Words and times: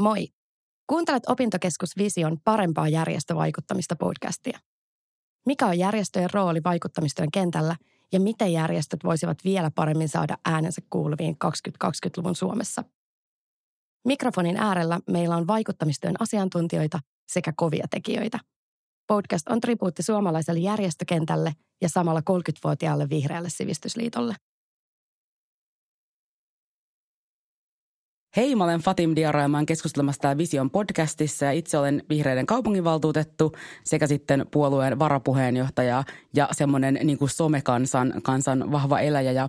Moi! 0.00 0.28
Kuuntelet 0.86 1.22
Opintokeskus 1.28 1.96
Vision 1.96 2.38
parempaa 2.44 2.88
järjestövaikuttamista 2.88 3.96
podcastia. 3.96 4.58
Mikä 5.46 5.66
on 5.66 5.78
järjestöjen 5.78 6.30
rooli 6.32 6.60
vaikuttamistyön 6.64 7.30
kentällä 7.30 7.76
ja 8.12 8.20
miten 8.20 8.52
järjestöt 8.52 9.04
voisivat 9.04 9.38
vielä 9.44 9.70
paremmin 9.74 10.08
saada 10.08 10.38
äänensä 10.44 10.82
kuuluviin 10.90 11.36
2020-luvun 11.44 12.36
Suomessa? 12.36 12.84
Mikrofonin 14.04 14.56
äärellä 14.56 15.00
meillä 15.06 15.36
on 15.36 15.46
vaikuttamistyön 15.46 16.14
asiantuntijoita 16.20 17.00
sekä 17.28 17.52
kovia 17.56 17.86
tekijöitä. 17.90 18.38
Podcast 19.06 19.48
on 19.48 19.60
tribuutti 19.60 20.02
suomalaiselle 20.02 20.60
järjestökentälle 20.60 21.52
ja 21.82 21.88
samalla 21.88 22.20
30-vuotiaalle 22.20 23.08
vihreälle 23.08 23.50
sivistysliitolle. 23.50 24.34
Hei, 28.36 28.56
mä 28.56 28.64
olen 28.64 28.80
Fatim 28.80 29.16
Diara 29.16 29.42
ja 29.42 29.48
mä 29.48 29.56
olen 29.56 29.66
keskustelemassa 29.66 30.20
täällä 30.20 30.38
Vision 30.38 30.70
podcastissa 30.70 31.44
ja 31.44 31.52
itse 31.52 31.78
olen 31.78 32.02
vihreiden 32.08 32.46
kaupunginvaltuutettu 32.46 33.52
sekä 33.84 34.06
sitten 34.06 34.46
puolueen 34.50 34.98
varapuheenjohtaja 34.98 36.04
ja 36.34 36.48
semmoinen 36.52 36.98
niin 37.04 37.18
kuin 37.18 37.28
somekansan 37.28 38.12
kansan 38.22 38.72
vahva 38.72 39.00
eläjä 39.00 39.32
ja, 39.32 39.48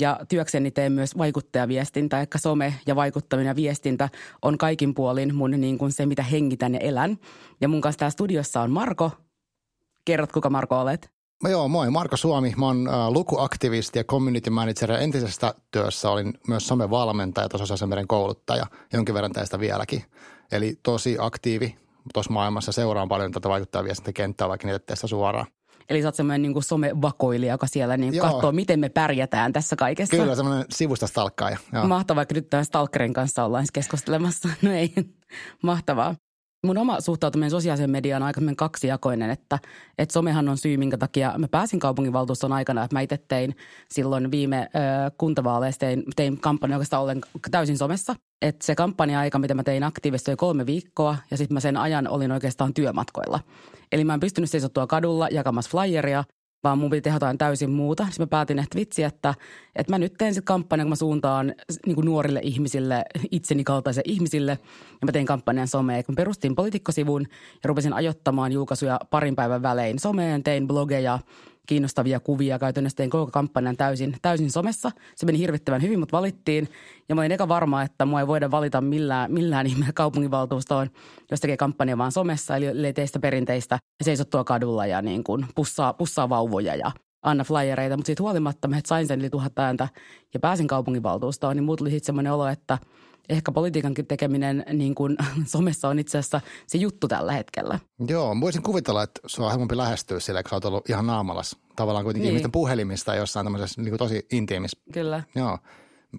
ja 0.00 0.20
työkseni 0.28 0.70
teen 0.70 0.92
myös 0.92 1.18
vaikuttajaviestintä, 1.18 2.20
eli 2.20 2.26
some 2.36 2.74
ja 2.86 2.96
vaikuttaminen 2.96 3.50
ja 3.50 3.56
viestintä 3.56 4.08
on 4.42 4.58
kaikin 4.58 4.94
puolin 4.94 5.34
mun 5.34 5.50
niin 5.50 5.78
kuin 5.78 5.92
se, 5.92 6.06
mitä 6.06 6.22
hengitän 6.22 6.74
ja 6.74 6.80
elän. 6.80 7.18
Ja 7.60 7.68
mun 7.68 7.80
kanssa 7.80 7.98
täällä 7.98 8.10
studiossa 8.10 8.60
on 8.60 8.70
Marko. 8.70 9.10
Kerrot, 10.04 10.32
kuka 10.32 10.50
Marko 10.50 10.80
olet? 10.80 11.21
Joo, 11.50 11.68
moi. 11.68 11.90
Marko 11.90 12.16
Suomi. 12.16 12.54
Mä 12.56 12.66
oon 12.66 12.88
lukuaktivisti 13.08 13.98
ja 13.98 14.04
community 14.04 14.50
manager 14.50 14.90
ja 14.92 14.98
entisestä 14.98 15.54
työssä 15.70 16.10
olin 16.10 16.34
myös 16.48 16.68
somevalmentaja, 16.68 17.48
meidän 17.86 18.06
kouluttaja, 18.06 18.66
jonkin 18.92 19.14
verran 19.14 19.32
tästä 19.32 19.60
vieläkin. 19.60 20.04
Eli 20.52 20.78
tosi 20.82 21.16
aktiivi 21.20 21.76
tuossa 22.14 22.32
maailmassa. 22.32 22.72
Seuraan 22.72 23.08
paljon 23.08 23.32
tätä 23.32 23.48
vaikuttaa 23.48 23.84
viestintäkenttää, 23.84 24.48
vaikka 24.48 24.68
niitä 24.68 24.96
suoraan. 24.96 25.46
Eli 25.88 26.02
sä 26.02 26.08
oot 26.08 26.14
semmoinen 26.14 26.42
niin 26.42 26.62
somevakoilija, 26.62 27.54
joka 27.54 27.66
siellä 27.66 27.96
niin 27.96 28.18
katsoo, 28.18 28.52
miten 28.52 28.80
me 28.80 28.88
pärjätään 28.88 29.52
tässä 29.52 29.76
kaikessa. 29.76 30.16
Kyllä, 30.16 30.34
semmoinen 30.34 30.64
sivusta 30.70 31.06
stalkkaaja. 31.06 31.58
Mahtavaa, 31.86 32.16
vaikka 32.16 32.34
nyt 32.34 32.50
tämän 32.50 32.64
stalkerin 32.64 33.12
kanssa 33.12 33.44
ollaan 33.44 33.66
keskustelemassa. 33.72 34.48
No 34.62 34.72
ei, 34.72 34.94
mahtavaa 35.62 36.14
mun 36.66 36.78
oma 36.78 37.00
suhtautuminen 37.00 37.50
sosiaaliseen 37.50 37.90
mediaan 37.90 38.22
on 38.22 38.26
aika 38.26 38.40
kaksijakoinen, 38.56 39.30
että, 39.30 39.58
että 39.98 40.12
somehan 40.12 40.48
on 40.48 40.58
syy, 40.58 40.76
minkä 40.76 40.98
takia 40.98 41.34
mä 41.38 41.48
pääsin 41.48 41.80
kaupunginvaltuuston 41.80 42.52
aikana, 42.52 42.84
että 42.84 42.96
mä 42.96 43.00
itse 43.00 43.18
tein 43.28 43.56
silloin 43.88 44.30
viime 44.30 44.68
ö, 44.74 45.10
kuntavaaleissa, 45.18 45.78
tein, 45.78 46.02
tein 46.16 46.40
kampanja 46.40 46.76
oikeastaan 46.76 47.02
ollen 47.02 47.20
täysin 47.50 47.78
somessa. 47.78 48.14
Että 48.42 48.66
se 48.66 48.74
kampanja-aika, 48.74 49.38
mitä 49.38 49.54
mä 49.54 49.62
tein 49.62 49.84
aktiivisesti, 49.84 50.30
oli 50.30 50.36
kolme 50.36 50.66
viikkoa 50.66 51.16
ja 51.30 51.36
sitten 51.36 51.54
mä 51.54 51.60
sen 51.60 51.76
ajan 51.76 52.08
olin 52.08 52.32
oikeastaan 52.32 52.74
työmatkoilla. 52.74 53.40
Eli 53.92 54.04
mä 54.04 54.14
en 54.14 54.20
pystynyt 54.20 54.50
seisottua 54.50 54.86
kadulla 54.86 55.28
jakamassa 55.28 55.70
flyeria, 55.70 56.24
vaan 56.64 56.78
mun 56.78 56.90
piti 56.90 57.00
tehdä 57.00 57.16
jotain 57.16 57.38
täysin 57.38 57.70
muuta. 57.70 58.04
Sitten 58.04 58.22
mä 58.22 58.26
päätin, 58.26 58.58
että 58.58 58.78
vitsi, 58.78 59.02
että, 59.02 59.34
että 59.76 59.92
mä 59.92 59.98
nyt 59.98 60.14
teen 60.18 60.34
sitten 60.34 60.44
kampanjan, 60.44 60.86
kun 60.86 60.90
mä 60.90 60.96
suuntaan 60.96 61.54
niin 61.86 61.94
kuin 61.94 62.04
nuorille 62.04 62.40
ihmisille, 62.42 63.04
itseni 63.30 63.64
kaltaisille 63.64 64.12
ihmisille. 64.12 64.58
Ja 65.00 65.06
mä 65.06 65.12
tein 65.12 65.26
kampanjan 65.26 65.68
someen. 65.68 66.04
Kun 66.04 66.14
perustin 66.14 66.54
poliitikkosivun 66.54 67.26
ja 67.62 67.68
rupesin 67.68 67.92
ajottamaan 67.92 68.52
julkaisuja 68.52 69.00
parin 69.10 69.36
päivän 69.36 69.62
välein 69.62 69.98
someen, 69.98 70.42
tein 70.42 70.66
blogeja– 70.68 71.18
kiinnostavia 71.66 72.20
kuvia. 72.20 72.58
Käytännössä 72.58 72.96
tein 72.96 73.10
koko 73.10 73.30
kampanjan 73.30 73.76
täysin, 73.76 74.16
täysin 74.22 74.50
somessa. 74.50 74.90
Se 75.16 75.26
meni 75.26 75.38
hirvittävän 75.38 75.82
hyvin, 75.82 75.98
mutta 75.98 76.16
valittiin. 76.16 76.68
Ja 77.08 77.14
mä 77.14 77.20
olin 77.20 77.32
eka 77.32 77.48
varma, 77.48 77.82
että 77.82 78.04
mua 78.04 78.20
ei 78.20 78.26
voida 78.26 78.50
valita 78.50 78.80
millään, 78.80 79.32
millään 79.32 79.66
ihmeellä 79.66 79.92
kaupunginvaltuustoon, 79.92 80.90
jos 81.30 81.40
tekee 81.40 81.56
kampanja 81.56 81.98
vaan 81.98 82.12
somessa. 82.12 82.56
Eli 82.56 82.86
ei 82.86 82.92
teistä 82.92 83.18
perinteistä 83.18 83.78
seisottua 84.04 84.44
kadulla 84.44 84.86
ja 84.86 85.02
niin 85.02 85.24
kuin 85.24 85.46
pussaa, 85.54 85.92
pussaa 85.92 86.28
vauvoja 86.28 86.74
ja 86.76 86.92
anna 87.22 87.44
flyereita. 87.44 87.96
Mutta 87.96 88.06
siitä 88.06 88.22
huolimatta 88.22 88.68
mä 88.68 88.80
sain 88.86 89.06
sen 89.06 89.20
yli 89.20 89.30
tuhat 89.30 89.58
ääntä 89.58 89.88
ja 90.34 90.40
pääsin 90.40 90.66
kaupunginvaltuustoon, 90.66 91.56
niin 91.56 91.64
muut 91.64 91.78
tuli 91.78 91.90
sitten 91.90 92.06
semmoinen 92.06 92.32
olo, 92.32 92.46
että– 92.46 92.78
ehkä 93.28 93.52
politiikankin 93.52 94.06
tekeminen 94.06 94.64
niin 94.72 94.94
kuin 94.94 95.16
somessa 95.44 95.88
on 95.88 95.98
itse 95.98 96.18
asiassa 96.18 96.40
se 96.66 96.78
juttu 96.78 97.08
tällä 97.08 97.32
hetkellä. 97.32 97.78
Joo, 98.08 98.36
voisin 98.40 98.62
kuvitella, 98.62 99.02
että 99.02 99.20
sua 99.26 99.46
on 99.46 99.52
helpompi 99.52 99.76
lähestyä 99.76 100.20
sillä, 100.20 100.42
kun 100.42 100.50
sä 100.50 100.56
oot 100.56 100.64
ollut 100.64 100.90
ihan 100.90 101.06
naamalas. 101.06 101.56
Tavallaan 101.76 102.04
kuitenkin 102.04 102.24
niin. 102.24 102.30
ihmisten 102.30 102.52
puhelimista 102.52 103.14
jossain 103.14 103.46
tämmöisessä 103.46 103.82
niin 103.82 103.90
kuin 103.90 103.98
tosi 103.98 104.26
intiimissä. 104.32 104.78
Kyllä. 104.92 105.22
Joo. 105.34 105.58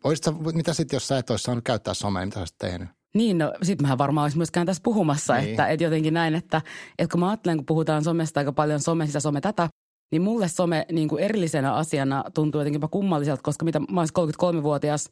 Olisitko, 0.04 0.32
mitä 0.54 0.74
sitten, 0.74 0.96
jos 0.96 1.08
sä 1.08 1.18
et 1.18 1.30
olisi 1.30 1.44
saanut 1.44 1.64
käyttää 1.64 1.94
somea, 1.94 2.26
mitä 2.26 2.34
sä 2.34 2.40
olisit 2.40 2.58
tehnyt? 2.58 2.90
Niin, 3.14 3.38
no 3.38 3.54
sit 3.62 3.82
mähän 3.82 3.98
varmaan 3.98 4.26
olisi 4.26 4.38
myöskään 4.38 4.66
tässä 4.66 4.84
puhumassa, 4.84 5.34
niin. 5.34 5.50
että, 5.50 5.68
että 5.68 5.84
jotenkin 5.84 6.14
näin, 6.14 6.36
että, 6.36 6.62
että 7.00 7.12
kun 7.12 7.20
mä 7.20 7.30
ajattelen, 7.30 7.58
kun 7.58 7.66
puhutaan 7.66 8.04
somesta 8.04 8.40
aika 8.40 8.52
paljon 8.52 8.80
some 8.80 9.08
sitä, 9.08 9.20
some 9.20 9.42
tätä, 9.42 9.70
niin 10.14 10.22
mulle 10.22 10.48
some 10.48 10.86
niin 10.92 11.08
kuin 11.08 11.24
erillisenä 11.24 11.74
asiana 11.74 12.24
tuntuu 12.34 12.62
jotenkin 12.62 12.82
kummalliselta, 12.92 13.42
koska 13.44 13.66
mitä, 13.66 13.80
mä 13.80 14.02
olen 14.02 14.10
33-vuotias 14.20 15.10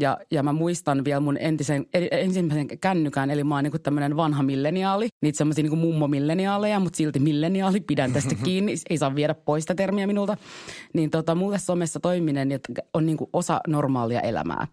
ja, 0.00 0.18
ja 0.30 0.42
mä 0.42 0.52
muistan 0.52 1.04
vielä 1.04 1.20
mun 1.20 1.36
entisen, 1.40 1.86
ensimmäisen 2.10 2.78
kännykän, 2.78 3.30
eli 3.30 3.44
mä 3.44 3.54
oon 3.54 3.64
niin 3.64 3.82
tämmöinen 3.82 4.16
vanha 4.16 4.42
milleniaali, 4.42 5.08
niitä 5.22 5.36
semmoisia 5.36 5.64
niin 5.64 5.78
mummo-milleniaaleja, 5.78 6.80
mutta 6.80 6.96
silti 6.96 7.18
milleniaali, 7.18 7.80
pidän 7.80 8.12
tästä 8.12 8.34
kiinni, 8.44 8.74
ei 8.90 8.98
saa 8.98 9.14
viedä 9.14 9.34
pois 9.34 9.62
sitä 9.62 9.74
termiä 9.74 10.06
minulta. 10.06 10.36
Niin 10.94 11.10
tota, 11.10 11.34
mulle 11.34 11.58
somessa 11.58 12.00
toiminen 12.00 12.48
on 12.94 13.06
niin 13.06 13.16
kuin 13.16 13.30
osa 13.32 13.60
normaalia 13.68 14.20
elämää. 14.20 14.66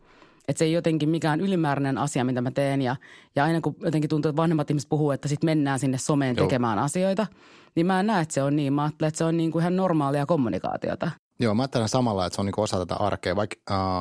Että 0.50 0.60
se 0.60 0.66
ei 0.66 0.72
jotenkin 0.72 1.10
mikään 1.10 1.42
ylimääräinen 1.42 1.98
asia, 1.98 2.24
mitä 2.26 2.42
mä 2.42 2.52
teen. 2.52 2.82
Ja, 2.82 2.96
ja 3.36 3.44
aina 3.44 3.62
kun 3.62 3.76
jotenkin 3.84 4.10
tuntuu, 4.10 4.30
että 4.30 4.42
vanhemmat 4.42 4.70
ihmiset 4.70 4.90
puhuu, 4.90 5.12
että 5.12 5.28
sitten 5.28 5.48
mennään 5.48 5.80
sinne 5.80 5.98
someen 5.98 6.36
Joo. 6.36 6.46
tekemään 6.46 6.80
asioita, 6.80 7.28
niin 7.76 7.86
mä 7.86 8.00
en 8.00 8.08
näe, 8.08 8.22
että 8.22 8.34
se 8.34 8.44
on 8.44 8.56
niin. 8.56 8.74
Mä 8.74 8.84
ajattelen, 8.84 9.08
että 9.08 9.18
se 9.18 9.24
on 9.24 9.38
niin 9.38 9.52
kuin 9.52 9.62
ihan 9.62 9.76
normaalia 9.76 10.26
kommunikaatiota. 10.26 11.12
Joo, 11.42 11.54
mä 11.54 11.64
ajattelen 11.64 11.90
samalla, 11.90 12.26
että 12.26 12.36
se 12.36 12.42
on 12.42 12.46
niinku 12.46 12.62
osa 12.62 12.78
tätä 12.78 12.96
arkea, 12.96 13.36
vaikka 13.36 13.56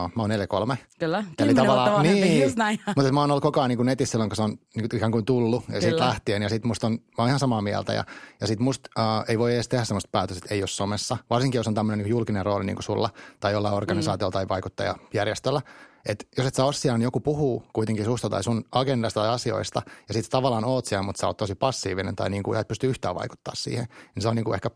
uh, 0.05 0.11
mä 0.15 0.23
oon 0.23 0.31
4-3. 0.71 0.77
Kyllä, 0.99 1.25
Eli 1.39 1.55
tavallaan, 1.55 2.03
niin, 2.03 2.43
just 2.43 2.57
näin. 2.57 2.81
Mutta 2.97 3.13
mä 3.13 3.21
oon 3.21 3.31
ollut 3.31 3.43
koko 3.43 3.61
ajan 3.61 3.69
niinku 3.69 3.83
netissä 3.83 4.11
silloin, 4.11 4.31
kun 4.31 4.37
se 4.37 4.43
on 4.43 4.59
niinku 4.77 4.97
ihan 4.97 5.13
kuin 5.13 5.25
tullut 5.25 5.65
ja 5.73 5.81
siitä 5.81 5.99
lähtien. 5.99 6.43
Ja 6.43 6.49
sit 6.49 6.65
musta 6.65 6.87
on, 6.87 6.93
mä 6.93 6.99
oon 7.19 7.29
ihan 7.29 7.39
samaa 7.39 7.63
mieltä. 7.63 7.93
Ja, 7.93 8.05
ja 8.41 8.47
sit 8.47 8.61
musta 8.61 8.91
uh, 8.99 9.25
ei 9.29 9.39
voi 9.39 9.55
edes 9.55 9.69
tehdä 9.69 9.85
sellaista 9.85 10.09
päätöstä, 10.13 10.45
että 10.45 10.55
ei 10.55 10.63
ole 10.63 10.69
somessa. 10.69 11.17
Varsinkin, 11.31 11.59
jos 11.59 11.69
on 11.69 11.75
tämmöinen 11.75 11.99
niinku 11.99 12.11
julkinen 12.11 12.47
rooli 12.47 12.65
niin 12.65 12.77
kuin 12.77 12.85
sulla 12.85 13.11
tai 13.41 13.53
jollain 13.53 13.75
organisaatiolla 13.75 14.31
mm. 14.31 14.33
tai 14.33 14.49
vaikuttajajärjestöllä. 14.49 15.63
Että 16.09 16.25
jos 16.37 16.47
et 16.47 16.55
sä 16.55 16.65
ole 16.65 16.73
siellä, 16.73 16.99
niin 16.99 17.05
joku 17.05 17.21
puhuu 17.21 17.63
kuitenkin 17.73 18.05
susta 18.05 18.31
tai 18.31 18.45
sun 18.45 18.65
agendasta 18.73 19.21
tai 19.21 19.29
asioista, 19.29 19.83
ja 20.09 20.15
sitten 20.15 20.31
tavallaan 20.31 20.65
oot 20.65 20.85
siellä, 20.85 21.03
mutta 21.03 21.21
sä 21.21 21.27
oot 21.27 21.37
tosi 21.37 21.55
passiivinen 21.55 22.17
tai 22.17 22.31
niin 22.31 22.43
kuin 22.43 22.61
et 22.61 22.69
pysty 22.69 22.87
yhtään 22.87 23.15
vaikuttaa 23.15 23.55
siihen, 23.55 23.87
niin 24.15 24.23
se 24.23 24.29
on 24.29 24.37
niin 24.37 24.45
kuin 24.45 24.55
ehkä 24.55 24.71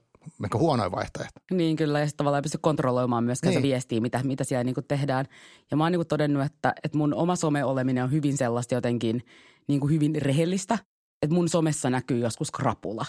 ehkä 0.44 0.58
huonoin 0.58 0.92
vaihtoehto. 0.92 1.40
Niin 1.50 1.76
kyllä, 1.76 2.00
ja 2.00 2.06
sitten 2.06 2.16
tavallaan 2.16 2.38
ei 2.38 2.42
pysty 2.42 2.58
kontrolloimaan 2.60 3.24
myöskään 3.24 3.50
niin. 3.50 3.62
se 3.62 3.68
viestiä, 3.68 4.00
mitä, 4.00 4.20
mitä 4.22 4.44
siellä 4.44 4.64
niin 4.64 4.74
kuin 4.74 4.86
tehdään. 4.86 5.26
Ja 5.70 5.76
mä 5.76 5.84
oon 5.84 5.92
niin 5.92 5.98
kuin 5.98 6.08
todennut, 6.08 6.44
että, 6.44 6.74
että 6.84 6.98
mun 6.98 7.14
oma 7.14 7.36
some-oleminen 7.36 8.04
on 8.04 8.12
hyvin 8.12 8.36
sellaista 8.36 8.74
jotenkin 8.74 9.22
niin 9.68 9.80
kuin 9.80 9.92
hyvin 9.92 10.22
rehellistä. 10.22 10.78
Että 11.22 11.34
mun 11.34 11.48
somessa 11.48 11.90
näkyy 11.90 12.18
joskus 12.18 12.50
krapula. 12.50 13.06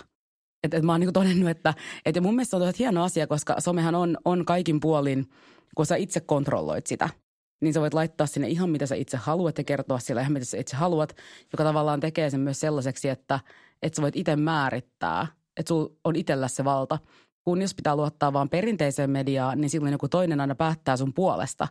Että 0.63 0.77
et 0.77 0.83
mä 0.83 0.91
oon 0.91 0.99
niin 0.99 1.07
kuin 1.07 1.13
todennut, 1.13 1.49
että, 1.49 1.73
että 2.05 2.21
mun 2.21 2.35
mielestä 2.35 2.57
se 2.57 2.63
on 2.63 2.73
hieno 2.79 3.03
asia, 3.03 3.27
koska 3.27 3.55
somehan 3.59 3.95
on, 3.95 4.17
on 4.25 4.45
kaikin 4.45 4.79
puolin, 4.79 5.29
kun 5.75 5.85
sä 5.85 5.95
itse 5.95 6.19
kontrolloit 6.19 6.87
sitä– 6.87 7.09
niin 7.63 7.73
sä 7.73 7.81
voit 7.81 7.93
laittaa 7.93 8.27
sinne 8.27 8.47
ihan 8.47 8.69
mitä 8.69 8.85
sä 8.85 8.95
itse 8.95 9.17
haluat 9.17 9.57
ja 9.57 9.63
kertoa 9.63 9.99
siellä 9.99 10.21
ihan 10.21 10.33
mitä 10.33 10.45
sä 10.45 10.57
itse 10.57 10.75
haluat, 10.75 11.15
joka 11.51 11.63
tavallaan 11.63 11.99
tekee 11.99 12.29
sen 12.29 12.39
myös 12.39 12.59
sellaiseksi, 12.59 13.09
että, 13.09 13.39
että 13.81 13.95
sä 13.95 14.01
voit 14.01 14.15
itse 14.15 14.35
määrittää, 14.35 15.27
että 15.57 15.67
sulla 15.67 15.95
on 16.03 16.15
itsellä 16.15 16.47
se 16.47 16.63
valta. 16.63 16.99
Kun 17.43 17.61
jos 17.61 17.75
pitää 17.75 17.95
luottaa 17.95 18.33
vaan 18.33 18.49
perinteiseen 18.49 19.09
mediaan, 19.09 19.61
niin 19.61 19.69
silloin 19.69 19.91
joku 19.91 20.07
toinen 20.07 20.41
aina 20.41 20.55
päättää 20.55 20.97
sun 20.97 21.13
puolesta, 21.13 21.67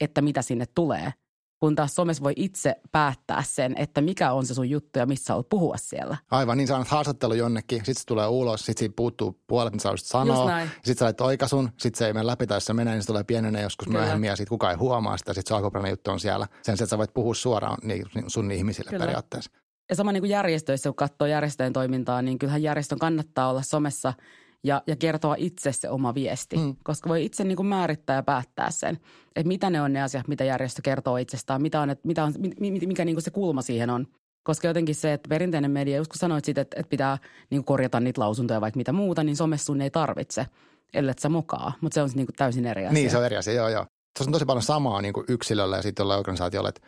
että 0.00 0.22
mitä 0.22 0.42
sinne 0.42 0.64
tulee– 0.74 1.12
kun 1.66 1.74
taas 1.74 1.94
somessa 1.94 2.22
voi 2.22 2.32
itse 2.36 2.76
päättää 2.92 3.42
sen, 3.46 3.74
että 3.76 4.00
mikä 4.00 4.32
on 4.32 4.46
se 4.46 4.54
sun 4.54 4.70
juttu 4.70 4.98
ja 4.98 5.06
missä 5.06 5.34
olet 5.34 5.48
puhua 5.48 5.76
siellä. 5.76 6.16
Aivan, 6.30 6.58
niin 6.58 6.68
sä 6.68 6.74
annat 6.74 6.88
haastattelu 6.88 7.34
jonnekin, 7.34 7.78
sitten 7.78 7.94
se 7.94 8.06
tulee 8.06 8.26
ulos, 8.26 8.60
sitten 8.60 8.78
siitä 8.78 8.96
puuttuu 8.96 9.40
puolet, 9.46 9.72
mitä 9.72 9.82
sä 9.82 9.92
sanoa. 9.96 10.60
Sitten 10.66 10.96
sä 10.96 11.04
laitat 11.04 11.26
oikaisun, 11.26 11.70
sitten 11.78 11.98
se 11.98 12.06
ei 12.06 12.12
mene 12.12 12.26
läpi 12.26 12.46
tai 12.46 12.60
se 12.60 12.72
menee, 12.72 12.94
niin 12.94 13.02
se 13.02 13.06
tulee 13.06 13.24
pienenä 13.24 13.60
joskus 13.60 13.86
Kyllä. 13.86 14.00
myöhemmin 14.00 14.28
ja 14.28 14.36
sitten 14.36 14.48
kukaan 14.50 14.70
ei 14.70 14.76
huomaa 14.76 15.16
sitä, 15.16 15.34
sitten 15.34 15.48
se 15.48 15.54
alkuperäinen 15.54 15.90
juttu 15.90 16.10
on 16.10 16.20
siellä. 16.20 16.48
Sen 16.62 16.72
että 16.72 16.86
sä 16.86 16.98
voit 16.98 17.14
puhua 17.14 17.34
suoraan 17.34 17.78
niin, 17.82 18.06
sun 18.26 18.50
ihmisille 18.50 18.90
Kyllä. 18.90 19.04
periaatteessa. 19.04 19.50
Ja 19.88 19.96
sama 19.96 20.12
niin 20.12 20.22
kuin 20.22 20.30
järjestöissä, 20.30 20.88
kun 20.88 20.96
katsoo 20.96 21.26
järjestöjen 21.26 21.72
toimintaa, 21.72 22.22
niin 22.22 22.38
kyllähän 22.38 22.62
järjestön 22.62 22.98
kannattaa 22.98 23.50
olla 23.50 23.62
somessa– 23.62 24.12
ja, 24.66 24.82
ja 24.86 24.96
kertoa 24.96 25.34
itse 25.38 25.72
se 25.72 25.90
oma 25.90 26.14
viesti, 26.14 26.56
mm. 26.56 26.76
koska 26.84 27.08
voi 27.08 27.24
itse 27.24 27.44
niin 27.44 27.56
kuin 27.56 27.66
määrittää 27.66 28.16
ja 28.16 28.22
päättää 28.22 28.70
sen, 28.70 28.98
että 29.36 29.48
mitä 29.48 29.70
ne 29.70 29.82
on 29.82 29.92
ne 29.92 30.02
asiat, 30.02 30.28
mitä 30.28 30.44
järjestö 30.44 30.82
kertoo 30.82 31.16
itsestään, 31.16 31.62
mitä 31.62 31.80
on, 31.80 31.96
mitä 32.02 32.24
on, 32.24 32.34
mikä 32.60 33.04
niin 33.04 33.16
kuin 33.16 33.22
se 33.22 33.30
kulma 33.30 33.62
siihen 33.62 33.90
on. 33.90 34.06
Koska 34.44 34.68
jotenkin 34.68 34.94
se, 34.94 35.12
että 35.12 35.28
perinteinen 35.28 35.70
media, 35.70 35.96
just 35.96 36.10
kun 36.10 36.18
sanoit 36.18 36.44
siitä, 36.44 36.60
että, 36.60 36.80
että 36.80 36.90
pitää 36.90 37.18
niin 37.50 37.58
kuin 37.58 37.64
korjata 37.64 38.00
niitä 38.00 38.20
lausuntoja 38.20 38.60
vaikka 38.60 38.78
mitä 38.78 38.92
muuta, 38.92 39.24
niin 39.24 39.36
somessa 39.36 39.64
sun 39.64 39.80
ei 39.80 39.90
tarvitse, 39.90 40.46
ellei 40.94 41.14
sä 41.18 41.28
mokaa. 41.28 41.72
Mutta 41.80 41.94
se 41.94 42.02
on 42.02 42.10
niin 42.14 42.26
kuin 42.26 42.36
täysin 42.36 42.66
eri 42.66 42.86
asia. 42.86 42.94
Niin, 42.94 43.10
se 43.10 43.18
on 43.18 43.26
eri 43.26 43.36
asia, 43.36 43.54
joo, 43.54 43.68
joo. 43.68 43.86
Tuossa 44.18 44.28
on 44.28 44.32
tosi 44.32 44.44
paljon 44.44 44.62
samaa 44.62 45.02
niin 45.02 45.12
kuin 45.12 45.26
yksilöllä 45.28 45.76
ja 45.76 45.82
sitten 45.82 46.04
jollain 46.04 46.20
organisaatiolla, 46.20 46.68
että 46.68 46.80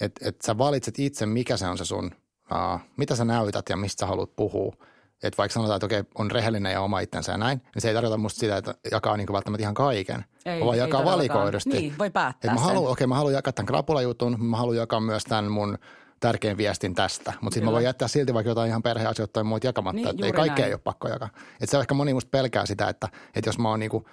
että 0.00 0.28
et 0.28 0.40
sä 0.40 0.58
valitset 0.58 0.98
itse, 0.98 1.26
mikä 1.26 1.56
se 1.56 1.66
on 1.66 1.78
se 1.78 1.84
sun, 1.84 2.10
uh, 2.52 2.80
mitä 2.96 3.16
sä 3.16 3.24
näytät 3.24 3.68
ja 3.68 3.76
mistä 3.76 4.00
sä 4.00 4.06
haluat 4.06 4.36
puhua. 4.36 4.76
Että 5.22 5.38
vaikka 5.38 5.54
sanotaan, 5.54 5.76
että 5.76 5.86
okei, 5.86 6.04
on 6.14 6.30
rehellinen 6.30 6.72
ja 6.72 6.80
oma 6.80 7.00
itsensä 7.00 7.32
ja 7.32 7.38
näin, 7.38 7.60
niin 7.74 7.82
se 7.82 7.88
ei 7.88 7.94
tarkoita 7.94 8.16
musta 8.16 8.40
sitä, 8.40 8.56
että 8.56 8.74
jakaa 8.90 9.16
niin 9.16 9.32
välttämättä 9.32 9.62
ihan 9.62 9.74
kaiken, 9.74 10.24
Ei, 10.46 10.60
vaan 10.60 10.74
ei 10.74 10.80
jakaa 10.80 11.00
todellakaan. 11.00 11.18
valikoidusti. 11.18 11.70
Niin, 11.70 11.94
voi 11.98 12.10
päättää 12.10 12.50
Et 12.50 12.54
mä 12.54 12.60
haluan, 12.60 12.92
okei, 12.92 13.06
mä 13.06 13.14
haluan 13.14 13.34
jakaa 13.34 13.52
tämän 13.52 13.66
krapulajutun, 13.66 14.36
mä 14.44 14.56
haluan 14.56 14.76
jakaa 14.76 15.00
myös 15.00 15.24
tämän 15.24 15.50
mun 15.50 15.78
tärkein 16.20 16.56
viestin 16.56 16.94
tästä. 16.94 17.32
Mutta 17.40 17.54
sitten 17.54 17.68
mä 17.68 17.72
voin 17.72 17.84
jättää 17.84 18.08
silti 18.08 18.34
vaikka 18.34 18.50
jotain 18.50 18.68
ihan 18.68 18.82
perheasioita 18.82 19.32
tai 19.32 19.44
muut 19.44 19.64
jakamatta. 19.64 19.96
Niin, 19.96 20.08
että 20.08 20.26
ei 20.26 20.32
kaikkea 20.32 20.62
näin. 20.62 20.68
ei 20.68 20.74
ole 20.74 20.80
pakko 20.84 21.08
jakaa. 21.08 21.28
Et 21.60 21.70
se 21.70 21.76
on 21.76 21.80
ehkä 21.80 21.94
moni 21.94 22.14
musta 22.14 22.28
pelkää 22.30 22.66
sitä, 22.66 22.88
että, 22.88 23.08
että 23.34 23.48
jos 23.48 23.58
mä 23.58 23.68
oon 23.68 23.80
niinku, 23.80 24.06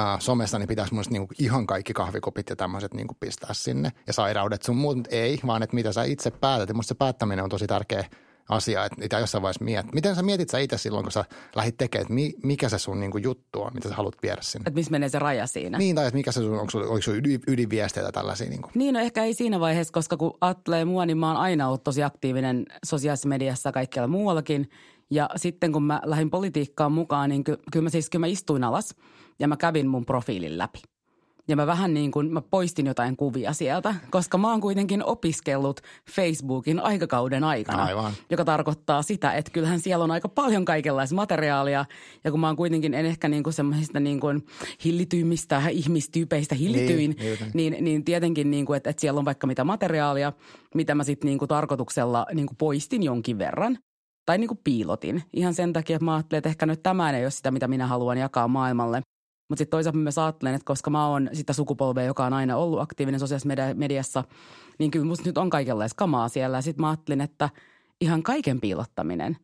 äh, 0.00 0.20
somessa, 0.20 0.58
niin 0.58 0.68
pitäisi 0.68 0.94
musta 0.94 1.12
niinku 1.12 1.34
ihan 1.38 1.66
kaikki 1.66 1.92
kahvikupit 1.92 2.50
ja 2.50 2.56
tämmöiset 2.56 2.94
niinku 2.94 3.16
pistää 3.20 3.50
sinne. 3.52 3.92
Ja 4.06 4.12
sairaudet 4.12 4.62
sun 4.62 4.76
muut, 4.76 4.96
mutta 4.96 5.16
ei, 5.16 5.38
vaan 5.46 5.62
että 5.62 5.74
mitä 5.74 5.92
sä 5.92 6.04
itse 6.04 6.30
päätät. 6.30 6.68
Ja 6.68 6.74
musta 6.74 6.88
se 6.88 6.94
päättäminen 6.94 7.44
on 7.44 7.50
tosi 7.50 7.66
tärkeä 7.66 8.04
asia, 8.48 8.84
että 8.84 9.00
mitä 9.00 9.18
jossain 9.18 9.42
vaiheessa 9.42 9.64
miet. 9.64 9.92
Miten 9.92 10.14
sä 10.14 10.22
mietit 10.22 10.50
sä 10.50 10.58
itse 10.58 10.78
silloin, 10.78 11.04
kun 11.04 11.12
sä 11.12 11.24
lähdit 11.56 11.76
tekemään, 11.76 12.02
että 12.02 12.14
mi, 12.14 12.34
mikä 12.42 12.68
se 12.68 12.78
sun 12.78 13.00
niinku 13.00 13.18
juttu 13.18 13.62
on, 13.62 13.70
mitä 13.74 13.88
sä 13.88 13.94
haluat 13.94 14.16
viedä 14.22 14.42
sinne? 14.42 14.62
Että 14.66 14.78
missä 14.78 14.90
menee 14.90 15.08
se 15.08 15.18
raja 15.18 15.46
siinä. 15.46 15.78
Niin, 15.78 15.96
tai 15.96 16.06
että 16.06 16.16
mikä 16.16 16.32
se 16.32 16.40
sun, 16.40 16.58
onko 16.58 16.70
sulla, 16.70 16.86
onko 16.86 17.02
sulla 17.02 17.18
ydin, 17.18 17.40
ydinviestejä 17.48 18.04
tai 18.04 18.12
tällaisia? 18.12 18.48
Niin 18.48 18.62
kuin? 18.62 18.72
Niin, 18.74 18.94
no 18.94 19.00
ehkä 19.00 19.24
ei 19.24 19.34
siinä 19.34 19.60
vaiheessa, 19.60 19.92
koska 19.92 20.16
kun 20.16 20.38
ajattelee 20.40 20.84
mua, 20.84 21.06
niin 21.06 21.18
mä 21.18 21.28
oon 21.28 21.36
aina 21.36 21.68
ollut 21.68 21.84
tosi 21.84 22.02
aktiivinen 22.02 22.66
sosiaalisessa 22.84 23.28
mediassa 23.28 23.68
ja 23.68 23.72
kaikkialla 23.72 24.08
muuallakin. 24.08 24.70
Ja 25.10 25.30
sitten 25.36 25.72
kun 25.72 25.82
mä 25.82 26.00
lähdin 26.04 26.30
politiikkaan 26.30 26.92
mukaan, 26.92 27.30
niin 27.30 27.44
ky- 27.44 27.58
kyllä 27.72 27.84
mä 27.84 27.90
siis 27.90 28.10
kyllä 28.10 28.20
mä 28.20 28.26
istuin 28.26 28.64
alas 28.64 28.94
ja 29.38 29.48
mä 29.48 29.56
kävin 29.56 29.88
mun 29.88 30.06
profiilin 30.06 30.58
läpi. 30.58 30.82
Ja 31.48 31.56
mä 31.56 31.66
vähän 31.66 31.94
niin 31.94 32.10
kuin, 32.10 32.32
mä 32.32 32.40
poistin 32.40 32.86
jotain 32.86 33.16
kuvia 33.16 33.52
sieltä, 33.52 33.94
koska 34.10 34.38
mä 34.38 34.50
oon 34.50 34.60
kuitenkin 34.60 35.04
opiskellut 35.04 35.80
Facebookin 36.10 36.80
aikakauden 36.80 37.44
aikana. 37.44 37.84
Aivan. 37.84 38.12
Joka 38.30 38.44
tarkoittaa 38.44 39.02
sitä, 39.02 39.32
että 39.32 39.50
kyllähän 39.50 39.80
siellä 39.80 40.04
on 40.04 40.10
aika 40.10 40.28
paljon 40.28 40.64
kaikenlaista 40.64 41.14
materiaalia. 41.14 41.84
Ja 42.24 42.30
kun 42.30 42.40
mä 42.40 42.46
oon 42.46 42.56
kuitenkin 42.56 42.94
en 42.94 43.06
ehkä 43.06 43.28
niin 43.28 43.42
kuin 43.42 43.54
semmoisista 43.54 44.00
niin 44.00 44.20
kuin 44.20 44.46
hillityimmistä 44.84 45.62
ihmistyypeistä 45.68 46.54
hillityin, 46.54 47.16
Niin, 47.54 47.72
niin, 47.72 47.84
niin 47.84 48.04
tietenkin, 48.04 48.50
niin 48.50 48.66
kuin, 48.66 48.76
että, 48.76 48.90
että 48.90 49.00
siellä 49.00 49.18
on 49.18 49.24
vaikka 49.24 49.46
mitä 49.46 49.64
materiaalia, 49.64 50.32
mitä 50.74 50.94
mä 50.94 51.04
sitten 51.04 51.26
niin 51.26 51.38
kuin 51.38 51.48
tarkoituksella 51.48 52.26
niin 52.34 52.46
kuin 52.46 52.56
poistin 52.56 53.02
jonkin 53.02 53.38
verran. 53.38 53.78
Tai 54.26 54.38
niin 54.38 54.48
kuin 54.48 54.60
piilotin. 54.64 55.22
Ihan 55.32 55.54
sen 55.54 55.72
takia, 55.72 55.96
että 55.96 56.04
mä 56.04 56.14
ajattelin, 56.14 56.38
että 56.38 56.48
ehkä 56.48 56.66
nyt 56.66 56.82
tämä 56.82 57.10
ei 57.10 57.24
ole 57.24 57.30
sitä, 57.30 57.50
mitä 57.50 57.68
minä 57.68 57.86
haluan 57.86 58.18
jakaa 58.18 58.48
maailmalle. 58.48 59.02
Mutta 59.48 59.60
sitten 59.60 59.70
toisaalta 59.76 59.98
mä 59.98 60.10
ajattelen, 60.16 60.54
että 60.54 60.64
koska 60.66 60.90
mä 60.90 61.08
oon 61.08 61.30
sitä 61.32 61.52
sukupolvea, 61.52 62.04
joka 62.04 62.24
on 62.26 62.32
aina 62.32 62.56
ollut 62.56 62.80
aktiivinen 62.80 63.20
sosiaalisessa 63.20 63.48
media- 63.48 63.74
mediassa, 63.74 64.24
niin 64.78 64.90
kyllä 64.90 65.06
musta 65.06 65.24
nyt 65.28 65.38
on 65.38 65.50
kaikenlaista 65.50 65.96
kamaa 65.96 66.28
siellä. 66.28 66.56
Ja 66.58 66.62
sitten 66.62 66.80
mä 66.82 66.88
ajattelin, 66.90 67.20
että 67.20 67.50
ihan 68.00 68.22
kaiken 68.22 68.60
piilottaminen, 68.60 69.36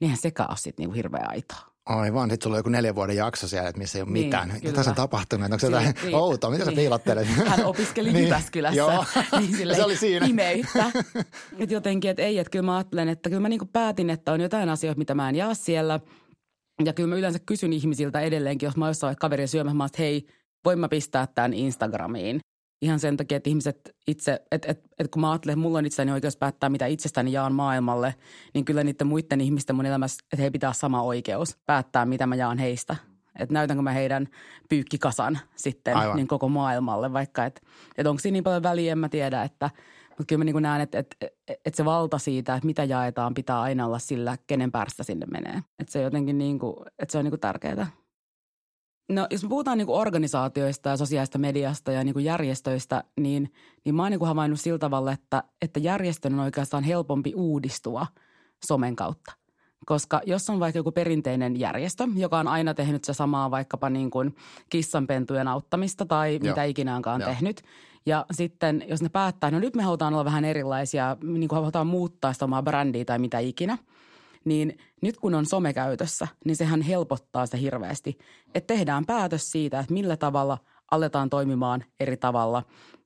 niinhän 0.00 0.18
sekä 0.18 0.46
ole 0.46 0.56
sitten 0.56 0.82
niinku 0.82 0.94
hirveä 0.94 1.24
aitoa. 1.28 1.58
Aivan, 1.86 2.30
sitten 2.30 2.44
sulla 2.44 2.54
on 2.54 2.58
joku 2.58 2.68
neljän 2.68 2.94
vuoden 2.94 3.16
jakso 3.16 3.48
siellä, 3.48 3.68
että 3.68 3.78
missä 3.78 3.98
ei 3.98 4.02
ole 4.02 4.10
Niin, 4.10 4.24
mitään. 4.26 4.48
kyllä. 4.48 4.60
Mitä 4.62 4.72
tässä 4.72 4.90
on 4.90 4.94
tapahtunut? 4.94 5.44
Onko 5.44 5.58
se 5.58 5.66
jotain 5.66 5.94
niin. 6.04 6.14
outoa? 6.14 6.50
Mitä 6.50 6.64
sä 6.64 6.70
Niin. 6.70 6.76
piilottelet? 6.76 7.28
Hän 7.48 7.64
opiskeli 7.64 8.12
Niin, 8.12 8.24
Jyväskylässä. 8.24 8.76
joo. 8.78 9.04
niin 9.40 9.56
silleen 9.56 9.76
Se 9.76 9.84
oli 9.84 9.96
siinä. 9.96 10.26
Pimeyttä. 10.26 10.84
Et 11.58 11.70
jotenkin, 11.70 12.10
että 12.10 12.22
ei, 12.22 12.38
että 12.38 12.50
kyllä 12.50 12.62
mä 12.66 12.76
ajattelen, 12.76 13.08
että 13.08 13.28
kyllä 13.30 13.42
mä 13.42 13.48
niinku 13.48 13.68
päätin, 13.72 14.10
että 14.10 14.32
on 14.32 14.40
jotain 14.40 14.68
asioita, 14.68 14.98
mitä 14.98 15.14
mä 15.14 15.28
en 15.28 15.34
jaa 15.36 15.54
siellä. 15.54 16.00
Ja 16.84 16.92
kyllä 16.92 17.08
mä 17.08 17.16
yleensä 17.16 17.38
kysyn 17.46 17.72
ihmisiltä 17.72 18.20
edelleenkin, 18.20 18.66
jos 18.66 18.76
mä 18.76 18.84
oon 18.84 18.90
jossain 18.90 19.16
kaveria 19.16 19.46
syömässä, 19.46 19.76
mä 19.76 19.82
oon, 19.82 19.86
että 19.86 20.02
hei, 20.02 20.26
voin 20.64 20.78
mä 20.78 20.88
pistää 20.88 21.26
tämän 21.26 21.54
Instagramiin. 21.54 22.40
Ihan 22.82 23.00
sen 23.00 23.16
takia, 23.16 23.36
että 23.36 23.50
ihmiset 23.50 23.96
itse, 24.06 24.40
että 24.50 24.68
et, 24.68 24.80
et 24.98 25.10
kun 25.10 25.20
mä 25.20 25.30
ajattelen, 25.30 25.52
että 25.52 25.62
mulla 25.62 25.78
on 25.78 25.86
itseäni 25.86 26.12
oikeus 26.12 26.36
päättää, 26.36 26.68
mitä 26.68 26.86
itsestäni 26.86 27.32
jaan 27.32 27.54
maailmalle, 27.54 28.14
niin 28.54 28.64
kyllä 28.64 28.84
niiden 28.84 29.06
muiden 29.06 29.40
ihmisten 29.40 29.76
mun 29.76 29.86
elämässä, 29.86 30.18
että 30.32 30.42
he 30.42 30.50
pitää 30.50 30.72
sama 30.72 31.02
oikeus 31.02 31.58
päättää, 31.66 32.06
mitä 32.06 32.26
mä 32.26 32.34
jaan 32.34 32.58
heistä. 32.58 32.96
Että 33.38 33.52
näytänkö 33.52 33.82
mä 33.82 33.92
heidän 33.92 34.28
pyykkikasan 34.68 35.38
sitten 35.56 35.96
Aivan. 35.96 36.16
niin 36.16 36.28
koko 36.28 36.48
maailmalle, 36.48 37.12
vaikka 37.12 37.44
että 37.44 37.60
et 37.98 38.06
onko 38.06 38.20
siinä 38.20 38.32
niin 38.32 38.44
paljon 38.44 38.62
väliä, 38.62 38.92
en 38.92 38.98
mä 38.98 39.08
tiedä, 39.08 39.42
että 39.42 39.70
mutta 40.18 40.24
kyllä 40.28 40.44
mä 40.44 40.44
niin 40.44 40.62
näen, 40.62 40.80
että, 40.80 40.98
että, 40.98 41.16
että 41.48 41.76
se 41.76 41.84
valta 41.84 42.18
siitä, 42.18 42.54
että 42.54 42.66
mitä 42.66 42.84
jaetaan, 42.84 43.34
pitää 43.34 43.60
aina 43.60 43.86
olla 43.86 43.98
sillä, 43.98 44.38
kenen 44.46 44.72
päästä 44.72 45.02
sinne 45.02 45.26
menee. 45.26 45.62
Että 45.78 45.92
se 45.92 46.02
jotenkin 46.02 46.38
niin 46.38 46.58
kuin, 46.58 46.76
että 46.98 47.12
se 47.12 47.18
on 47.18 47.24
niin 47.24 47.40
tärkeää. 47.40 47.86
No 49.12 49.26
jos 49.30 49.42
me 49.42 49.48
puhutaan 49.48 49.78
niin 49.78 49.88
organisaatioista 49.88 50.88
ja 50.88 50.96
sosiaalista 50.96 51.38
mediasta 51.38 51.92
ja 51.92 52.04
niin 52.04 52.24
järjestöistä, 52.24 53.04
niin, 53.20 53.52
niin 53.84 53.94
mä 53.94 54.02
oon 54.02 54.10
niin 54.10 54.26
havainnut 54.26 54.60
sillä 54.60 54.78
tavalla, 54.78 55.12
että, 55.12 55.44
että 55.62 55.80
järjestön 55.80 56.34
on 56.34 56.40
oikeastaan 56.40 56.84
helpompi 56.84 57.32
uudistua 57.36 58.06
somen 58.66 58.96
kautta. 58.96 59.32
Koska 59.86 60.20
jos 60.26 60.50
on 60.50 60.60
vaikka 60.60 60.78
joku 60.78 60.92
perinteinen 60.92 61.60
järjestö, 61.60 62.04
joka 62.16 62.38
on 62.38 62.48
aina 62.48 62.74
tehnyt 62.74 63.04
se 63.04 63.14
samaa 63.14 63.50
vaikkapa 63.50 63.90
niin 63.90 64.10
kuin 64.10 64.36
kissanpentujen 64.70 65.48
auttamista 65.48 66.06
tai 66.06 66.38
Joo. 66.42 66.52
mitä 66.52 66.64
ikinä 66.64 66.96
onkaan 66.96 67.20
Joo. 67.20 67.30
tehnyt. 67.30 67.62
Ja 68.06 68.26
sitten 68.32 68.84
jos 68.88 69.02
ne 69.02 69.08
päättää, 69.08 69.50
no 69.50 69.58
nyt 69.58 69.76
me 69.76 69.82
halutaan 69.82 70.14
olla 70.14 70.24
vähän 70.24 70.44
erilaisia, 70.44 71.16
niin 71.22 71.48
kuin 71.48 71.56
halutaan 71.56 71.86
muuttaa 71.86 72.32
sitä 72.32 72.44
omaa 72.44 72.62
brändiä 72.62 73.04
tai 73.04 73.18
mitä 73.18 73.38
ikinä– 73.38 73.78
niin 74.44 74.78
nyt 75.02 75.16
kun 75.16 75.34
on 75.34 75.46
some 75.46 75.72
käytössä, 75.72 76.28
niin 76.44 76.56
sehän 76.56 76.82
helpottaa 76.82 77.46
sitä 77.46 77.56
hirveästi. 77.56 78.18
Että 78.54 78.74
tehdään 78.74 79.06
päätös 79.06 79.52
siitä, 79.52 79.80
että 79.80 79.92
millä 79.92 80.16
tavalla 80.16 80.58
aletaan 80.90 81.30
toimimaan 81.30 81.84
eri 82.00 82.16
tavalla, 82.16 82.62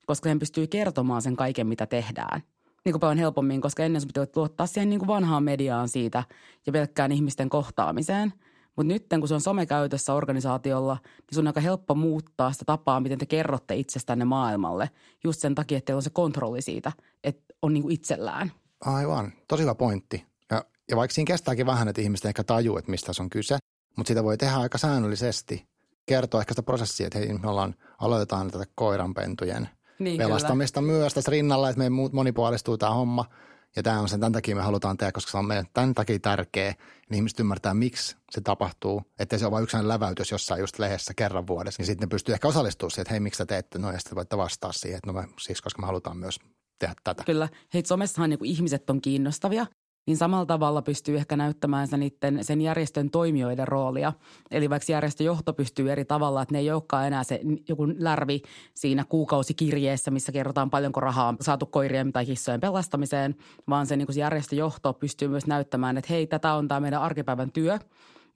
koska 0.07 0.29
sen 0.29 0.39
pystyy 0.39 0.67
kertomaan 0.67 1.23
sen 1.23 1.37
kaiken, 1.37 1.67
mitä 1.67 1.87
tehdään. 1.87 2.43
Niin 2.89 2.93
kuin 2.93 3.01
paljon 3.01 3.19
helpommin, 3.19 3.61
koska 3.61 3.85
ennen 3.85 4.01
sun 4.01 4.09
pitää 4.09 4.27
luottaa 4.37 4.67
siihen 4.67 4.91
niin 4.91 4.99
kuin 4.99 5.07
vanhaan 5.07 5.43
mediaan 5.43 5.89
siitä 5.89 6.25
ja 6.67 6.73
pelkkään 6.73 7.13
ihmisten 7.13 7.49
kohtaamiseen. 7.49 8.33
Mutta 8.77 8.93
nyt 8.93 9.07
kun 9.21 9.29
se 9.29 9.35
on 9.35 9.41
some 9.41 9.67
käytössä 9.67 10.15
organisaatiolla, 10.15 10.95
niin 11.05 11.35
sun 11.35 11.43
on 11.43 11.47
aika 11.47 11.61
helppo 11.61 11.95
muuttaa 11.95 12.53
sitä 12.53 12.65
tapaa, 12.65 13.01
miten 13.01 13.19
te 13.19 13.27
kerrotte 13.27 13.77
itsestänne 13.77 14.25
maailmalle. 14.25 14.91
Just 15.25 15.41
sen 15.41 15.55
takia, 15.55 15.79
että 15.79 15.87
teillä 15.87 15.99
on 15.99 16.03
se 16.03 16.11
kontrolli 16.11 16.63
siitä, 16.63 16.93
että 17.25 17.55
on 17.63 17.75
niin 17.75 17.83
kuin 17.83 17.95
itsellään. 17.95 18.53
Aivan, 18.81 19.33
tosi 19.49 19.63
hyvä 19.63 19.75
pointti. 19.75 20.27
Ja, 20.51 20.65
ja 20.91 20.97
vaikka 20.97 21.15
siinä 21.15 21.27
kestääkin 21.27 21.67
vähän, 21.67 21.89
että 21.89 22.03
ihmiset 22.03 22.27
ehkä 22.27 22.45
tajuu, 22.45 22.79
että 22.79 22.91
mistä 22.91 23.13
se 23.13 23.23
on 23.23 23.31
kyse, 23.31 23.59
mutta 23.97 24.09
sitä 24.09 24.25
voi 24.25 24.39
tehdä 24.39 24.57
aika 24.57 24.79
säännöllisesti. 24.79 25.69
Kertoa 26.07 26.41
ehkä 26.41 26.53
sitä 26.53 26.63
prosessia, 26.63 27.07
että 27.07 27.19
hei, 27.19 27.39
me 27.39 27.49
ollaan, 27.49 27.75
aloitetaan 27.99 28.51
tätä 28.51 28.65
koiranpentujen 28.75 29.69
Niin, 29.99 30.19
pelastamista 30.19 30.81
myös 30.81 31.15
tässä 31.15 31.31
rinnalla, 31.31 31.71
että 31.71 31.79
me 31.79 31.89
monipuolistuu 32.13 32.79
tämä 32.79 32.95
homma. 32.95 33.25
Ja 33.77 33.83
tämä 33.83 34.01
on 34.01 34.09
sen, 34.09 34.21
tämän 34.21 34.33
takia 34.33 34.57
me 34.57 34.63
halutaan 34.63 34.97
tehdä, 34.97 35.13
koska 35.13 35.31
se 35.31 35.37
on 35.37 35.45
meidän 35.45 35.67
tämän 35.75 35.95
takia 35.95 36.19
tärkeä. 36.19 36.75
Niin 37.11 37.17
ihmiset 37.17 37.41
ymmärtää, 37.41 37.75
miksi 37.75 38.17
se 38.31 38.41
tapahtuu. 38.41 39.03
Että 39.19 39.39
se 39.39 39.47
on 39.47 39.53
vain 39.53 39.63
yksi 39.63 39.77
läväytys 39.81 40.31
jossain 40.31 40.61
just 40.61 40.79
lehdessä 40.79 41.15
kerran 41.15 41.47
vuodessa. 41.47 41.81
Niin 41.81 41.87
sitten 41.87 42.07
ne 42.07 42.11
pystyy 42.11 42.33
ehkä 42.33 42.49
osallistumaan 42.49 42.91
siihen, 42.91 43.03
että 43.03 43.13
hei, 43.13 43.21
miksi 43.21 43.39
te 43.39 43.47
teette 43.47 43.79
noin. 43.79 43.93
Ja 43.93 43.99
sitten 43.99 44.17
voitte 44.17 44.37
vastaa 44.37 44.73
siihen, 44.73 44.99
että 44.99 45.13
no 45.13 45.21
me, 45.21 45.29
siis 45.41 45.63
koska 45.63 45.83
me 45.83 45.87
halutaan 45.87 46.17
myös 46.17 46.41
tehdä 46.79 46.95
tätä. 47.05 47.25
Kyllä. 47.25 47.49
Hei, 47.75 47.83
somessahan 47.87 48.31
niin 48.31 48.45
ihmiset 48.45 48.91
on 48.91 49.01
kiinnostavia, 49.01 49.67
niin 50.09 50.17
samalla 50.17 50.47
tavalla 50.47 50.83
pystyy 50.83 51.17
ehkä 51.17 51.37
näyttämään 51.37 51.89
sen, 51.89 52.01
sen 52.41 52.61
järjestön 52.61 53.11
toimijoiden 53.11 53.69
roolia. 53.69 54.13
Eli 54.51 54.71
vaikka 54.71 54.93
järjestöjohto 54.93 55.53
pystyy 55.53 55.93
eri 55.93 56.05
tavalla, 56.05 56.43
että 56.43 56.55
ne 56.55 56.59
ei 56.59 56.71
olekaan 56.71 57.07
enää 57.07 57.25
se 57.25 57.41
joku 57.69 57.89
lärvi 57.99 58.43
siinä 58.75 59.05
kuukausikirjeessä, 59.09 60.11
missä 60.11 60.33
kerrotaan 60.33 60.71
paljonko 60.71 61.01
rahaa 61.01 61.29
on 61.29 61.37
saatu 61.41 61.67
koirien 61.67 62.13
tai 62.13 62.27
kissojen 62.27 62.61
pelastamiseen, 62.61 63.37
vaan 63.69 63.87
se, 63.87 63.97
niin 63.97 64.13
se 64.13 64.21
järjestöjohto 64.21 64.93
pystyy 64.93 65.29
myös 65.29 65.47
näyttämään, 65.47 65.99
että 65.99 66.13
hei, 66.13 66.27
tätä 66.27 66.55
on 66.55 66.69
tämä 66.69 66.81
meidän 66.81 67.03
arkipäivän 67.03 67.53
työ 67.53 67.79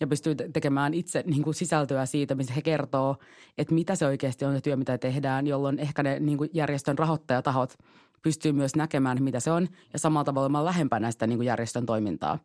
ja 0.00 0.06
pystyy 0.06 0.34
te- 0.34 0.48
tekemään 0.52 0.94
itse 0.94 1.24
niin 1.26 1.42
kuin 1.42 1.54
sisältöä 1.54 2.06
siitä, 2.06 2.34
missä 2.34 2.54
he 2.54 2.62
kertoo, 2.62 3.16
että 3.58 3.74
mitä 3.74 3.94
se 3.94 4.06
oikeasti 4.06 4.44
on 4.44 4.54
se 4.54 4.60
työ, 4.60 4.76
mitä 4.76 4.98
tehdään, 4.98 5.46
jolloin 5.46 5.78
ehkä 5.78 6.02
ne 6.02 6.20
niin 6.20 6.38
kuin 6.38 6.50
järjestön 6.52 6.98
rahoittajatahot 6.98 7.78
pystyy 8.22 8.52
myös 8.52 8.76
näkemään, 8.76 9.22
mitä 9.22 9.40
se 9.40 9.50
on, 9.50 9.68
ja 9.92 9.98
samalla 9.98 10.24
tavalla 10.24 10.44
olemaan 10.44 10.64
lähempänä 10.64 11.10
sitä 11.10 11.26
niin 11.26 11.38
kuin 11.38 11.46
järjestön 11.46 11.86
toimintaa. 11.86 12.38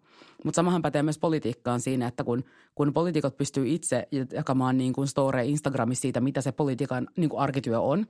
Mutta 0.44 0.56
samahan 0.56 0.82
pätee 0.82 1.04
myös 1.04 1.20
politiikkaan 1.20 1.80
siinä, 1.82 2.08
että 2.08 2.24
kun, 2.24 2.44
kun 2.76 2.94
poliitikot 2.94 3.38
pystyy 3.38 3.68
itse 3.68 4.08
jakamaan 4.34 4.78
niin 4.78 4.94
kuin 4.94 5.08
story 5.08 5.44
Instagramissa 5.44 6.02
siitä, 6.02 6.22
mitä 6.22 6.42
se 6.42 6.52
politiikan 6.52 7.08
niin 7.18 7.30
kuin 7.30 7.40
arkityö 7.40 7.80
on, 7.80 8.08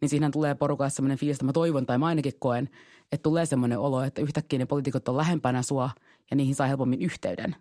niin 0.00 0.08
siinä 0.08 0.30
tulee 0.30 0.54
porukalle 0.54 0.90
sellainen 0.90 1.18
fiilis, 1.18 1.36
että 1.36 1.44
mä 1.44 1.52
toivon 1.52 1.86
tai 1.86 1.98
mä 1.98 2.06
ainakin 2.06 2.32
koen, 2.38 2.68
että 3.12 3.22
tulee 3.22 3.46
semmoinen 3.46 3.78
olo, 3.78 4.02
että 4.02 4.22
yhtäkkiä 4.22 4.58
ne 4.58 4.66
poliitikot 4.66 5.08
on 5.08 5.16
lähempänä 5.16 5.62
sua 5.62 5.90
ja 6.30 6.36
niihin 6.36 6.54
saa 6.54 6.66
helpommin 6.66 7.02
yhteyden. 7.02 7.56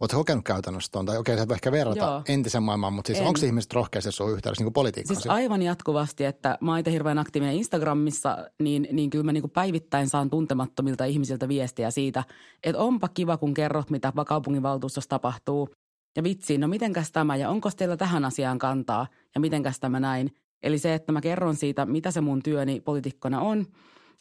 Oletko 0.00 0.16
kokenut 0.16 0.44
käytännössä 0.44 0.92
tuon? 0.92 1.06
Tai 1.06 1.18
okei, 1.18 1.36
sä 1.36 1.42
et 1.42 1.50
ehkä 1.50 1.72
verrata 1.72 2.04
Joo. 2.04 2.22
entisen 2.28 2.62
maailmaan, 2.62 2.92
mutta 2.92 3.06
siis 3.06 3.18
En. 3.18 3.26
onko 3.26 3.40
ihmiset 3.44 3.72
rohkeasti 3.72 4.12
sun 4.12 4.32
yhteydessä 4.32 4.64
niin 4.64 4.72
politiikkaan? 4.72 5.16
Siis 5.16 5.30
aivan 5.30 5.62
jatkuvasti, 5.62 6.24
että 6.24 6.58
mä 6.60 6.70
oon 6.70 6.78
itse 6.78 6.92
hirveän 6.92 7.18
aktiivinen 7.18 7.54
Instagramissa, 7.54 8.50
niin, 8.62 8.88
niin 8.92 9.10
kyllä 9.10 9.24
mä 9.24 9.32
niin 9.32 9.42
kuin 9.42 9.50
päivittäin 9.50 10.08
saan 10.08 10.30
tuntemattomilta 10.30 11.04
ihmisiltä 11.04 11.48
viestiä 11.48 11.90
siitä, 11.90 12.24
että 12.62 12.82
onpa 12.82 13.08
kiva, 13.08 13.36
kun 13.36 13.54
kerrot, 13.54 13.90
mitä 13.90 14.12
kaupunginvaltuustossa 14.26 15.08
tapahtuu. 15.08 15.68
Ja 16.16 16.22
vitsi, 16.22 16.58
no 16.58 16.68
mitenkäs 16.68 17.12
tämä 17.12 17.36
ja 17.36 17.50
onko 17.50 17.70
teillä 17.76 17.96
tähän 17.96 18.24
asiaan 18.24 18.58
kantaa 18.58 19.06
ja 19.34 19.40
mitenkäs 19.40 19.80
tämä 19.80 20.00
näin. 20.00 20.30
Eli 20.62 20.78
se, 20.78 20.94
että 20.94 21.12
mä 21.12 21.20
kerron 21.20 21.56
siitä, 21.56 21.86
mitä 21.86 22.10
se 22.10 22.20
mun 22.20 22.42
työni 22.42 22.80
poliitikkona 22.80 23.40
on, 23.40 23.66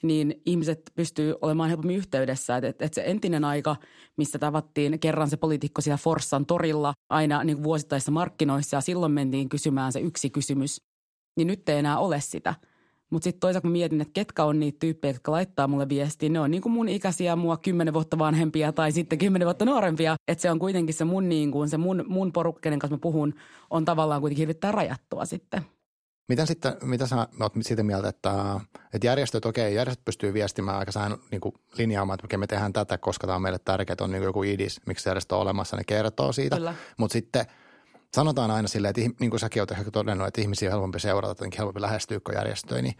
niin 0.03 0.41
ihmiset 0.45 0.91
pystyy 0.95 1.35
olemaan 1.41 1.69
helpommin 1.69 1.95
yhteydessä. 1.95 2.57
Että 2.57 2.67
et, 2.67 2.81
et 2.81 2.93
se 2.93 3.03
entinen 3.05 3.45
aika, 3.45 3.75
missä 4.17 4.39
tavattiin 4.39 4.99
kerran 4.99 5.29
se 5.29 5.37
poliitikko 5.37 5.81
siellä 5.81 5.97
Forssan 5.97 6.45
torilla 6.45 6.93
aina 7.09 7.43
niin 7.43 7.63
vuosittaisissa 7.63 8.11
markkinoissa 8.11 8.77
ja 8.77 8.81
silloin 8.81 9.11
mentiin 9.11 9.49
kysymään 9.49 9.91
se 9.91 9.99
yksi 9.99 10.29
kysymys, 10.29 10.81
niin 11.37 11.47
nyt 11.47 11.69
ei 11.69 11.77
enää 11.77 11.99
ole 11.99 12.21
sitä– 12.21 12.55
mutta 13.09 13.23
sitten 13.23 13.39
toisaalta 13.39 13.67
mä 13.67 13.71
mietin, 13.71 14.01
että 14.01 14.13
ketkä 14.13 14.43
on 14.43 14.59
niitä 14.59 14.77
tyyppejä, 14.79 15.13
jotka 15.13 15.31
laittaa 15.31 15.67
mulle 15.67 15.89
viestiä. 15.89 16.29
Ne 16.29 16.39
on 16.39 16.51
niin 16.51 16.61
kuin 16.61 16.73
mun 16.73 16.89
ikäisiä, 16.89 17.35
mua 17.35 17.57
kymmenen 17.57 17.93
vuotta 17.93 18.19
vanhempia 18.19 18.71
tai 18.71 18.91
sitten 18.91 19.19
kymmenen 19.19 19.45
vuotta 19.45 19.65
nuorempia. 19.65 20.15
Että 20.27 20.41
se 20.41 20.51
on 20.51 20.59
kuitenkin 20.59 20.95
se 20.95 21.05
mun, 21.05 21.29
niin 21.29 21.51
kuin, 21.51 21.69
se 21.69 21.77
mun, 21.77 22.05
mun 22.07 22.31
porukka, 22.31 22.69
kanssa 22.69 22.95
mä 22.95 22.97
puhun, 22.97 23.33
on 23.69 23.85
tavallaan 23.85 24.21
kuitenkin 24.21 24.41
hirvittää 24.41 24.71
rajattua 24.71 25.25
sitten. 25.25 25.61
Miten 26.29 26.47
sitten, 26.47 26.73
mitä 26.81 27.07
sä 27.07 27.27
oot 27.41 27.53
siitä 27.61 27.83
mieltä, 27.83 28.09
että, 28.09 28.59
että 28.93 29.07
järjestöt, 29.07 29.45
okei, 29.45 29.75
järjestöt 29.75 30.05
pystyy 30.05 30.33
viestimään 30.33 30.77
aika 30.77 30.91
sään 30.91 31.17
niin 31.31 31.41
kuin 31.41 31.55
linjaamaan, 31.77 32.19
että 32.23 32.37
me 32.37 32.47
tehdään 32.47 32.73
tätä, 32.73 32.97
koska 32.97 33.27
tämä 33.27 33.35
on 33.35 33.41
meille 33.41 33.59
tärkeää, 33.59 33.97
on 34.01 34.11
niin 34.11 34.23
joku 34.23 34.43
idis, 34.43 34.81
miksi 34.85 35.09
järjestö 35.09 35.35
on 35.35 35.41
olemassa, 35.41 35.77
ne 35.77 35.83
kertoo 35.83 36.31
siitä. 36.31 36.73
Mutta 36.97 37.13
sitten– 37.13 37.45
sanotaan 38.13 38.51
aina 38.51 38.67
silleen, 38.67 38.89
että 38.89 39.15
niin 39.19 39.29
kuin 39.29 39.39
säkin 39.39 39.61
olet 39.61 39.71
ehkä 39.71 39.91
todennut, 39.91 40.27
että 40.27 40.41
ihmisiä 40.41 40.69
on 40.69 40.71
helpompi 40.71 40.99
seurata, 40.99 41.31
jotenkin 41.31 41.57
helpompi 41.57 41.81
lähestyä 41.81 42.19
kuin 42.19 42.35
järjestöjä, 42.35 42.81
niin 42.81 42.95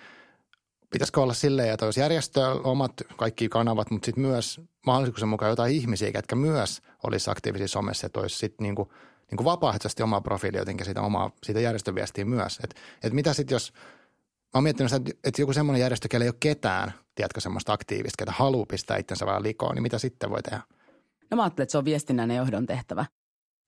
pitäisikö 0.90 1.22
olla 1.22 1.34
silleen, 1.34 1.74
että 1.74 1.86
jos 1.86 1.98
järjestö 1.98 2.48
omat 2.52 2.92
kaikki 3.18 3.50
kanavat, 3.50 3.92
mutta 3.92 4.06
sitten 4.06 4.22
myös 4.22 4.62
mahdollisuuksien 4.86 5.30
mukaan 5.30 5.50
jotain 5.50 5.76
ihmisiä, 5.76 6.12
jotka 6.14 6.36
myös 6.36 6.82
olisi 7.04 7.32
aktiivisia 7.32 7.68
somessa, 7.68 8.06
että 8.06 8.20
olisi 8.20 8.38
sitten 8.38 8.64
niin 8.64 8.76
kuin, 8.76 8.90
niin 9.32 9.38
kuin 9.38 9.46
vapaaehtoisesti 9.46 10.04
oma 10.04 10.22
profiili 10.22 10.58
jotenkin 10.58 10.86
siitä, 10.86 11.02
omaa, 11.02 11.32
siitä 11.44 11.60
järjestöviestiä 11.60 12.26
myös. 12.26 12.60
Että 12.64 12.76
et 13.04 13.14
mitä 13.14 13.34
sitten 13.34 13.56
jos, 13.56 13.74
mä 13.74 14.50
oon 14.54 14.64
miettinyt 14.64 14.92
sitä, 14.92 15.12
että 15.24 15.42
joku 15.42 15.54
semmoinen 15.54 15.82
järjestö, 15.82 16.08
kelle 16.08 16.26
ei 16.26 16.30
ole 16.30 16.36
ketään, 16.40 16.94
tiedätkö, 17.16 17.40
semmoista 17.40 17.74
aktiivista, 17.74 18.18
ketä 18.18 18.32
haluaa 18.32 18.66
pistää 18.66 18.98
itsensä 18.98 19.26
vähän 19.26 19.44
likoon, 19.44 19.76
niin 19.76 19.84
mitä 19.84 19.98
sitten 19.98 20.30
voi 20.30 20.44
tehdä? 20.44 20.62
No 21.32 21.36
mä 21.36 21.44
ajattelen, 21.44 21.64
että 21.64 21.72
se 21.72 21.78
on 21.78 21.86
viestinnän 21.86 22.32
ja 22.32 22.38
johdon 22.38 22.66
tehtävä 22.66 23.06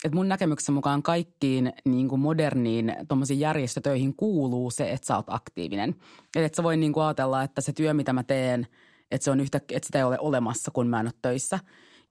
että 0.03 0.15
mun 0.15 0.30
näkemyksen 0.30 0.75
mukaan 0.75 1.03
kaikkiin 1.03 1.74
niin 1.86 2.08
kuin 2.08 2.22
moderniin 2.22 2.96
järjestötöihin 3.38 4.15
kuuluu 4.15 4.72
se, 4.72 4.91
että 4.91 5.08
sä 5.08 5.15
oot 5.15 5.25
aktiivinen. 5.27 5.96
Eli 6.36 6.46
että 6.46 6.56
sä 6.56 6.63
voi 6.63 6.77
niin 6.77 6.94
kuin 6.94 7.03
ajatella, 7.03 7.44
että 7.44 7.62
se 7.62 7.74
työ, 7.74 7.94
mitä 7.94 8.13
mä 8.13 8.24
teen, 8.24 8.68
että, 9.12 9.25
se 9.25 9.32
on 9.32 9.39
yhtä, 9.39 9.58
että 9.58 9.86
sitä 9.86 9.98
ei 9.98 10.03
ole 10.03 10.20
olemassa, 10.20 10.72
kun 10.72 10.88
mä 10.88 11.00
en 11.00 11.06
ole 11.06 11.13
töissä. 11.22 11.60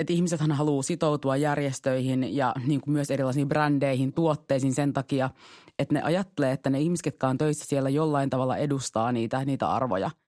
Että 0.00 0.12
ihmisethän 0.12 0.52
haluaa 0.52 0.82
sitoutua 0.82 1.36
järjestöihin 1.36 2.36
ja 2.36 2.54
niin 2.66 2.80
kuin 2.80 2.92
myös 2.92 3.10
erilaisiin 3.10 3.48
brändeihin, 3.48 4.12
tuotteisiin 4.12 4.74
sen 4.74 4.92
takia, 4.92 5.30
että 5.78 5.94
ne 5.94 6.02
ajattelee, 6.02 6.52
että 6.52 6.70
ne 6.70 6.80
ihmiset, 6.80 7.06
jotka 7.06 7.28
on 7.28 7.38
töissä 7.38 7.64
siellä 7.64 7.88
jollain 7.88 8.30
tavalla 8.30 8.56
edustaa 8.56 9.12
niitä, 9.12 9.44
niitä 9.44 9.68
arvoja– 9.68 10.10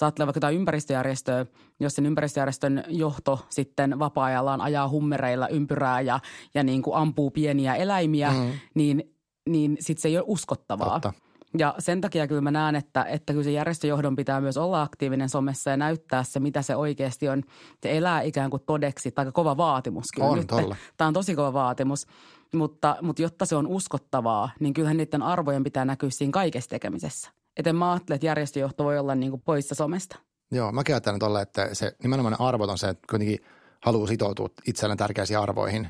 Saattelee 0.00 0.26
vaikka 0.26 0.36
jotain 0.36 0.56
ympäristöjärjestöä, 0.56 1.46
jos 1.80 1.94
sen 1.94 2.06
ympäristöjärjestön 2.06 2.84
johto 2.88 3.46
sitten 3.48 3.98
vapaa-ajallaan 3.98 4.60
ajaa 4.60 4.88
hummereilla 4.88 5.48
ympyrää 5.48 6.00
ja, 6.00 6.20
ja 6.54 6.62
niin 6.62 6.82
kuin 6.82 6.96
ampuu 6.96 7.30
pieniä 7.30 7.74
eläimiä, 7.74 8.30
mm. 8.30 8.52
niin, 8.74 9.14
niin 9.48 9.76
sitten 9.80 10.02
se 10.02 10.08
ei 10.08 10.16
ole 10.16 10.24
uskottavaa. 10.28 11.00
Totta. 11.00 11.12
Ja 11.58 11.74
sen 11.78 12.00
takia 12.00 12.26
kyllä 12.26 12.40
mä 12.40 12.50
näen, 12.50 12.76
että, 12.76 13.04
että 13.04 13.32
kyllä 13.32 13.44
se 13.44 13.50
järjestöjohdon 13.50 14.16
pitää 14.16 14.40
myös 14.40 14.56
olla 14.56 14.82
aktiivinen 14.82 15.28
somessa 15.28 15.70
ja 15.70 15.76
näyttää 15.76 16.22
se, 16.22 16.40
mitä 16.40 16.62
se 16.62 16.76
oikeasti 16.76 17.28
on. 17.28 17.42
Se 17.82 17.96
elää 17.96 18.22
ikään 18.22 18.50
kuin 18.50 18.62
todeksi, 18.66 19.10
tai 19.10 19.32
kova 19.32 19.56
vaatimus 19.56 20.06
kyllä 20.14 20.28
on, 20.28 20.38
nyt. 20.38 20.46
Tolla. 20.46 20.76
Tämä 20.96 21.08
on 21.08 21.14
tosi 21.14 21.34
kova 21.34 21.52
vaatimus, 21.52 22.06
mutta, 22.54 22.96
mutta 23.02 23.22
jotta 23.22 23.46
se 23.46 23.56
on 23.56 23.66
uskottavaa, 23.66 24.50
niin 24.60 24.74
kyllähän 24.74 24.96
niiden 24.96 25.22
arvojen 25.22 25.64
pitää 25.64 25.84
näkyä 25.84 26.10
siinä 26.10 26.30
kaikessa 26.30 26.70
tekemisessä. 26.70 27.30
Että 27.56 27.72
mä 27.72 27.92
ajattelen, 27.92 28.14
että 28.14 28.26
järjestöjohto 28.26 28.84
voi 28.84 28.98
olla 28.98 29.14
niin 29.14 29.30
kuin 29.30 29.42
poissa 29.42 29.74
somesta. 29.74 30.18
Joo, 30.52 30.72
mä 30.72 30.82
ajattelen 30.88 31.18
tolle, 31.18 31.42
että 31.42 31.74
se 31.74 31.92
nimenomaan 32.02 32.40
arvot 32.40 32.70
on 32.70 32.78
se, 32.78 32.88
että 32.88 33.06
kuitenkin 33.10 33.38
haluaa 33.84 34.06
sitoutua 34.06 34.48
itselleen 34.66 34.98
tärkeisiin 34.98 35.38
arvoihin. 35.38 35.88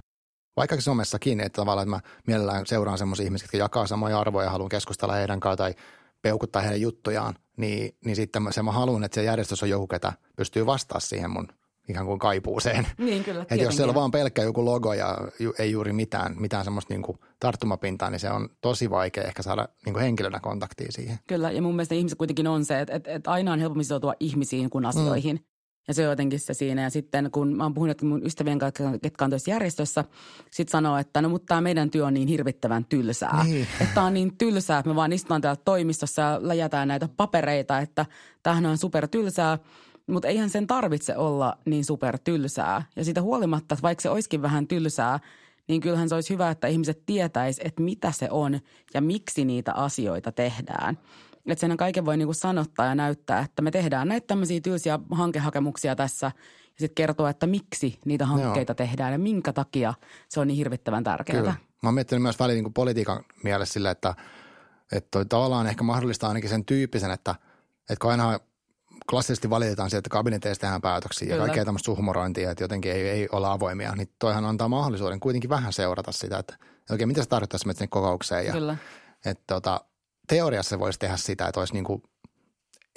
Vaikka 0.61 0.81
somessakin, 0.81 1.41
että 1.41 1.57
tavallaan 1.57 1.89
että 1.89 1.97
mä 1.97 2.13
mielellään 2.27 2.67
seuraan 2.67 2.99
semmoisia 2.99 3.25
ihmisiä, 3.25 3.45
jotka 3.45 3.57
jakaa 3.57 3.87
samoja 3.87 4.21
arvoja 4.21 4.47
ja 4.47 4.51
haluan 4.51 4.69
keskustella 4.69 5.15
heidän 5.15 5.41
kanssaan 5.41 5.75
tai 5.75 5.83
peukuttaa 6.23 6.63
heidän 6.63 6.81
juttujaan, 6.81 7.35
niin, 7.57 7.97
niin 8.05 8.17
sitten 8.17 8.43
se 8.51 8.63
mä 8.63 8.73
haluan, 8.73 9.05
että 9.05 9.15
se 9.15 9.23
järjestössä 9.23 9.67
on 9.67 9.71
joku, 9.71 9.87
ketä 9.87 10.13
pystyy 10.37 10.67
vastaamaan 10.67 11.01
siihen 11.01 11.31
mun 11.31 11.49
ikään 11.89 12.07
kuin 12.07 12.19
kaipuuseen. 12.19 12.87
Niin 12.99 13.25
kyllä, 13.25 13.43
Että 13.43 13.55
jos 13.55 13.77
siellä 13.77 13.91
on 13.91 13.95
vaan 13.95 14.11
pelkkä 14.11 14.43
joku 14.43 14.65
logo 14.65 14.95
ja 14.95 15.19
ju, 15.39 15.53
ei 15.59 15.71
juuri 15.71 15.93
mitään, 15.93 16.37
mitään 16.39 16.65
semmoista 16.65 16.95
niin 16.95 17.03
kuin 17.03 17.19
tarttumapintaa, 17.41 18.11
niin 18.11 18.21
se 18.21 18.31
on 18.31 18.49
tosi 18.61 18.91
vaikea 18.91 19.25
ehkä 19.25 19.43
saada 19.43 19.69
niin 19.85 19.93
kuin 19.93 20.03
henkilönä 20.03 20.41
kontaktia 20.41 20.93
siihen. 20.93 21.19
Kyllä, 21.27 21.51
ja 21.51 21.63
mun 21.63 21.77
mielestä 21.77 21.95
ihmiset 21.95 22.19
kuitenkin 22.19 22.47
on 22.47 22.65
se, 22.65 22.81
että, 22.81 22.95
että, 22.95 23.11
että 23.11 23.31
aina 23.31 23.53
on 23.53 23.61
helpompi 23.61 23.85
sitoutua 23.85 24.15
ihmisiin 24.21 24.71
kuin 24.71 24.87
asioihin. 24.87 25.37
Mm. 25.37 25.50
Ja 25.89 25.95
se 25.95 26.03
on 26.03 26.11
jotenkin 26.11 26.41
se 26.41 26.55
siinä. 26.55 26.83
Ja 26.83 26.91
sitten 26.91 27.31
kun 27.31 27.57
mä 27.57 27.63
oon 27.63 27.75
puhunut 27.75 28.03
mun 28.03 28.27
ystävien 28.27 28.59
kanssa, 28.59 28.99
ketkä 29.03 29.25
on 29.25 29.31
järjestössä, 29.47 30.05
sitten 30.51 30.73
sanoo, 30.73 30.97
että 30.97 31.23
no 31.23 31.29
mutta 31.29 31.47
tämä 31.47 31.61
meidän 31.61 31.91
työ 31.91 32.07
on 32.07 32.15
niin 32.15 32.29
hirvittävän 32.29 32.85
tylsää. 32.85 33.45
Niin. 33.45 33.67
Että 33.81 34.03
on 34.03 34.15
niin 34.15 34.37
tylsää, 34.39 34.79
että 34.79 34.89
me 34.89 34.97
vaan 34.97 35.13
istutaan 35.13 35.41
täällä 35.41 35.61
toimistossa 35.65 36.23
ja 36.23 36.39
läjätään 36.43 36.89
näitä 36.89 37.09
papereita, 37.17 37.79
että 37.79 38.07
tämähän 38.43 38.67
on 38.67 38.79
super 38.79 39.09
tylsää. 39.09 39.59
Mutta 40.07 40.29
eihän 40.29 40.51
sen 40.51 40.67
tarvitse 40.67 41.17
olla 41.17 41.59
niin 41.65 41.85
super 41.85 42.19
tylsää. 42.19 42.83
Ja 42.97 43.05
siitä 43.05 43.23
huolimatta, 43.23 43.75
että 43.75 43.83
vaikka 43.83 44.03
se 44.03 44.11
olisikin 44.11 44.43
vähän 44.43 44.67
tylsää, 44.67 45.21
niin 45.69 45.81
kyllähän 45.81 46.09
se 46.09 46.15
olisi 46.15 46.33
hyvä, 46.33 46.51
että 46.51 46.67
ihmiset 46.67 47.03
tietäis, 47.07 47.61
että 47.65 47.83
mitä 47.83 48.13
se 48.13 48.29
on 48.31 48.61
ja 48.95 49.01
miksi 49.01 49.45
niitä 49.45 49.73
asioita 49.73 50.33
tehdään. 50.33 50.99
Että 51.47 51.61
sen 51.61 51.77
kaiken 51.77 52.05
voi 52.05 52.17
niinku 52.17 52.35
sanottaa 52.35 52.87
ja 52.87 52.95
näyttää, 52.95 53.41
että 53.41 53.63
me 53.63 53.71
tehdään 53.71 54.09
näitä 54.09 54.27
tämmöisiä 54.27 54.61
tylsiä 54.61 54.99
hankehakemuksia 55.11 55.97
tässä 55.97 56.27
ja 56.67 56.75
sitten 56.79 56.95
kertoa, 56.95 57.31
että 57.31 57.47
miksi 57.47 57.99
niitä 58.05 58.27
hankkeita 58.27 58.71
Joo. 58.71 58.75
tehdään 58.75 59.13
ja 59.13 59.19
minkä 59.19 59.53
takia 59.53 59.95
se 60.29 60.41
on 60.41 60.47
niin 60.49 60.57
hirvittävän 60.57 61.05
tärkeää. 61.05 61.39
Kyllä. 61.39 61.55
Mä 61.83 61.89
oon 61.89 61.95
miettinyt 61.95 62.23
myös 62.23 62.39
väliin 62.39 62.65
niin 62.65 62.75
politiikan 62.75 63.25
mielessä 63.45 63.73
sille, 63.73 63.91
että, 63.91 64.15
että 64.93 65.25
tavallaan 65.25 65.67
ehkä 65.67 65.85
mahdollistaa 65.85 66.29
ainakin 66.29 66.51
sen 66.51 66.65
tyyppisen, 66.65 67.11
että, 67.11 67.35
että 67.81 68.03
kun 68.03 68.11
aina 68.11 68.41
klassisesti 69.11 69.51
valitetaan 69.51 69.91
siitä, 69.91 69.99
että 69.99 70.11
kabineteissa 70.11 70.61
tehdään 70.61 70.81
päätöksiä 70.81 71.29
Kyllä. 71.29 71.37
ja 71.37 71.47
kaikkea 71.47 71.65
tämmöistä 71.65 71.85
suhmurointia, 71.85 72.51
että 72.51 72.65
jotenkin 72.65 72.93
ei, 72.93 73.09
ei 73.09 73.29
olla 73.33 73.53
avoimia, 73.53 73.95
niin 73.95 74.09
toihan 74.19 74.45
antaa 74.45 74.69
mahdollisuuden 74.69 75.21
kuitenkin 75.21 75.51
vähän 75.51 75.73
seurata 75.73 76.13
sitä, 76.13 76.39
että 76.39 76.57
oikein 76.91 77.09
mitä 77.09 77.23
se 77.23 77.29
tarkoittaa 77.29 77.59
sinne 77.59 77.87
kokoukseen. 77.87 78.47
Ja, 78.47 78.53
Kyllä. 78.53 78.77
Että 79.25 79.45
tota, 79.47 79.81
teoriassa 80.31 80.79
voisi 80.79 80.99
tehdä 80.99 81.17
sitä, 81.17 81.47
että 81.47 81.61
olisi 81.61 81.73
niin 81.73 81.85
kuin, 81.85 82.03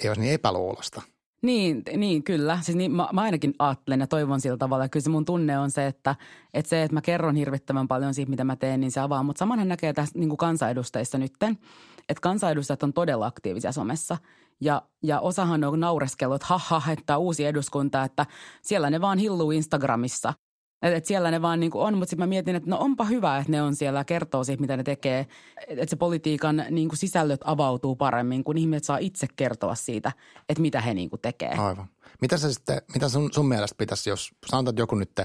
ei 0.00 0.08
olisi 0.10 0.20
niin 0.20 0.34
epäluulosta. 0.34 1.02
Niin, 1.42 1.82
niin 1.96 2.22
kyllä. 2.22 2.58
Siis 2.62 2.76
niin, 2.76 2.92
mä, 2.92 3.08
mä 3.12 3.20
ainakin 3.20 3.54
ajattelen 3.58 4.00
ja 4.00 4.06
toivon 4.06 4.40
sillä 4.40 4.56
tavalla. 4.56 4.88
Kyllä 4.88 5.04
se 5.04 5.10
mun 5.10 5.24
tunne 5.24 5.58
on 5.58 5.70
se, 5.70 5.86
että, 5.86 6.16
että 6.54 6.68
se, 6.68 6.82
että 6.82 6.94
mä 6.94 7.00
kerron 7.00 7.36
hirvittävän 7.36 7.88
paljon 7.88 8.14
siitä, 8.14 8.30
mitä 8.30 8.44
mä 8.44 8.56
teen, 8.56 8.80
niin 8.80 8.90
se 8.90 9.00
avaa. 9.00 9.22
Mutta 9.22 9.38
samanhan 9.38 9.68
näkee 9.68 9.92
tässä 9.92 10.18
niin 10.18 10.28
kuin 10.28 10.36
kansanedustajissa 10.36 11.18
nytten, 11.18 11.58
että 12.08 12.20
kansanedustajat 12.20 12.82
on 12.82 12.92
todella 12.92 13.26
aktiivisia 13.26 13.72
somessa– 13.72 14.16
ja, 14.60 14.82
ja 15.02 15.20
osahan 15.20 15.64
on 15.64 15.80
naureskellut, 15.80 16.34
että 16.34 16.46
haha, 16.48 16.92
että 16.92 17.18
uusi 17.18 17.44
eduskunta, 17.44 18.04
että 18.04 18.26
siellä 18.62 18.90
ne 18.90 19.00
vaan 19.00 19.18
hilluu 19.18 19.50
Instagramissa. 19.50 20.34
Että 20.84 20.96
et 20.96 21.06
siellä 21.06 21.30
ne 21.30 21.42
vaan 21.42 21.60
niin 21.60 21.70
on, 21.74 21.94
mutta 21.98 22.10
sitten 22.10 22.22
mä 22.22 22.28
mietin, 22.28 22.56
että 22.56 22.70
no 22.70 22.78
onpa 22.78 23.04
hyvä, 23.04 23.38
että 23.38 23.52
ne 23.52 23.62
on 23.62 23.74
siellä 23.74 24.00
ja 24.00 24.04
kertoo 24.04 24.44
siitä, 24.44 24.60
mitä 24.60 24.76
ne 24.76 24.82
tekee. 24.82 25.26
Että 25.68 25.90
se 25.90 25.96
politiikan 25.96 26.64
niin 26.70 26.88
kuin 26.88 26.98
sisällöt 26.98 27.40
avautuu 27.44 27.96
paremmin, 27.96 28.44
kun 28.44 28.58
ihmiset 28.58 28.84
saa 28.84 28.98
itse 28.98 29.26
kertoa 29.36 29.74
siitä, 29.74 30.12
että 30.48 30.62
mitä 30.62 30.80
he 30.80 30.94
niin 30.94 31.10
kuin 31.10 31.20
tekee. 31.20 31.52
Aivan. 31.52 31.86
Mitä, 32.20 32.36
sä 32.36 32.52
sitten, 32.52 32.82
mitä 32.94 33.08
sun, 33.08 33.32
sun 33.32 33.48
mielestä 33.48 33.74
pitäisi, 33.78 34.10
jos 34.10 34.30
sanotaan, 34.46 34.72
että 34.72 34.82
joku 34.82 34.94
nyt 34.94 35.20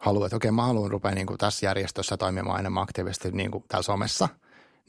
haluaa, 0.00 0.26
että 0.26 0.36
okei 0.36 0.50
mä 0.50 0.66
haluan 0.66 0.90
rupea 0.90 1.10
niin 1.10 1.26
kuin 1.26 1.38
tässä 1.38 1.66
järjestössä 1.66 2.16
toimimaan 2.16 2.60
enemmän 2.60 2.82
aktiivisesti 2.82 3.30
niin 3.30 3.50
kuin 3.50 3.64
täällä 3.68 3.82
somessa– 3.82 4.28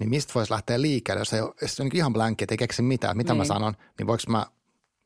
niin 0.02 0.10
mistä 0.10 0.34
voisi 0.36 0.52
lähteä 0.52 0.82
liikkeelle, 0.82 1.22
jos 1.22 1.34
ei 1.34 1.42
ole, 1.42 1.54
jos 1.62 1.80
on 1.80 1.90
ihan 1.94 2.14
blankki, 2.14 2.44
että 2.44 2.54
ei 2.54 2.58
keksi 2.58 2.82
mitään, 2.82 3.18
mitä 3.18 3.34
niin. 3.34 3.38
mä 3.38 3.46
sanon, 3.46 3.74
niin 3.98 4.08
voiko 4.08 4.24
mä, 4.28 4.46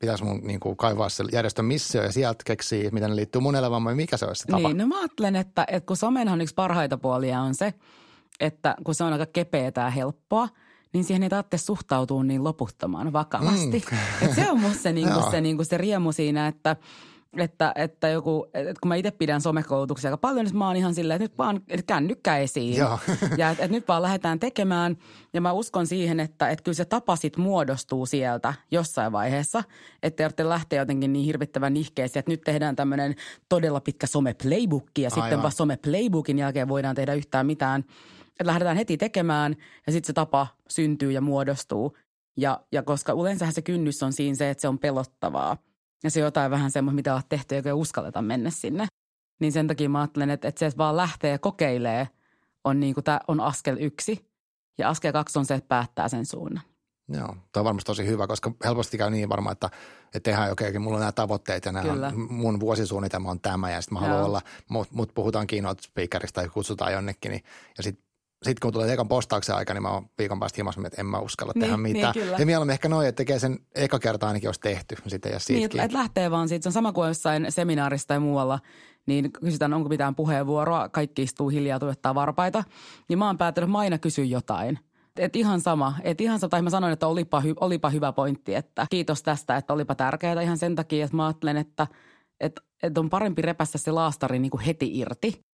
pitäisi 0.05 0.23
mun 0.23 0.41
niin 0.43 0.59
kuin 0.59 0.77
kaivaa 0.77 1.09
se 1.09 1.23
järjestön 1.31 1.65
missio 1.65 2.03
ja 2.03 2.11
sieltä 2.11 2.43
keksiä, 2.45 2.89
miten 2.91 3.09
ne 3.09 3.15
liittyy 3.15 3.41
mun 3.41 3.55
elämään, 3.55 3.83
vai 3.83 3.95
mikä 3.95 4.17
se 4.17 4.25
olisi 4.25 4.39
se 4.39 4.47
tapa? 4.47 4.67
Niin, 4.67 4.77
no 4.77 4.87
mä 4.87 4.99
ajattelen, 4.99 5.35
että, 5.35 5.65
että 5.67 5.87
kun 5.87 5.97
somenhan 5.97 6.41
yksi 6.41 6.55
parhaita 6.55 6.97
puolia 6.97 7.41
on 7.41 7.55
se, 7.55 7.73
että 8.39 8.75
kun 8.83 8.95
se 8.95 9.03
on 9.03 9.13
aika 9.13 9.25
kepeätä 9.25 9.81
ja 9.81 9.89
helppoa, 9.89 10.49
niin 10.93 11.03
siihen 11.03 11.23
ei 11.23 11.29
tarvitse 11.29 11.57
suhtautua 11.57 12.23
niin 12.23 12.43
loputtomaan 12.43 13.13
vakavasti. 13.13 13.83
Mm. 13.91 14.27
Et 14.27 14.35
se 14.35 14.51
on 14.51 14.59
musta 14.59 14.81
se, 14.81 14.93
niin 14.93 15.09
kuin 15.13 15.23
se, 15.31 15.41
niin 15.41 15.55
kuin 15.55 15.65
se 15.65 15.77
riemu 15.77 16.11
siinä, 16.11 16.47
että– 16.47 16.75
että, 17.43 17.71
että 17.75 18.07
joku, 18.07 18.47
että 18.53 18.73
kun 18.81 18.89
mä 18.89 18.95
itse 18.95 19.11
pidän 19.11 19.41
somekoulutuksia 19.41 20.07
aika 20.07 20.17
paljon, 20.17 20.45
niin 20.45 20.57
mä 20.57 20.67
oon 20.67 20.75
ihan 20.75 20.95
silleen, 20.95 21.15
että 21.15 21.23
nyt 21.23 21.37
vaan 21.37 21.61
että 21.67 21.85
kännykkä 21.87 22.37
esiin. 22.37 22.75
Joo. 22.75 22.99
Ja 23.37 23.49
että, 23.49 23.63
että 23.63 23.77
nyt 23.77 23.87
vaan 23.87 24.01
lähdetään 24.01 24.39
tekemään. 24.39 24.97
Ja 25.33 25.41
mä 25.41 25.51
uskon 25.51 25.87
siihen, 25.87 26.19
että, 26.19 26.49
että 26.49 26.63
kyllä 26.63 26.75
se 26.75 26.85
tapa 26.85 27.15
sit 27.15 27.37
muodostuu 27.37 28.05
sieltä 28.05 28.53
jossain 28.71 29.11
vaiheessa. 29.11 29.63
Että 30.03 30.29
te 30.29 30.49
lähteä 30.49 30.81
jotenkin 30.81 31.13
niin 31.13 31.25
hirvittävän 31.25 31.73
nihkeisiä, 31.73 32.19
että 32.19 32.31
nyt 32.31 32.41
tehdään 32.41 32.75
tämmöinen 32.75 33.15
todella 33.49 33.81
pitkä 33.81 34.07
some-playbook. 34.07 34.89
Ja 34.97 35.09
Aivan. 35.11 35.23
sitten 35.23 35.41
vaan 35.41 35.51
some-playbookin 35.51 36.39
jälkeen 36.39 36.67
voidaan 36.67 36.95
tehdä 36.95 37.13
yhtään 37.13 37.45
mitään. 37.45 37.83
Että 38.29 38.45
lähdetään 38.45 38.77
heti 38.77 38.97
tekemään 38.97 39.55
ja 39.87 39.91
sitten 39.91 40.07
se 40.07 40.13
tapa 40.13 40.47
syntyy 40.69 41.11
ja 41.11 41.21
muodostuu. 41.21 41.97
Ja, 42.37 42.59
ja 42.71 42.83
koska 42.83 43.13
yleensähän 43.13 43.53
se 43.53 43.61
kynnys 43.61 44.03
on 44.03 44.13
siinä 44.13 44.35
se, 44.35 44.49
että 44.49 44.61
se 44.61 44.67
on 44.67 44.79
pelottavaa. 44.79 45.57
Ja 46.03 46.11
se 46.11 46.19
on 46.19 46.25
jotain 46.25 46.51
vähän 46.51 46.71
semmoista, 46.71 46.95
mitä 46.95 47.13
olet 47.13 47.29
tehty, 47.29 47.55
eikä 47.55 47.73
uskalleta 47.73 48.21
mennä 48.21 48.49
sinne. 48.49 48.87
Niin 49.39 49.51
sen 49.51 49.67
takia 49.67 49.89
mä 49.89 49.99
ajattelen, 49.99 50.29
että, 50.29 50.47
että 50.47 50.59
se, 50.59 50.65
että 50.65 50.77
vaan 50.77 50.97
lähtee 50.97 51.31
ja 51.31 51.39
kokeilee, 51.39 52.07
on, 52.63 52.79
niin 52.79 52.93
kuin, 52.93 53.03
tämä 53.03 53.19
on 53.27 53.39
askel 53.39 53.77
yksi. 53.79 54.31
Ja 54.77 54.89
askel 54.89 55.11
kaksi 55.11 55.39
on 55.39 55.45
se, 55.45 55.53
että 55.53 55.67
päättää 55.67 56.09
sen 56.09 56.25
suunnan. 56.25 56.63
Joo, 57.07 57.27
tämä 57.27 57.61
on 57.61 57.65
varmasti 57.65 57.85
tosi 57.85 58.07
hyvä, 58.07 58.27
koska 58.27 58.51
helposti 58.63 58.97
käy 58.97 59.09
niin 59.09 59.29
varmaan, 59.29 59.51
että, 59.51 59.69
että 60.05 60.19
tehdään 60.19 60.51
okei, 60.51 60.69
okay, 60.69 60.79
mulla 60.79 60.95
on 60.95 60.99
nämä 60.99 61.11
tavoitteet 61.11 61.65
ja 61.65 61.71
nämä 61.71 61.93
Kyllä. 61.93 62.11
mun 62.29 62.59
vuosisuunnitelma 62.59 63.31
on 63.31 63.39
tämä 63.39 63.71
ja 63.71 63.81
sitten 63.81 63.93
mä 63.93 64.07
haluan 64.07 64.23
olla, 64.23 64.41
mut, 64.69 64.91
mut 64.91 65.11
puhutaan 65.13 65.47
keynote 65.47 65.81
speakerista 65.81 66.41
tai 66.41 66.49
kutsutaan 66.49 66.93
jonnekin, 66.93 67.31
niin, 67.31 67.43
ja 67.77 67.83
sitten 67.83 68.04
sitten 68.45 68.61
kun 68.61 68.73
tulee 68.73 68.93
ekan 68.93 69.07
postauksen 69.07 69.55
aika, 69.55 69.73
niin 69.73 69.81
mä 69.81 69.89
oon 69.89 70.05
viikon 70.17 70.39
päästä 70.39 70.57
himassa, 70.57 70.81
että 70.85 71.01
en 71.01 71.05
mä 71.05 71.19
uskalla 71.19 71.51
niin, 71.55 71.61
tehdä 71.61 71.77
mitään. 71.77 72.13
Niin, 72.15 72.25
kyllä. 72.25 72.37
ja 72.39 72.45
mieluummin 72.45 72.73
ehkä 72.73 72.89
noin, 72.89 73.07
että 73.07 73.17
tekee 73.17 73.39
sen 73.39 73.59
eka 73.75 73.99
kertaa 73.99 74.27
ainakin, 74.27 74.47
jos 74.47 74.59
tehty. 74.59 74.95
Sitten 75.07 75.31
ja 75.31 75.39
niin, 75.49 75.65
että 75.65 75.83
et 75.83 75.93
lähtee 75.93 76.31
vaan 76.31 76.49
siitä. 76.49 76.63
Se 76.63 76.69
on 76.69 76.73
sama 76.73 76.93
kuin 76.93 77.07
jossain 77.07 77.45
seminaarissa 77.49 78.07
tai 78.07 78.19
muualla, 78.19 78.59
niin 79.05 79.31
kysytään, 79.31 79.73
onko 79.73 79.89
mitään 79.89 80.15
puheenvuoroa. 80.15 80.89
Kaikki 80.89 81.23
istuu 81.23 81.49
hiljaa, 81.49 81.79
tuottaa 81.79 82.15
varpaita. 82.15 82.63
Niin 83.09 83.19
mä 83.19 83.27
oon 83.27 83.37
päättänyt, 83.37 83.67
että 83.67 83.71
mä 83.71 83.79
aina 83.79 83.97
kysyn 83.97 84.29
jotain. 84.29 84.79
Et 85.19 85.35
ihan 85.35 85.61
sama. 85.61 85.93
Et 86.03 86.21
ihan 86.21 86.39
sama, 86.39 86.49
tai 86.49 86.61
mä 86.61 86.69
sanoin, 86.69 86.93
että 86.93 87.07
olipa, 87.07 87.41
hy, 87.41 87.53
olipa 87.59 87.89
hyvä 87.89 88.11
pointti, 88.11 88.55
että 88.55 88.87
kiitos 88.89 89.23
tästä, 89.23 89.57
että 89.57 89.73
olipa 89.73 89.95
tärkeää 89.95 90.41
ihan 90.41 90.57
sen 90.57 90.75
takia, 90.75 91.05
että 91.05 91.17
mä 91.17 91.25
ajattelen, 91.25 91.57
että, 91.57 91.87
että, 92.39 92.61
että 92.83 92.99
on 92.99 93.09
parempi 93.09 93.41
repässä 93.41 93.77
se 93.77 93.91
laastari 93.91 94.39
niin 94.39 94.49
kuin 94.49 94.61
heti 94.61 94.99
irti, 94.99 95.45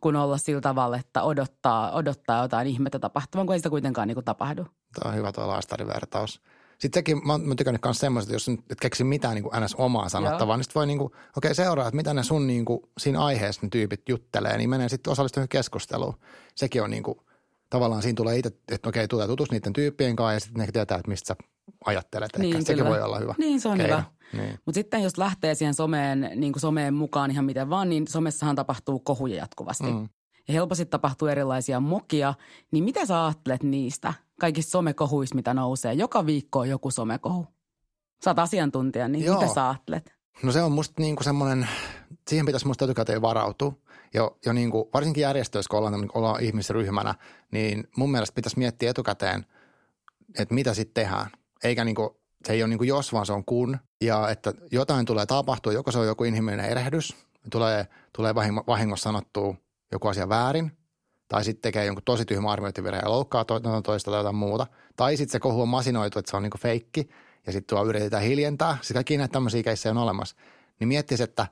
kuin 0.00 0.16
olla 0.16 0.38
sillä 0.38 0.60
tavalla, 0.60 0.96
että 0.96 1.22
odottaa, 1.22 1.92
odottaa 1.92 2.42
jotain 2.42 2.66
ihmettä 2.66 2.98
tapahtuvan, 2.98 3.46
kun 3.46 3.54
ei 3.54 3.58
sitä 3.58 3.70
kuitenkaan 3.70 4.08
niin 4.08 4.14
kuin 4.16 4.24
tapahdu. 4.24 4.66
Tämä 4.94 5.10
on 5.10 5.16
hyvä 5.16 5.32
tuo 5.32 5.48
laastarivertaus. 5.48 6.40
Sitten 6.78 6.98
sekin, 6.98 7.26
mä 7.26 7.32
oon 7.32 7.56
tykännyt 7.56 7.84
myös 7.84 7.98
semmoista, 7.98 8.28
että 8.28 8.34
jos 8.34 8.58
et 8.70 8.80
keksi 8.80 9.04
mitään 9.04 9.34
niin 9.34 9.42
kuin 9.42 9.64
ns. 9.64 9.74
omaa 9.74 10.08
sanottavaa, 10.08 10.52
Joo. 10.52 10.56
niin 10.56 10.64
sitten 10.64 10.80
voi 10.80 10.86
niin 10.86 10.98
kuin, 10.98 11.06
okei 11.06 11.22
okay, 11.36 11.54
seuraa, 11.54 11.88
että 11.88 11.96
mitä 11.96 12.14
ne 12.14 12.22
sun 12.22 12.46
niin 12.46 12.64
kuin, 12.64 12.80
siinä 12.98 13.24
aiheessa 13.24 13.60
ne 13.62 13.68
tyypit 13.68 14.08
juttelee, 14.08 14.56
niin 14.56 14.70
menee 14.70 14.88
sitten 14.88 15.10
osallistumaan 15.10 15.48
keskusteluun. 15.48 16.14
Sekin 16.54 16.82
on 16.82 16.90
niin 16.90 17.02
kuin, 17.02 17.18
tavallaan 17.70 18.02
siinä 18.02 18.16
tulee 18.16 18.38
itse, 18.38 18.52
että 18.72 18.88
okei, 18.88 19.08
tulee 19.08 19.26
tutus 19.26 19.50
niiden 19.50 19.72
tyyppien 19.72 20.16
kanssa 20.16 20.34
ja 20.34 20.40
sitten 20.40 20.66
ne 20.66 20.72
tietää, 20.72 20.98
että 20.98 21.08
mistä 21.08 21.26
sä 21.26 21.36
ajattelet. 21.84 22.30
Niin, 22.38 22.56
Ehkä 22.56 22.66
sekin 22.66 22.84
voi 22.84 23.02
olla 23.02 23.18
hyvä. 23.18 23.34
Niin, 23.38 23.60
se 23.60 23.68
on 23.68 23.76
keino. 23.76 23.96
hyvä. 23.96 24.04
Niin. 24.32 24.58
Mutta 24.66 24.74
sitten 24.74 25.02
jos 25.02 25.18
lähtee 25.18 25.54
siihen 25.54 25.74
someen, 25.74 26.30
niin 26.36 26.52
kuin 26.52 26.60
someen 26.60 26.94
mukaan 26.94 27.30
ihan 27.30 27.44
miten 27.44 27.70
vaan, 27.70 27.88
niin 27.90 28.08
somessahan 28.08 28.56
tapahtuu 28.56 28.98
kohuja 28.98 29.36
jatkuvasti. 29.36 29.92
Mm. 29.92 30.08
Ja 30.48 30.54
helposti 30.54 30.86
tapahtuu 30.86 31.28
erilaisia 31.28 31.80
mokia. 31.80 32.34
Niin 32.70 32.84
mitä 32.84 33.06
sä 33.06 33.24
ajattelet 33.24 33.62
niistä 33.62 34.14
kaikista 34.40 34.70
somekohuista, 34.70 35.36
mitä 35.36 35.54
nousee? 35.54 35.92
Joka 35.92 36.26
viikko 36.26 36.58
on 36.58 36.68
joku 36.68 36.90
somekohu. 36.90 37.46
Sä 38.24 38.30
oot 38.30 38.38
asiantuntija, 38.38 39.08
niin 39.08 39.24
Joo. 39.24 39.40
mitä 39.40 39.54
sä 39.54 39.68
ajattelet? 39.68 40.14
No 40.42 40.52
se 40.52 40.62
on 40.62 40.72
musta 40.72 41.02
niin 41.02 41.16
kuin 41.16 41.24
semmoinen, 41.24 41.68
siihen 42.28 42.46
pitäisi 42.46 42.66
musta 42.66 42.84
etukäteen 42.84 43.22
varautua. 43.22 43.72
Jo, 44.14 44.38
jo 44.46 44.52
niin 44.52 44.70
kuin, 44.70 44.84
varsinkin 44.94 45.20
järjestöissä, 45.22 45.68
kun 45.70 45.78
ollaan, 45.78 46.10
ollaan 46.14 46.42
ihmisryhmänä, 46.42 47.14
niin 47.52 47.88
mun 47.96 48.10
mielestä 48.10 48.34
pitäisi 48.34 48.58
miettiä 48.58 48.90
etukäteen, 48.90 49.46
että 50.38 50.54
mitä 50.54 50.74
sitten 50.74 51.04
tehdään. 51.04 51.30
Eikä 51.64 51.84
niin 51.84 51.94
kuin, 51.94 52.10
se 52.46 52.52
ei 52.52 52.62
ole 52.62 52.68
niin 52.68 52.78
kuin 52.78 52.88
jos, 52.88 53.12
vaan 53.12 53.26
se 53.26 53.32
on 53.32 53.44
kun. 53.44 53.78
Ja 54.00 54.28
että 54.28 54.52
jotain 54.72 55.06
tulee 55.06 55.26
tapahtua, 55.26 55.72
joko 55.72 55.92
se 55.92 55.98
on 55.98 56.06
joku 56.06 56.24
inhimillinen 56.24 56.70
erehdys, 56.70 57.16
tulee, 57.50 57.86
tulee 58.16 58.34
vahingossa 58.66 59.04
sanottua 59.04 59.54
joku 59.92 60.08
asia 60.08 60.28
väärin, 60.28 60.72
tai 61.28 61.44
sitten 61.44 61.62
tekee 61.62 61.84
jonkun 61.84 62.04
tosi 62.04 62.24
tyhmä 62.24 62.50
arviointivirhe 62.50 63.00
ja 63.02 63.10
loukkaa 63.10 63.44
to, 63.44 63.60
toista 63.84 64.10
tai 64.10 64.20
jotain 64.20 64.36
muuta. 64.36 64.66
Tai 64.96 65.16
sitten 65.16 65.32
se 65.32 65.40
kohu 65.40 65.62
on 65.62 65.68
masinoitu, 65.68 66.18
että 66.18 66.30
se 66.30 66.36
on 66.36 66.42
niin 66.42 66.52
feikki, 66.58 67.08
ja 67.46 67.52
sitten 67.52 67.76
tuo 67.76 67.86
yritetään 67.86 68.22
hiljentää. 68.22 68.78
Sitten 68.80 68.94
kaikki 68.94 69.16
näitä 69.16 69.32
tämmöisiä 69.32 69.62
keissejä 69.62 69.90
on 69.90 69.98
olemassa. 69.98 70.36
Niin 70.80 70.88
miettisi, 70.88 71.22
että 71.22 71.46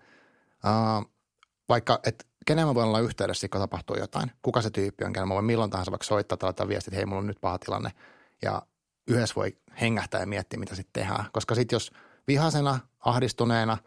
uh, 0.65 1.11
vaikka, 1.69 2.01
että 2.07 2.25
kenen 2.47 2.67
mä 2.67 2.75
voin 2.75 2.89
olla 2.89 3.01
yhteydessä, 3.01 3.49
kun 3.49 3.61
tapahtuu 3.61 3.97
jotain. 3.97 4.31
Kuka 4.43 4.63
se 4.63 4.71
tyyppi 4.71 5.05
on, 5.05 5.13
kenen 5.13 5.29
mä 5.29 5.35
voin 5.35 5.45
milloin 5.45 5.71
tahansa 5.71 5.93
vaikka 5.93 6.05
soittaa 6.05 6.39
tai 6.39 6.47
laittaa 6.47 6.69
viestit, 6.69 6.89
että 6.89 6.97
hei, 6.97 7.07
mulla 7.07 7.21
on 7.21 7.27
nyt 7.27 7.41
paha 7.41 7.59
tilanne. 7.59 7.91
Ja 8.43 8.63
yhdessä 9.09 9.35
voi 9.35 9.57
hengähtää 9.81 10.21
ja 10.21 10.27
miettiä, 10.27 10.61
mitä 10.61 10.75
sitten 10.75 11.03
tehdään. 11.03 11.25
Koska 11.33 11.55
sitten 11.55 11.77
jos 11.77 11.91
vihasena, 12.29 12.79
ahdistuneena, 13.01 13.79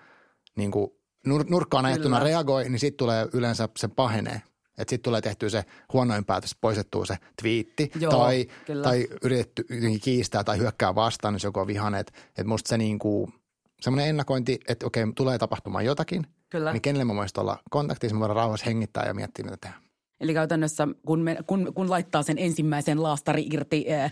niin 0.56 0.71
kuin 0.71 0.91
nur- 1.28 1.45
nurkkaan 1.49 1.86
ajettuna 1.86 2.19
reagoi, 2.19 2.69
niin 2.69 2.80
sitten 2.80 2.97
tulee 2.97 3.28
yleensä 3.34 3.69
se 3.78 3.88
pahenee. 3.88 4.41
Että 4.78 4.89
sitten 4.89 5.04
tulee 5.04 5.21
tehtyä 5.21 5.49
se 5.49 5.65
huonoin 5.93 6.25
päätös, 6.25 6.56
poistettua 6.62 7.06
se 7.06 7.17
twiitti 7.41 7.91
Joo, 7.99 8.12
tai, 8.12 8.47
tai 8.84 9.08
yritetty 9.23 9.65
kiistää 10.04 10.43
tai 10.43 10.58
hyökkää 10.58 10.95
vastaan, 10.95 11.36
jos 11.36 11.43
joku 11.43 11.60
on 11.60 11.67
vihainen. 11.67 11.99
Että 11.99 12.13
et 12.38 12.47
musta 12.47 12.69
se 12.69 12.78
niinku, 12.78 13.34
semmoinen 13.82 14.10
ennakointi, 14.10 14.60
että 14.67 14.86
okei, 14.86 15.04
tulee 15.15 15.38
tapahtumaan 15.38 15.86
jotakin, 15.86 16.28
Kyllä. 16.49 16.71
niin 16.71 16.82
kenelle 16.82 17.06
mä 17.06 17.15
voisin 17.15 17.39
olla 17.39 17.60
kontaktissa, 17.69 18.15
mä 18.15 18.19
voidaan 18.19 18.36
rauhassa 18.36 18.65
hengittää 18.65 19.06
ja 19.08 19.13
miettiä, 19.13 19.45
mitä 19.45 19.58
tehdään. 19.58 19.85
Eli 20.25 20.33
käytännössä 20.33 20.88
kun, 21.05 21.19
me, 21.19 21.38
kun, 21.47 21.71
kun 21.73 21.89
laittaa 21.89 22.23
sen 22.23 22.38
ensimmäisen 22.38 23.03
laastari 23.03 23.47
irti 23.51 23.85
ää, 23.93 24.01
ää, 24.01 24.09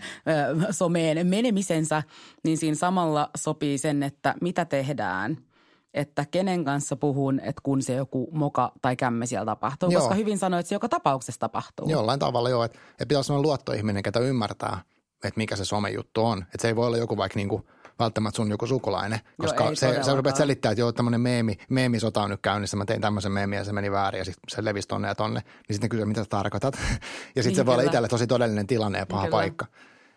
someen 0.70 1.26
menemisensä, 1.26 2.02
niin 2.44 2.58
siinä 2.58 2.76
samalla 2.76 3.30
sopii 3.36 3.78
sen, 3.78 4.02
että 4.02 4.34
mitä 4.40 4.64
tehdään– 4.64 5.36
että 5.94 6.24
kenen 6.30 6.64
kanssa 6.64 6.96
puhun, 6.96 7.40
että 7.40 7.60
kun 7.62 7.82
se 7.82 7.94
joku 7.94 8.28
moka 8.32 8.72
tai 8.82 8.96
kämme 8.96 9.26
siellä 9.26 9.46
tapahtuu. 9.46 9.90
Joo. 9.90 10.00
Koska 10.00 10.14
hyvin 10.14 10.38
sanoit, 10.38 10.60
että 10.60 10.68
se 10.68 10.74
joka 10.74 10.88
tapauksessa 10.88 11.40
tapahtuu. 11.40 11.90
Jollain 11.90 12.20
tavalla 12.20 12.50
joo, 12.50 12.64
että, 12.64 12.78
että 12.90 13.06
pitäisi 13.06 13.32
olla 13.32 13.42
luottoihminen, 13.42 14.02
ketä 14.02 14.20
ymmärtää, 14.20 14.80
että 15.24 15.38
mikä 15.38 15.56
se 15.56 15.64
somejuttu 15.64 16.24
on. 16.24 16.42
Että 16.42 16.62
se 16.62 16.68
ei 16.68 16.76
voi 16.76 16.86
olla 16.86 16.96
joku 16.96 17.16
vaikka 17.16 17.36
niinku 17.36 17.66
välttämättä 17.98 18.36
sun 18.36 18.50
joku 18.50 18.66
sukulainen, 18.66 19.20
koska 19.38 19.64
joo, 19.64 19.74
se, 19.74 20.02
se 20.02 20.14
rupeat 20.14 20.36
selittää, 20.36 20.72
että 20.72 20.80
joo, 20.80 20.92
tämmöinen 20.92 21.20
meemi, 21.20 21.58
meemisota 21.68 22.22
on 22.22 22.30
nyt 22.30 22.40
käynnissä, 22.40 22.76
mä 22.76 22.84
tein 22.84 23.00
tämmöisen 23.00 23.32
meemiä 23.32 23.58
ja 23.58 23.64
se 23.64 23.72
meni 23.72 23.92
väärin 23.92 24.18
ja 24.18 24.24
sitten 24.24 24.42
se 24.48 24.64
levisi 24.64 24.88
tonne 24.88 25.08
ja 25.08 25.14
tonne. 25.14 25.40
Niin 25.40 25.74
sitten 25.74 25.90
kysyy, 25.90 26.04
mitä 26.04 26.22
sä 26.22 26.28
tarkoitat. 26.28 26.74
ja 27.36 27.42
sitten 27.42 27.44
niin, 27.44 27.56
se 27.56 27.66
voi 27.66 27.74
olla 27.74 27.82
itselle 27.82 28.08
tosi 28.08 28.26
todellinen 28.26 28.66
tilanne 28.66 28.98
ja 28.98 29.06
paha 29.06 29.22
kyllä. 29.22 29.36
paikka. 29.36 29.66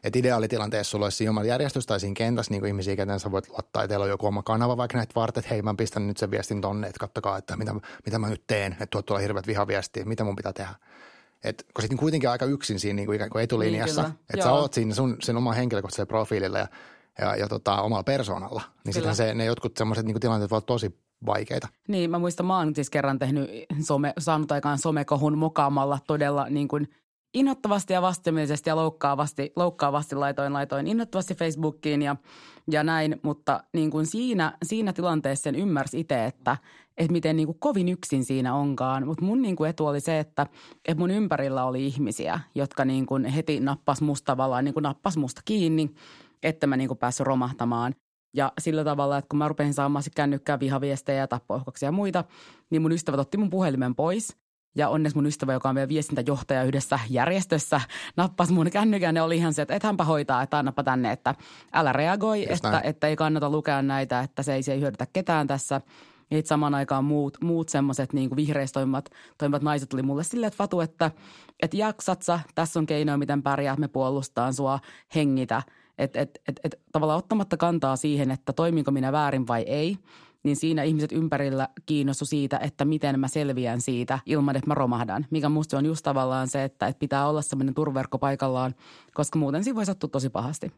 Että 0.04 0.20
ideaalitilanteessa 0.20 0.92
sulla 0.92 1.06
olisi 1.06 1.30
oma 1.30 1.44
järjestys 1.44 1.86
tai 1.86 2.00
siinä 2.00 2.14
kentässä 2.14 2.52
niin 2.52 2.62
kuin 2.62 2.68
ihmisiä, 2.68 2.96
kenen 2.96 3.20
sä 3.20 3.32
voit 3.32 3.50
luottaa, 3.50 3.84
että 3.84 3.88
teillä 3.88 4.04
on 4.04 4.10
joku 4.10 4.28
oma 4.28 4.44
kanava 4.44 4.78
vaikka 4.78 4.98
näitä 4.98 5.16
varten, 5.16 5.42
että 5.42 5.54
hei 5.54 5.62
mä 5.62 5.74
pistän 5.78 6.08
nyt 6.08 6.18
sen 6.18 6.32
viestin 6.32 6.62
tonne, 6.62 6.88
että 6.88 7.00
kattokaa, 7.00 7.38
että 7.38 7.58
mitä, 7.58 7.76
mitä 8.06 8.20
mä 8.20 8.30
nyt 8.30 8.44
teen, 8.48 8.72
että 8.72 8.88
tuot 8.90 9.06
tuolla 9.06 9.22
hirveät 9.22 9.48
vihaviestiä, 9.48 10.06
mitä 10.06 10.24
mun 10.24 10.36
pitää 10.36 10.54
tehdä. 10.54 10.76
Et, 11.44 11.66
kun 11.74 11.82
sitten 11.82 11.98
kuitenkin 11.98 12.30
aika 12.30 12.46
yksin 12.46 12.80
siinä 12.80 12.96
niin 12.96 13.06
kuin 13.06 13.16
ikään 13.16 13.30
kuin 13.30 13.44
etulinjassa, 13.44 14.02
niin, 14.02 14.14
että 14.34 14.46
sä 14.46 14.52
oot 14.52 14.74
siinä 14.74 14.94
sun, 14.94 15.18
sen 15.22 15.38
oman 15.38 15.56
henkilökohtaisella 15.56 16.06
profiililla 16.06 16.60
ja, 16.60 16.68
ja, 17.22 17.36
ja 17.36 17.48
tota, 17.48 17.82
omalla 17.82 18.04
persoonalla, 18.04 18.62
niin 18.86 18.94
sitten 18.94 19.16
se, 19.16 19.34
ne 19.34 19.46
jotkut 19.46 19.78
semmoiset 19.78 20.06
niin 20.06 20.20
tilanteet 20.20 20.52
voivat 20.52 20.66
tosi 20.66 21.00
vaikeita. 21.26 21.68
Niin, 21.88 22.10
mä 22.12 22.20
muistan, 22.20 22.46
mä 22.46 22.58
oon 22.58 22.76
siis 22.76 22.90
kerran 22.90 23.20
tehnyt 23.20 23.50
some, 23.82 24.14
saanut 24.20 24.52
aikaan 24.52 24.78
somekohun 24.78 25.38
mokaamalla 25.38 26.00
todella 26.08 26.50
niin 26.50 26.68
kuin 26.68 26.88
innoittavasti 27.34 27.94
ja 27.94 28.02
vastenmielisesti 28.02 28.70
ja 28.70 28.76
loukkaavasti, 28.76 29.52
loukkaavasti 29.56 30.16
laitoin, 30.16 30.54
laitoin 30.54 30.88
innoittavasti 30.88 31.36
Facebookiin 31.36 32.02
ja, 32.02 32.16
ja 32.72 32.84
näin, 32.84 33.20
mutta 33.24 33.64
niin 33.74 33.92
kuin 33.92 34.06
siinä, 34.06 34.58
siinä 34.64 34.94
tilanteessa 34.94 35.44
sen 35.44 35.56
ymmärsi 35.56 36.00
itse, 36.00 36.26
että, 36.26 36.58
että 36.98 37.12
miten 37.12 37.36
niin 37.36 37.46
kuin 37.46 37.60
kovin 37.60 37.90
yksin 37.90 38.26
siinä 38.26 38.56
onkaan. 38.56 39.08
Mutta 39.08 39.26
mun 39.26 39.42
niin 39.42 39.56
kuin 39.56 39.70
etu 39.70 39.86
oli 39.86 40.00
se, 40.00 40.20
että, 40.20 40.48
että 40.86 41.00
mun 41.00 41.12
ympärillä 41.12 41.66
oli 41.66 41.86
ihmisiä, 41.86 42.40
jotka 42.56 42.86
niin 42.86 43.06
kuin 43.06 43.26
heti 43.26 43.60
nappas 43.60 44.02
musta 44.02 44.38
niin 44.62 44.74
kuin 44.74 44.84
nappas 44.84 45.18
musta 45.18 45.42
kiinni, 45.46 45.92
että 46.44 46.68
mä 46.68 46.78
niin 46.78 46.88
kuin 46.88 46.98
päässyt 46.98 47.28
romahtamaan. 47.28 47.96
Ja 48.34 48.52
sillä 48.60 48.84
tavalla, 48.84 49.18
että 49.18 49.30
kun 49.30 49.38
mä 49.40 49.48
rupesin 49.48 49.74
saamaan 49.74 50.04
kännykkää 50.16 50.60
vihaviestejä 50.60 51.20
ja 51.20 51.28
tappoihkoksia 51.28 51.88
ja 51.88 51.92
muita, 51.92 52.24
niin 52.70 52.82
mun 52.82 52.92
ystävät 52.92 53.20
otti 53.20 53.38
mun 53.38 53.50
puhelimen 53.50 53.96
pois– 53.96 54.28
ja 54.78 54.90
onneksi 54.90 55.18
mun 55.18 55.26
ystävä, 55.26 55.54
joka 55.54 55.70
on 55.70 55.76
vielä 55.76 55.88
viestintäjohtaja 55.88 56.64
yhdessä 56.64 57.00
järjestössä, 57.10 57.82
nappasi 58.18 58.54
mun 58.54 58.70
kännykän 58.72 59.16
ja 59.16 59.24
oli 59.24 59.38
ihan 59.38 59.54
se, 59.54 59.62
että 59.62 59.76
et 59.76 59.84
hänpä 59.84 60.04
hoitaa, 60.04 60.42
että 60.42 60.58
annapa 60.58 60.84
tänne, 60.84 61.12
että 61.12 61.36
älä 61.74 61.94
reagoi, 61.94 62.54
että, 62.54 62.82
että 62.84 63.08
ei 63.08 63.16
kannata 63.16 63.50
lukea 63.50 63.82
näitä, 63.82 64.20
että 64.20 64.44
se 64.44 64.54
ei, 64.54 64.64
se 64.64 64.74
ei 64.74 64.80
hyödytä 64.80 65.08
ketään 65.14 65.48
tässä. 65.48 65.82
Ja 66.32 66.42
samaan 66.46 66.76
aikaan 66.76 67.06
muut, 67.06 67.38
muut 67.42 67.70
semmoiset 67.70 68.14
niin 68.14 68.36
vihreissä 68.36 68.74
toimivat, 68.74 69.10
toimivat 69.38 69.62
naiset 69.62 69.90
tuli 69.90 70.04
mulle 70.04 70.24
silleen, 70.24 70.48
että 70.48 70.58
Fatu, 70.58 70.82
että, 70.82 71.12
että 71.62 71.78
jaksat 71.78 72.22
sä, 72.22 72.40
tässä 72.56 72.80
on 72.80 72.86
keinoja, 72.86 73.18
miten 73.18 73.44
pärjäät, 73.44 73.80
me 73.80 73.88
puolustaan 73.88 74.54
sua, 74.54 74.80
hengitä. 75.16 75.62
Että 75.98 76.22
et, 76.22 76.40
et, 76.48 76.60
et, 76.64 76.80
tavallaan 76.92 77.18
ottamatta 77.18 77.58
kantaa 77.58 77.96
siihen, 77.96 78.32
että 78.32 78.54
toiminko 78.54 78.92
minä 78.92 79.12
väärin 79.12 79.48
vai 79.48 79.62
ei– 79.62 79.98
niin 80.44 80.56
siinä 80.56 80.84
ihmiset 80.84 81.12
ympärillä 81.12 81.70
kiinnostu 81.86 82.26
siitä, 82.26 82.58
että 82.58 82.86
miten 82.86 83.20
mä 83.20 83.28
selviän 83.28 83.82
siitä 83.82 84.20
ilman, 84.26 84.56
että 84.56 84.68
mä 84.68 84.74
romahdan. 84.74 85.26
Mikä 85.30 85.50
musta 85.50 85.78
on 85.78 85.86
just 85.86 86.04
tavallaan 86.04 86.48
se, 86.48 86.64
että, 86.64 86.88
että 86.88 87.00
pitää 87.00 87.30
olla 87.30 87.42
semmoinen 87.42 87.74
turverkko 87.74 88.18
paikallaan, 88.18 88.76
koska 89.14 89.40
muuten 89.40 89.64
siinä 89.64 89.76
voi 89.76 89.86
sattua 89.86 90.10
tosi 90.10 90.30
pahasti. 90.30 90.72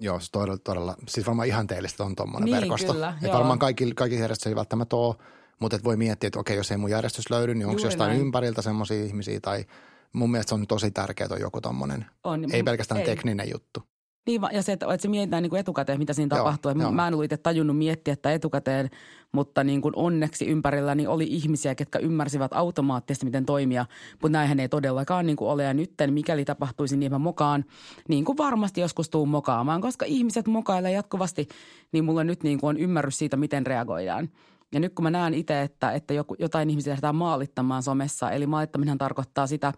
Joo, 0.00 0.20
se 0.20 0.30
todella, 0.30 0.58
todella, 0.58 0.94
siis 1.08 1.26
varmaan 1.26 1.48
ihanteellista 1.48 2.04
on 2.04 2.16
tuommoinen 2.16 2.44
niin, 2.44 2.60
verkosto. 2.60 2.92
Kyllä, 2.92 3.14
että 3.22 3.36
varmaan 3.36 3.58
kaikki, 3.58 3.92
kaikki 3.94 4.18
järjestöt 4.18 4.46
ei 4.46 4.56
välttämättä 4.56 4.96
ole, 4.96 5.14
mutta 5.60 5.76
et 5.76 5.84
voi 5.84 5.96
miettiä, 5.96 6.28
että 6.28 6.38
okei, 6.38 6.56
jos 6.56 6.70
ei 6.70 6.76
mun 6.76 6.90
järjestys 6.90 7.30
löydy, 7.30 7.54
niin 7.54 7.66
onko 7.66 7.80
jostain 7.82 8.08
näin. 8.08 8.20
ympäriltä 8.20 8.62
semmoisia 8.62 9.04
ihmisiä 9.04 9.40
tai 9.40 9.64
mun 10.12 10.30
mielestä 10.30 10.48
se 10.48 10.54
on 10.54 10.66
tosi 10.66 10.90
tärkeää 10.90 11.28
on 11.32 11.40
joku 11.40 11.60
tommonen. 11.60 12.06
On, 12.24 12.44
ei 12.52 12.62
pelkästään 12.62 13.00
ei. 13.00 13.06
tekninen 13.06 13.50
juttu. 13.50 13.82
Niin, 14.26 14.40
ja 14.52 14.62
se, 14.62 14.72
että, 14.72 14.86
että 14.86 15.02
se 15.02 15.08
mietitään 15.08 15.42
niin 15.42 15.50
kuin 15.50 15.60
etukäteen, 15.60 15.98
mitä 15.98 16.12
siinä 16.12 16.36
Joo, 16.36 16.44
tapahtuu. 16.44 16.72
joo. 16.80 16.92
Mä 16.92 17.08
en 17.08 17.14
ollut 17.14 17.24
itse 17.24 17.36
tajunnut 17.36 17.78
miettiä 17.78 18.12
että 18.12 18.32
etukäteen, 18.32 18.90
mutta 19.32 19.64
niin 19.64 19.80
kuin 19.80 19.92
onneksi 19.96 20.46
ympärilläni 20.46 21.06
oli 21.06 21.24
ihmisiä, 21.24 21.74
ketkä 21.74 21.98
ymmärsivät 21.98 22.52
automaattisesti, 22.54 23.24
miten 23.26 23.46
toimia. 23.46 23.86
Mutta 24.12 24.38
näinhän 24.38 24.60
ei 24.60 24.68
todellakaan 24.68 25.26
niin 25.26 25.36
kuin 25.36 25.50
ole. 25.50 25.62
Ja 25.62 25.74
nytten, 25.74 26.12
mikäli 26.12 26.44
tapahtuisi, 26.44 26.96
niin 26.96 27.12
mä 27.12 27.18
mokaan, 27.18 27.64
niin 28.08 28.24
kuin 28.24 28.38
varmasti 28.38 28.80
joskus 28.80 29.10
tuun 29.10 29.28
mokaamaan. 29.28 29.80
Koska 29.80 30.04
ihmiset 30.04 30.46
mokailee 30.46 30.92
jatkuvasti, 30.92 31.48
niin 31.92 32.04
mulla 32.04 32.24
nyt 32.24 32.42
niin 32.42 32.60
kuin 32.60 32.68
on 32.68 32.76
ymmärrys 32.76 33.18
siitä, 33.18 33.36
miten 33.36 33.66
reagoidaan. 33.66 34.28
Ja 34.72 34.80
nyt 34.80 34.94
kun 34.94 35.02
mä 35.02 35.10
näen 35.10 35.34
itse, 35.34 35.62
että, 35.62 35.92
että 35.92 36.14
joku, 36.14 36.36
jotain 36.38 36.70
ihmisiä 36.70 36.90
lähdetään 36.90 37.14
maalittamaan 37.14 37.82
somessa, 37.82 38.30
eli 38.30 38.46
maalittaminen 38.46 38.98
tarkoittaa 38.98 39.46
sitä, 39.46 39.72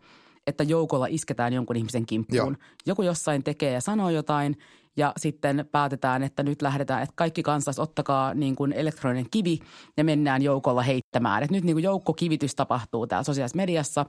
että 0.49 0.65
joukolla 0.65 1.07
isketään 1.11 1.53
jonkun 1.53 1.77
ihmisen 1.77 2.07
kimppuun. 2.07 2.57
Joo. 2.61 2.69
Joku 2.87 3.03
jossain 3.03 3.45
tekee 3.45 3.73
ja 3.73 3.81
sanoo 3.81 4.11
jotain 4.11 4.57
ja 4.97 5.13
sitten 5.17 5.69
päätetään, 5.73 6.23
että 6.23 6.43
nyt 6.43 6.63
lähdetään, 6.63 7.03
että 7.03 7.13
kaikki 7.17 7.43
kansas 7.43 7.79
ottakaa 7.79 8.35
niin 8.35 8.57
kuin 8.57 8.73
elektroninen 8.73 9.27
kivi 9.31 9.59
ja 9.97 10.05
mennään 10.05 10.43
joukolla 10.43 10.83
heittämään. 10.83 11.43
Että 11.43 11.55
nyt 11.55 11.65
niin 11.65 11.75
kuin 11.75 11.85
joukkokivitys 11.85 12.55
tapahtuu 12.55 13.07
täällä 13.07 13.25
sosiaalisessa 13.25 13.57
mediassa, 13.57 14.07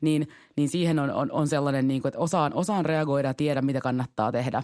niin, 0.00 0.28
niin 0.56 0.68
siihen 0.68 0.98
on, 0.98 1.10
on, 1.10 1.32
on 1.32 1.48
sellainen, 1.48 1.88
niin 1.88 2.02
kuin, 2.02 2.08
että 2.08 2.18
osaan, 2.18 2.54
osaan 2.54 2.84
reagoida 2.84 3.28
ja 3.28 3.34
tiedä, 3.34 3.62
mitä 3.62 3.80
kannattaa 3.80 4.32
tehdä. 4.32 4.62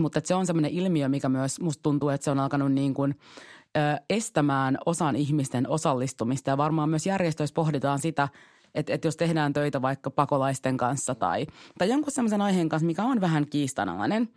Mutta 0.00 0.18
että 0.18 0.28
se 0.28 0.34
on 0.34 0.46
sellainen 0.46 0.70
ilmiö, 0.70 1.08
mikä 1.08 1.28
myös 1.28 1.60
musta 1.60 1.82
tuntuu, 1.82 2.08
että 2.08 2.24
se 2.24 2.30
on 2.30 2.40
alkanut 2.40 2.72
niin 2.72 2.94
kuin, 2.94 3.14
ö, 3.76 3.80
estämään 4.10 4.78
osan 4.86 5.16
ihmisten 5.16 5.68
osallistumista. 5.68 6.50
Ja 6.50 6.56
varmaan 6.56 6.88
myös 6.88 7.06
järjestöissä 7.06 7.54
pohditaan 7.54 7.98
sitä, 7.98 8.28
että, 8.78 8.92
että 8.92 9.08
jos 9.08 9.16
tehdään 9.16 9.52
töitä 9.52 9.82
vaikka 9.82 10.10
pakolaisten 10.10 10.76
kanssa 10.76 11.14
tai, 11.14 11.46
tai 11.78 11.88
jonkun 11.88 12.12
sellaisen 12.12 12.40
aiheen 12.40 12.68
kanssa, 12.68 12.86
mikä 12.86 13.04
on 13.04 13.20
vähän 13.20 13.46
kiistanalainen, 13.46 14.28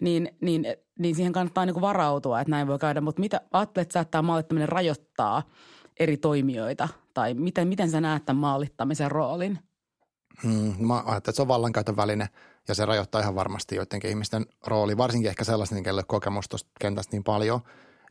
niin, 0.00 0.30
niin, 0.40 0.66
niin 0.98 1.14
siihen 1.14 1.32
kannattaa 1.32 1.66
niin 1.66 1.80
varautua, 1.80 2.40
että 2.40 2.50
näin 2.50 2.66
voi 2.66 2.78
käydä. 2.78 3.00
Mutta 3.00 3.20
mitä 3.20 3.40
ajattelet 3.52 3.88
että 3.88 4.04
tämä 4.04 4.22
maalittaminen 4.22 4.68
rajoittaa 4.68 5.42
eri 6.00 6.16
toimijoita? 6.16 6.88
Tai 7.14 7.34
miten, 7.34 7.68
miten 7.68 7.90
sä 7.90 8.00
näet 8.00 8.24
tämän 8.24 8.40
maalittamisen 8.40 9.10
roolin? 9.10 9.58
Mm, 10.42 10.74
mä 10.78 10.94
ajattelen, 10.94 11.18
että 11.18 11.32
se 11.32 11.42
on 11.42 11.48
vallankäytön 11.48 11.96
väline 11.96 12.28
ja 12.68 12.74
se 12.74 12.84
rajoittaa 12.84 13.20
ihan 13.20 13.34
varmasti 13.34 13.76
joidenkin 13.76 14.10
ihmisten 14.10 14.46
rooli, 14.66 14.96
varsinkin 14.96 15.28
ehkä 15.28 15.44
sellaisten, 15.44 15.82
kenelle 15.82 16.02
kokemusta 16.06 16.50
tuosta 16.50 16.70
kentästä 16.80 17.16
niin 17.16 17.24
paljon, 17.24 17.60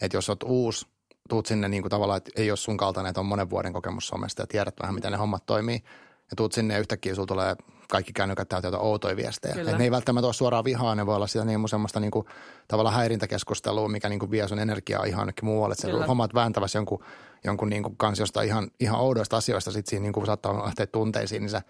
että 0.02 0.18
jos 0.18 0.30
olet 0.30 0.44
uusi, 0.44 0.86
tuut 1.28 1.46
sinne 1.46 1.68
niin 1.68 1.84
kuin 1.84 1.90
tavallaan, 1.90 2.18
että 2.18 2.32
ei 2.36 2.52
ole 2.52 2.58
sun 2.58 2.78
kaltainen, 2.78 3.10
että 3.10 3.20
on 3.20 3.26
monen 3.26 3.50
vuoden 3.50 3.74
kokemus 3.74 4.08
somesta 4.08 4.42
ja 4.42 4.48
tiedät 4.48 4.76
vähän, 4.82 4.96
miten 4.96 5.12
ne 5.12 5.18
hommat 5.18 5.46
toimii, 5.46 5.84
ja 6.30 6.36
tuut 6.36 6.54
sinne 6.54 6.74
ja 6.74 6.80
yhtäkkiä 6.80 7.16
sulla 7.16 7.28
tulee 7.28 7.56
kaikki 7.90 8.13
kännykät 8.13 8.50
täytyy 8.50 8.68
jotain 8.68 8.84
outoja 8.84 9.16
viestejä. 9.16 9.56
Et 9.58 9.78
ne 9.78 9.84
ei 9.84 9.92
välttämättä 9.92 10.28
ole 10.28 10.34
suoraan 10.34 10.63
vihaa, 10.63 10.96
ne 10.96 11.06
voi 11.06 11.16
olla 11.16 11.28
sitä 11.28 11.46
niin 11.46 11.70
semmoista 11.70 12.00
niin 12.00 12.12
kuin, 12.12 12.26
tavallaan 12.68 12.96
häirintäkeskustelua, 12.96 13.88
mikä 13.88 14.10
niin 14.10 14.20
kuin 14.20 14.32
vie 14.32 14.48
sun 14.48 14.60
energiaa 14.60 15.04
ihan 15.04 15.22
jonnekin 15.22 15.46
muualle. 15.46 15.74
Että 15.74 15.88
Kyllä. 15.88 16.06
hommat 16.06 16.34
vääntävässä 16.34 16.78
jonkun, 16.78 17.04
jonkun 17.44 17.70
niin 17.70 17.84
kuin 17.84 17.98
kanssa 17.98 18.22
jostain 18.22 18.48
ihan, 18.48 18.72
ihan 18.80 19.00
oudoista 19.00 19.38
asioista, 19.38 19.72
sitten 19.72 19.90
siinä 19.90 20.04
niin 20.04 20.13
kuin 20.13 20.26
saattaa 20.26 20.66
lähteä 20.66 20.88
tunteisiin, 20.88 21.42
niin 21.42 21.50
sä, 21.50 21.62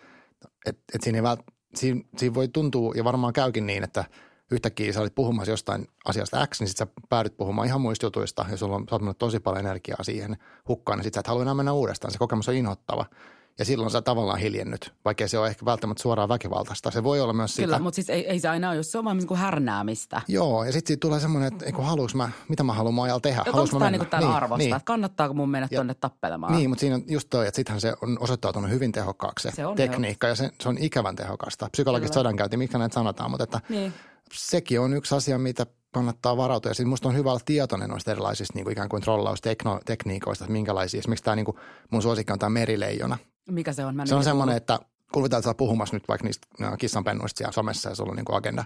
et, 0.66 0.80
et 0.94 1.02
siinä, 1.02 1.18
ei 1.18 1.24
vält, 1.24 1.40
siinä, 1.76 2.02
siinä 2.18 2.34
voi 2.34 2.48
tuntua, 2.48 2.94
ja 2.96 3.04
varmaan 3.04 3.34
käykin 3.34 3.66
niin, 3.66 3.84
että 3.84 4.06
yhtäkkiä 4.52 4.94
sä 4.94 5.02
olit 5.02 5.16
puhumassa 5.16 5.52
jostain 5.52 5.88
asiasta 6.06 6.48
X, 6.48 6.60
niin 6.60 6.68
sitten 6.68 6.88
sä 6.88 6.94
päädyt 7.10 7.38
puhumaan 7.38 7.68
ihan 7.68 7.82
muista 7.82 8.06
jutuista, 8.06 8.46
ja 8.52 8.58
sulla 8.58 8.76
on, 8.76 8.86
mennyt 9.02 9.18
tosi 9.18 9.40
paljon 9.40 9.66
energiaa 9.66 10.04
siihen 10.04 10.38
hukkaan, 10.68 10.98
niin 10.98 11.04
sitten 11.04 11.18
sä 11.18 11.20
et 11.20 11.28
halua 11.28 11.42
enää 11.42 11.54
mennä 11.54 11.74
uudestaan. 11.74 12.12
Se 12.12 12.18
kokemus 12.18 12.50
on 12.50 12.56
inhottava. 12.56 13.06
Ja 13.60 13.66
silloin 13.66 13.92
sä 13.92 14.02
tavallaan 14.02 14.40
hiljennyt, 14.40 14.94
vaikka 15.06 15.28
se 15.28 15.38
on 15.40 15.48
ehkä 15.48 15.66
välttämättä 15.66 16.02
suoraan 16.02 16.30
väkivaltaista. 16.30 16.92
Se 16.92 17.04
voi 17.04 17.22
olla 17.22 17.34
myös 17.34 17.56
sitä. 17.56 17.66
Kyllä, 17.66 17.80
mutta 17.80 17.96
siis 17.96 18.10
ei, 18.10 18.28
ei 18.28 18.40
se 18.40 18.48
aina 18.48 18.68
ole, 18.70 18.76
jos 18.76 18.92
se 18.92 18.98
on 18.98 19.04
vaan 19.06 19.18
niin 19.18 19.28
kuin 19.28 19.38
härnäämistä. 19.38 20.22
Joo, 20.28 20.64
ja 20.64 20.72
sitten 20.72 20.88
siitä 20.88 21.00
tulee 21.02 21.20
semmoinen, 21.20 21.54
että 21.54 21.66
eikö 21.66 21.82
haluuks 21.82 22.16
mä, 22.16 22.30
mitä 22.50 22.64
mä 22.64 22.74
haluan 22.74 23.00
ajalla 23.00 23.20
tehdä. 23.20 23.40
Onko 23.42 23.52
Haluanko 23.52 23.80
mä 23.80 23.86
tämä 23.86 23.92
niin 23.98 24.08
tämän 24.10 24.36
arvosta, 24.36 24.58
niin. 24.58 24.76
että 24.76 24.86
kannattaako 24.86 25.34
mun 25.34 25.50
mennä 25.50 25.68
Ja- 25.72 25.78
tuonne 25.78 25.94
tappelemaan? 25.94 26.54
Niin, 26.54 26.70
mutta 26.70 26.80
siinä 26.80 26.96
on 26.96 27.04
just 27.08 27.28
toi, 27.30 27.48
että 27.48 27.56
sittenhän 27.56 27.82
se 27.82 27.94
on 28.02 28.18
osoittautunut 28.20 28.70
hyvin 28.70 28.92
tehokkaaksi 28.92 29.50
se, 29.50 29.56
Se 29.56 29.66
on 29.66 29.76
tekniikka 29.76 30.28
ja 30.28 30.36
se, 30.36 30.50
se 30.62 30.70
on 30.70 30.78
ikävän 30.78 31.16
tehokasta. 31.16 31.70
Psykologista 31.72 32.14
Kyllä. 32.14 32.20
sodankäynti, 32.20 32.58
mikä 32.58 32.78
näitä 32.78 32.94
sanotaan, 32.94 33.32
mutta 33.32 33.44
että 33.44 33.62
Niin. 33.70 33.94
Sekin 34.34 34.80
on 34.80 34.94
yksi 34.94 35.16
asia, 35.16 35.38
mitä 35.38 35.66
kannattaa 35.94 36.38
varautua. 36.38 36.70
Ja 36.70 36.74
sitten 36.76 36.90
musta 36.90 37.10
on 37.10 37.16
hyvä 37.16 37.30
olla 37.30 37.42
tietoinen 37.46 37.90
noista 37.90 38.12
erilaisista 38.12 38.54
niin 38.56 38.64
kuin 38.64 38.72
ikään 38.72 38.90
kuin 38.90 39.02
trollaustekniikoista, 39.02 40.46
että 40.46 40.52
minkälaisia. 40.52 41.00
Esimerkiksi 41.00 41.24
tämä 41.24 41.36
niin 41.36 41.46
kuin, 41.46 41.58
mun 41.92 42.02
suosikki 42.02 42.34
on 42.34 42.40
tämä 42.40 42.50
merileijona. 42.50 43.18
Mikä 43.52 43.74
se 43.74 43.86
on? 43.86 43.96
Mä 43.96 44.06
Se 44.06 44.16
on 44.16 44.24
semmoinen, 44.24 44.58
että 44.58 44.80
kuvitellaan, 45.12 45.40
että 45.40 45.50
sä 45.50 45.58
puhumassa 45.58 45.96
nyt 45.96 46.08
vaikka 46.08 46.28
niistä 46.28 46.48
no, 46.60 46.78
kissanpennuista 46.78 47.38
siellä 47.38 47.52
somessa 47.52 47.90
ja 47.90 47.96
sulla 47.96 48.10
on 48.10 48.16
niin 48.16 48.26
kuin 48.26 48.38
agenda. 48.38 48.66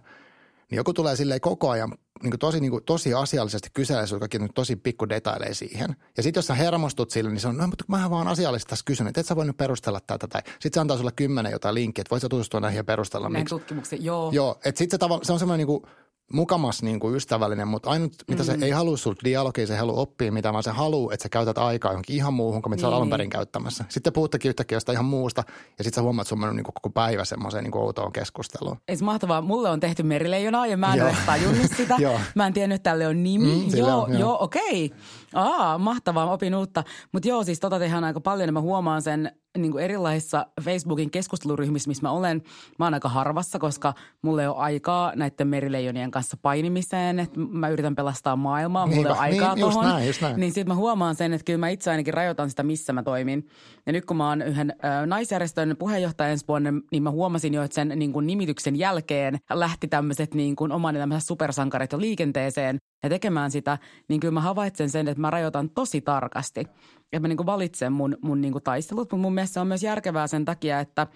Niin 0.71 0.77
joku 0.77 0.93
tulee 0.93 1.15
silleen 1.15 1.41
koko 1.41 1.69
ajan 1.69 1.93
niin 2.23 2.31
kuin 2.31 2.39
tosi, 2.39 2.59
niin 2.59 2.71
kuin, 2.71 2.83
tosi 2.83 3.13
asiallisesti 3.13 3.69
kyselee 3.73 4.07
sinulta 4.07 4.23
kaikki 4.23 4.39
nyt 4.39 4.51
tosi 4.55 4.75
pikku 4.75 5.09
detaileja 5.09 5.55
siihen. 5.55 5.95
Ja 6.17 6.23
sitten 6.23 6.37
jos 6.37 6.47
sä 6.47 6.53
hermostut 6.53 7.11
sille, 7.11 7.29
niin 7.29 7.39
se 7.39 7.47
on, 7.47 7.57
no 7.57 7.67
mutta 7.67 7.85
mä 7.87 8.09
vaan 8.09 8.27
asiallisesti 8.27 8.69
tässä 8.69 8.85
kysyn, 8.85 9.07
että 9.07 9.21
et 9.21 9.27
sä 9.27 9.35
voi 9.35 9.45
nyt 9.45 9.57
perustella 9.57 9.99
tätä. 10.07 10.27
Tai 10.27 10.41
sitten 10.45 10.73
se 10.73 10.79
antaa 10.79 10.97
sulle 10.97 11.11
kymmenen 11.15 11.51
jotain 11.51 11.75
linkkiä, 11.75 12.01
että 12.01 12.11
voit 12.11 12.21
sä 12.21 12.29
tutustua 12.29 12.59
näihin 12.59 12.77
ja 12.77 12.83
perustella. 12.83 13.29
Näihin 13.29 13.41
miksi. 13.43 13.55
tutkimuksiin, 13.55 14.03
joo. 14.03 14.31
Joo, 14.33 14.59
että 14.65 14.79
sitten 14.79 14.99
se, 15.01 15.25
se 15.25 15.33
on 15.33 15.39
semmoinen 15.39 15.67
niin 15.67 15.81
kuin, 15.81 15.91
mukamas 16.33 16.83
niin 16.83 16.99
kuin 16.99 17.15
ystävällinen, 17.15 17.67
mutta 17.67 17.89
ainut, 17.89 18.13
mitä 18.27 18.43
se 18.43 18.57
ei 18.61 18.71
halua 18.71 18.97
sulta 18.97 19.21
dialogia, 19.23 19.67
se 19.67 19.73
ei 19.73 19.79
halua 19.79 19.99
oppia 19.99 20.31
mitään, 20.31 20.53
vaan 20.53 20.63
se 20.63 20.71
haluaa, 20.71 21.13
että 21.13 21.23
sä 21.23 21.29
käytät 21.29 21.57
aikaa 21.57 21.91
johonkin 21.91 22.15
ihan 22.15 22.33
muuhun, 22.33 22.61
kuin 22.61 22.71
mitä 22.71 22.81
sä 22.81 22.87
oot 22.87 22.91
Niin, 22.91 22.95
alun 22.97 23.07
niin. 23.07 23.11
perin 23.11 23.29
käyttämässä. 23.29 23.85
Sitten 23.89 24.13
puhuttekin 24.13 24.49
yhtäkkiä 24.49 24.75
jostain 24.75 24.93
ihan 24.93 25.05
muusta, 25.05 25.43
ja 25.77 25.83
sitten 25.83 25.95
sä 25.95 26.01
huomaat, 26.01 26.25
että 26.27 26.29
sun 26.29 26.43
on 26.43 26.55
niin 26.55 26.63
kuin 26.63 26.73
koko 26.73 26.89
päivä 26.89 27.25
semmoiseen 27.25 27.63
niin 27.63 27.71
kuin 27.71 27.81
outoon 27.81 28.11
keskusteluun. 28.13 28.77
Ei 28.87 28.97
se 28.97 29.03
mahtavaa. 29.03 29.41
Mulle 29.41 29.69
on 29.69 29.79
tehty 29.79 30.03
merileijonaa 30.03 30.67
ja 30.67 30.77
mä 30.77 30.93
en 30.93 31.03
ole 31.03 31.15
tajunnut 31.25 31.71
sitä. 31.77 31.95
Mä 32.35 32.47
en 32.47 32.53
tiennyt, 32.53 32.75
että 32.75 32.89
tälle 32.89 33.07
on 33.07 33.23
nimi. 33.23 33.65
Mm, 33.71 33.77
joo, 33.77 34.01
on, 34.01 34.11
joo. 34.11 34.19
joo, 34.19 34.37
okei. 34.43 34.91
Aa, 35.33 35.77
mahtavaa, 35.77 36.31
opin 36.31 36.55
uutta. 36.55 36.83
Mutta 37.11 37.27
joo, 37.27 37.43
siis 37.43 37.59
tota 37.59 37.79
tehdään 37.79 38.03
aika 38.03 38.21
paljon 38.21 38.47
ja 38.47 38.53
mä 38.53 38.61
huomaan 38.61 39.01
sen 39.01 39.31
niin 39.57 39.71
kuin 39.71 39.83
erilaisissa 39.83 40.45
Facebookin 40.61 41.11
keskusteluryhmissä, 41.11 41.87
missä 41.87 42.03
mä 42.03 42.11
olen. 42.11 42.41
Mä 42.79 42.85
oon 42.85 42.93
aika 42.93 43.09
harvassa, 43.09 43.59
koska 43.59 43.93
mulla 44.21 44.41
ei 44.41 44.47
ole 44.47 44.57
aikaa 44.57 45.13
näiden 45.15 45.47
merileijonien 45.47 46.11
kanssa 46.11 46.37
painimiseen. 46.41 47.19
Että 47.19 47.39
mä 47.39 47.69
yritän 47.69 47.95
pelastaa 47.95 48.35
maailmaa, 48.35 48.87
mulla 48.87 49.01
ei 49.01 49.05
ole 49.07 49.17
aikaa 49.17 49.55
niin, 49.55 49.61
just 49.61 49.73
tohon. 49.73 49.89
näin, 49.89 50.07
just 50.07 50.21
näin. 50.21 50.39
Niin 50.39 50.51
sitten 50.51 50.67
mä 50.67 50.75
huomaan 50.75 51.15
sen, 51.15 51.33
että 51.33 51.45
kyllä 51.45 51.59
mä 51.59 51.69
itse 51.69 51.91
ainakin 51.91 52.13
rajoitan 52.13 52.49
sitä, 52.49 52.63
missä 52.63 52.93
mä 52.93 53.03
toimin. 53.03 53.47
Ja 53.85 53.93
nyt 53.93 54.05
kun 54.05 54.17
mä 54.17 54.29
oon 54.29 54.41
yhden 54.41 54.75
ö, 54.83 55.05
naisjärjestön 55.05 55.75
puheenjohtaja 55.79 56.29
ensi 56.29 56.45
vuonna, 56.47 56.69
niin 56.91 57.03
mä 57.03 57.11
huomasin 57.11 57.53
jo, 57.53 57.63
että 57.63 57.75
sen 57.75 57.91
niin 57.95 58.13
kuin 58.13 58.27
nimityksen 58.27 58.75
jälkeen 58.75 59.39
lähti 59.53 59.87
tämmöiset 59.87 60.33
niin 60.33 60.55
kuin 60.55 60.71
oman 60.71 60.95
elämänsä 60.95 61.27
supersankarit 61.27 61.91
jo 61.91 61.99
liikenteeseen 61.99 62.77
ja 63.03 63.09
tekemään 63.09 63.51
sitä. 63.51 63.77
Niin 64.07 64.19
kyllä 64.19 64.33
mä 64.33 64.41
havaitsen 64.41 64.89
sen, 64.89 65.07
että 65.07 65.20
mä 65.21 65.29
rajoitan 65.29 65.69
tosi 65.69 66.01
tarkasti. 66.01 66.59
Että 66.59 67.19
mä 67.19 67.27
niin 67.27 67.37
kuin 67.37 67.47
valitsen 67.47 67.93
mun, 67.93 68.17
mun 68.21 68.41
niin 68.41 68.51
kuin 68.51 68.63
taistelut, 68.63 69.01
mutta 69.01 69.15
mun 69.15 69.33
mielestä 69.33 69.53
se 69.53 69.59
on 69.59 69.67
myös 69.67 69.83
järkevää 69.83 70.27
sen 70.27 70.45
takia, 70.45 70.79
että 70.79 71.07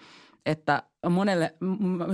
että 0.46 0.82
monelle, 1.10 1.54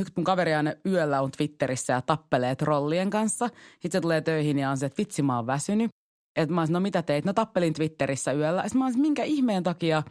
yksi 0.00 0.12
mun 0.16 0.24
kaveri 0.24 0.54
aina 0.54 0.72
yöllä 0.86 1.20
on 1.20 1.30
Twitterissä 1.30 1.92
ja 1.92 2.02
tappelee 2.02 2.56
trollien 2.56 3.10
kanssa. 3.10 3.48
Sitten 3.72 3.92
se 3.92 4.00
tulee 4.00 4.20
töihin 4.20 4.58
ja 4.58 4.70
on 4.70 4.78
se, 4.78 4.86
että 4.86 4.98
vitsi 4.98 5.22
mä 5.22 5.36
oon 5.36 5.46
väsynyt. 5.46 5.90
Että 6.36 6.54
mä 6.54 6.60
olisin, 6.60 6.74
no 6.74 6.80
mitä 6.80 7.02
teit? 7.02 7.24
No 7.24 7.32
tappelin 7.32 7.74
Twitterissä 7.74 8.32
yöllä. 8.32 8.62
Sitten 8.62 8.78
mä 8.78 8.84
olisin, 8.84 9.00
minkä 9.00 9.24
ihmeen 9.24 9.62
takia, 9.62 10.02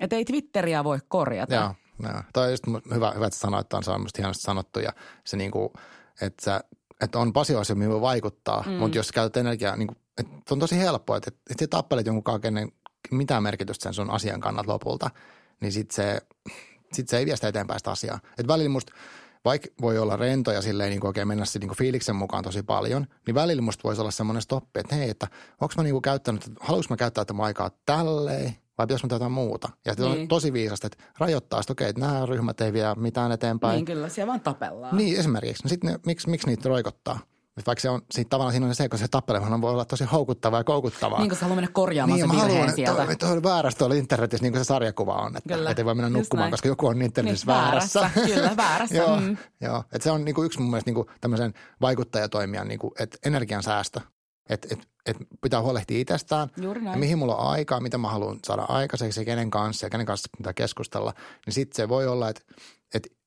että 0.00 0.16
ei 0.16 0.24
Twitteriä 0.24 0.84
voi 0.84 0.98
korjata. 1.08 1.54
Joo, 1.54 1.74
joo. 2.02 2.22
Toi 2.32 2.44
on 2.44 2.50
just 2.50 2.64
hyvä, 2.94 3.10
hyvä, 3.10 3.26
että 3.26 3.38
sanoit, 3.38 3.74
että 3.74 3.92
on, 3.92 4.00
musta 4.00 4.22
hienosti 4.22 4.42
sanottu 4.42 4.80
ja 4.80 4.92
se 5.24 5.36
niinku, 5.36 5.72
että, 6.20 6.44
sä, 6.44 6.60
että 7.00 7.18
on 7.18 7.32
paljon 7.32 7.60
asioita, 7.60 7.78
mihin 7.78 7.92
voi 7.92 8.00
vaikuttaa, 8.00 8.64
mm. 8.66 8.72
mutta 8.72 8.98
jos 8.98 9.12
käytät 9.12 9.36
energiaa, 9.36 9.76
niin 9.76 9.88
kuin, 9.88 9.96
että 10.18 10.54
on 10.54 10.58
tosi 10.58 10.78
helppoa, 10.78 11.16
että, 11.16 11.30
että 11.50 11.64
sä 11.64 11.68
tappelet 11.68 12.06
jonkun 12.06 12.22
kanssa, 12.22 12.40
kenen 12.40 12.72
mitään 13.10 13.42
merkitystä 13.42 13.82
sen 13.82 13.94
sun 13.94 14.10
asian 14.10 14.40
kannalta 14.40 14.72
lopulta, 14.72 15.10
niin 15.60 15.72
sitten 15.72 15.94
se, 15.94 16.20
sit 16.92 17.08
se 17.08 17.18
ei 17.18 17.26
vie 17.26 17.36
sitä 17.36 17.48
eteenpäin 17.48 17.80
sitä 17.80 17.90
asiaa. 17.90 18.20
Et 18.38 18.48
välillä 18.48 18.68
musta, 18.68 18.92
vaikka 19.44 19.68
voi 19.80 19.98
olla 19.98 20.16
rentoja 20.16 20.62
silleen 20.62 20.90
niin 20.90 21.06
oikein 21.06 21.28
mennä 21.28 21.44
niin 21.60 21.76
fiiliksen 21.76 22.16
mukaan 22.16 22.44
tosi 22.44 22.62
paljon, 22.62 23.06
niin 23.26 23.34
välillä 23.34 23.62
musta 23.62 23.82
voisi 23.84 24.00
olla 24.00 24.10
semmoinen 24.10 24.42
stoppi, 24.42 24.80
että 24.80 24.94
hei, 24.94 25.10
että 25.10 25.28
onko 25.60 25.74
mä 25.76 25.82
niin 25.82 25.94
kuin 25.94 26.02
käyttänyt, 26.02 26.52
haluanko 26.60 26.86
mä 26.90 26.96
käyttää 26.96 27.24
tätä 27.24 27.42
aikaa 27.42 27.70
tälleen 27.86 28.56
vai 28.78 28.86
pitäisikö 28.86 29.08
mä 29.10 29.14
jotain 29.14 29.32
muuta. 29.32 29.68
Ja 29.84 29.94
niin. 29.98 30.20
on 30.22 30.28
tosi 30.28 30.52
viisasta, 30.52 30.86
että 30.86 31.04
rajoittaa, 31.18 31.60
että 31.60 31.72
okei, 31.72 31.88
että 31.88 32.00
nämä 32.00 32.26
ryhmät 32.26 32.60
ei 32.60 32.72
vie 32.72 32.94
mitään 32.96 33.32
eteenpäin. 33.32 33.74
Niin 33.74 33.84
kyllä, 33.84 34.08
siellä 34.08 34.28
vaan 34.28 34.40
tapellaan. 34.40 34.96
Niin, 34.96 35.18
esimerkiksi. 35.18 35.62
No 35.64 35.68
sitten 35.68 36.00
miksi, 36.06 36.30
miksi 36.30 36.46
niitä 36.46 36.68
roikottaa? 36.68 37.18
Vaikka 37.66 37.80
se 37.82 37.90
on, 37.90 38.02
siitä 38.10 38.28
tavallaan 38.28 38.52
siinä 38.52 38.66
on 38.66 38.74
se, 38.74 38.88
kun 38.88 38.98
se 38.98 39.08
tappeleminen 39.08 39.60
voi 39.60 39.70
olla 39.72 39.84
tosi 39.84 40.04
houkuttavaa 40.04 40.60
ja 40.60 40.64
koukuttavaa. 40.64 41.18
Niin 41.18 41.28
kun 41.28 41.38
sä 41.38 41.44
haluat 41.44 41.56
mennä 41.56 41.70
korjaamaan 41.72 42.16
Niin, 42.20 42.28
sen 42.28 42.36
mä 42.36 42.42
haluan, 42.42 42.72
sieltä. 42.72 43.02
että 43.02 43.26
toi 43.26 43.42
väärässä 43.42 43.78
tuolla 43.78 43.94
internetissä, 43.94 44.42
niin 44.44 44.52
kuin 44.52 44.64
se 44.64 44.68
sarjakuva 44.68 45.14
on, 45.14 45.36
että, 45.36 45.54
Kyllä, 45.54 45.70
että 45.70 45.80
ei 45.80 45.84
voi 45.86 45.94
mennä 45.94 46.10
nukkumaan, 46.10 46.42
näin. 46.44 46.50
koska 46.50 46.68
joku 46.68 46.86
on 46.86 47.02
internetissä 47.02 47.46
Niin, 47.52 47.56
väärässä. 47.62 48.00
väärässä, 48.00 48.20
kyllä, 48.34 48.56
väärässä, 48.56 48.96
joo, 49.02 49.20
mm. 49.20 49.36
joo. 49.60 49.78
Että 49.92 50.02
se 50.04 50.10
on 50.10 50.24
niin 50.24 50.34
kuin 50.34 50.46
yksi 50.46 50.60
mun 50.60 50.70
mielestä 50.70 50.88
niin 50.88 50.94
kuin 50.94 51.06
tämmöisen 51.20 51.54
vaikuttajatoimijan, 51.80 52.68
niin 52.68 52.78
kuin, 52.78 52.92
että 52.98 53.18
energian 53.24 53.62
säästö. 53.62 54.00
Että 54.48 54.68
et, 54.70 54.88
et 55.06 55.16
pitää 55.40 55.62
huolehtia 55.62 55.98
itsestään. 56.00 56.48
Juuri 56.56 56.80
Ja 56.80 56.84
näin. 56.84 56.98
mihin 56.98 57.18
mulla 57.18 57.36
on 57.36 57.50
aikaa, 57.50 57.80
mitä 57.80 57.98
mä 57.98 58.08
haluan 58.08 58.38
saada 58.46 58.62
aikaiseksi 58.68 59.20
ja 59.20 59.24
kenen 59.24 59.50
kanssa 59.50 59.86
ja 59.86 59.90
kenen 59.90 60.06
kanssa 60.06 60.28
pitää 60.36 60.52
keskustella. 60.52 61.14
Niin 61.46 61.54
sitten 61.54 61.76
se 61.76 61.88
voi 61.88 62.06
olla, 62.06 62.28
että 62.28 62.42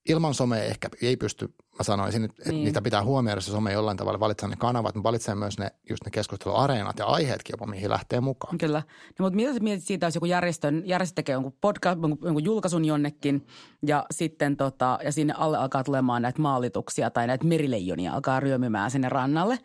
ilman 0.10 0.34
somea 0.34 0.63
ehkä 0.63 0.89
ei 1.02 1.18
pysty, 1.18 1.48
mä 1.48 1.84
sanoisin, 1.84 2.24
että 2.24 2.52
niin. 2.52 2.63
niitä 2.63 2.82
pitää 2.82 3.04
huomioida 3.04 3.41
se 3.41 3.52
some 3.52 3.74
jollain 3.74 3.98
tavalla, 3.98 4.20
valitsee 4.20 4.50
ne 4.50 4.56
kanavat, 4.56 4.96
mutta 4.96 5.08
valitsee 5.08 5.36
myös 5.36 5.58
ne, 5.58 5.72
just 5.89 6.06
ne 6.06 6.12
keskusteluareenat 6.12 7.00
ja 7.00 7.06
aiheetkin 7.06 7.54
jopa, 7.54 7.65
mihin 7.65 7.89
lähtee 7.89 8.22
mukaan. 8.22 8.58
Kyllä. 8.58 8.84
No, 9.20 9.24
mutta 9.26 9.36
mitä 9.36 9.54
sä 9.54 9.60
mietit 9.60 9.86
siitä, 9.86 10.08
jos 10.08 10.15
joku 10.15 10.26
järjestön, 10.26 10.84
järjestö 10.86 11.15
tekee 11.15 11.34
jonkun 11.34 11.58
podcast, 11.62 12.02
jonkun, 12.02 12.26
jonkun 12.26 12.44
julkaisun 12.44 12.86
jonnekin 12.86 13.48
ja 13.86 14.06
sitten 14.12 14.58
tota, 14.58 15.00
ja 15.04 15.12
sinne 15.12 15.34
alle 15.38 15.58
alkaa 15.58 15.84
tulemaan 15.84 16.22
näitä 16.22 16.41
maalituksia 16.41 17.10
tai 17.10 17.28
näitä 17.28 17.46
merileijonia 17.46 18.13
alkaa 18.13 18.39
ryömymään 18.39 18.91
sinne 18.91 19.10
rannalle, 19.10 19.60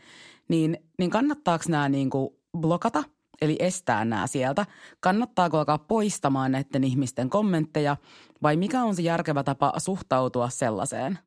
niin, 0.49 0.79
niin 0.99 1.11
kannattaako 1.11 1.65
nämä 1.69 1.89
niin 1.89 2.11
kuin 2.11 2.31
blokata– 2.61 3.05
eli 3.41 3.57
estää 3.59 4.05
nämä 4.05 4.27
sieltä. 4.27 4.67
Kannattaako 5.01 5.59
alkaa 5.59 5.79
poistamaan 5.79 6.53
näiden 6.53 6.85
ihmisten 6.85 7.31
kommentteja 7.31 7.97
vai 8.43 8.57
mikä 8.57 8.83
on 8.83 8.97
se 8.97 9.03
järkevä 9.03 9.43
tapa 9.43 9.73
suhtautua 9.79 10.49
sellaiseen? 10.49 11.19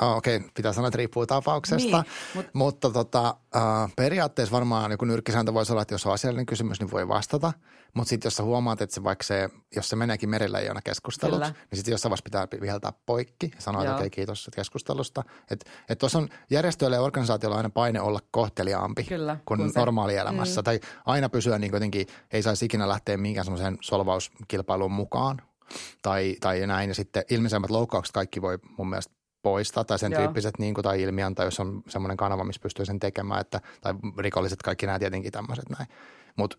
Oh, 0.00 0.16
Okei, 0.16 0.36
okay. 0.36 0.48
pitää 0.54 0.72
sanoa, 0.72 0.88
että 0.88 0.96
riippuu 0.96 1.26
tapauksesta, 1.26 2.02
niin, 2.02 2.12
mutta, 2.34 2.50
mutta 2.52 2.90
tota, 2.90 3.36
uh, 3.56 3.90
periaatteessa 3.96 4.52
varmaan 4.52 4.90
joku 4.90 5.04
nyrkkisääntö 5.04 5.54
voisi 5.54 5.72
olla, 5.72 5.82
että 5.82 5.94
jos 5.94 6.06
on 6.06 6.12
asiallinen 6.12 6.46
kysymys, 6.46 6.80
niin 6.80 6.90
voi 6.90 7.08
vastata. 7.08 7.52
Mutta 7.94 8.08
sitten 8.08 8.26
jos 8.26 8.36
sä 8.36 8.42
huomaat, 8.42 8.82
että 8.82 8.94
se 8.94 9.04
vaikka 9.04 9.24
se, 9.24 9.50
jos 9.76 9.88
se 9.88 9.96
meneekin 9.96 10.28
merillä 10.28 10.58
keskustelut, 10.84 11.34
Kyllä. 11.34 11.48
niin 11.48 11.76
sitten 11.76 11.92
jossain 11.92 12.10
vaiheessa 12.10 12.24
pitää 12.24 12.60
viheltää 12.60 12.92
poikki 13.06 13.50
ja 13.54 13.60
sanoa, 13.60 13.82
että 13.82 13.94
okei, 13.94 14.06
okay, 14.06 14.10
kiitos 14.10 14.50
keskustelusta. 14.54 15.24
Että 15.50 15.70
et 15.88 15.98
tuossa 15.98 16.18
on 16.18 16.28
järjestöille 16.50 16.96
ja 16.96 17.02
organisaatioilla 17.02 17.56
aina 17.56 17.70
paine 17.70 18.00
olla 18.00 18.20
kohteliaampi 18.30 19.04
Kyllä, 19.04 19.36
kuin 19.44 19.60
kun 19.60 19.72
normaalielämässä. 19.76 20.60
Mm. 20.60 20.64
Tai 20.64 20.80
aina 21.06 21.28
pysyä 21.28 21.58
niin 21.58 21.72
jotenkin, 21.72 22.06
ei 22.32 22.42
saisi 22.42 22.64
ikinä 22.64 22.88
lähteä 22.88 23.16
minkään 23.16 23.44
semmoiseen 23.44 23.78
solvauskilpailuun 23.80 24.92
mukaan 24.92 25.42
tai, 26.02 26.36
tai 26.40 26.66
näin. 26.66 26.88
Ja 26.88 26.94
sitten 26.94 27.24
ilmeisemmät 27.30 27.70
loukkaukset 27.70 28.12
kaikki 28.12 28.42
voi 28.42 28.58
mun 28.76 28.90
mielestä 28.90 29.17
poistaa 29.42 29.84
tai 29.84 29.98
sen 29.98 30.12
Joo. 30.12 30.20
tyyppiset 30.20 30.58
niin 30.58 30.74
kuin, 30.74 30.82
tai 30.82 31.02
ilmiön 31.02 31.34
tai 31.34 31.46
jos 31.46 31.60
on 31.60 31.82
semmoinen 31.88 32.16
kanava, 32.16 32.44
missä 32.44 32.62
pystyy 32.62 32.84
sen 32.84 32.98
tekemään, 32.98 33.40
että, 33.40 33.60
tai 33.80 33.94
rikolliset 34.18 34.62
kaikki 34.62 34.86
nämä 34.86 34.98
tietenkin 34.98 35.32
tämmöiset 35.32 35.68
näin. 35.78 35.88
Mutta 36.36 36.58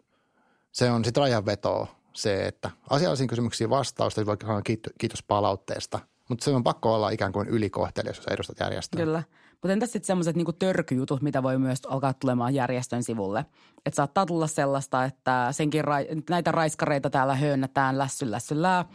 se 0.72 0.92
on 0.92 1.06
sitten 1.06 1.22
rajanvetoa 1.22 1.88
se, 2.14 2.48
että 2.48 2.72
asiallisiin 2.90 3.28
kysymyksiin 3.28 3.70
vastausta, 3.70 4.26
voi 4.26 4.38
sanoa 4.42 4.62
kiitos 4.98 5.24
palautteesta, 5.24 6.00
mutta 6.30 6.46
se 6.46 6.52
on 6.52 6.64
pakko 6.64 6.96
olla 6.96 7.10
ikään 7.10 7.32
kuin 7.32 7.48
ylikohtelias, 7.48 8.18
jos 8.18 8.28
edustat 8.28 8.60
järjestöä. 8.60 9.04
Kyllä. 9.06 9.24
Mutta 9.52 9.74
entäs 9.74 9.92
sitten 9.92 10.08
semmoiset 10.08 10.36
niinku 10.36 10.54
törkyjutut, 10.54 11.22
mitä 11.22 11.44
voi 11.44 11.58
myös 11.58 11.80
alkaa 11.88 12.14
tulemaan 12.14 12.54
järjestön 12.54 13.04
sivulle? 13.04 13.46
Että 13.86 13.96
saattaa 13.96 14.26
tulla 14.26 14.48
sellaista, 14.48 15.06
että 15.06 15.48
senkin 15.52 15.84
ra- 15.86 16.24
näitä 16.30 16.52
raiskareita 16.52 17.10
täällä 17.10 17.36
höönnätään 17.36 17.98
lässy 17.98 18.32
lässyllää– 18.32 18.86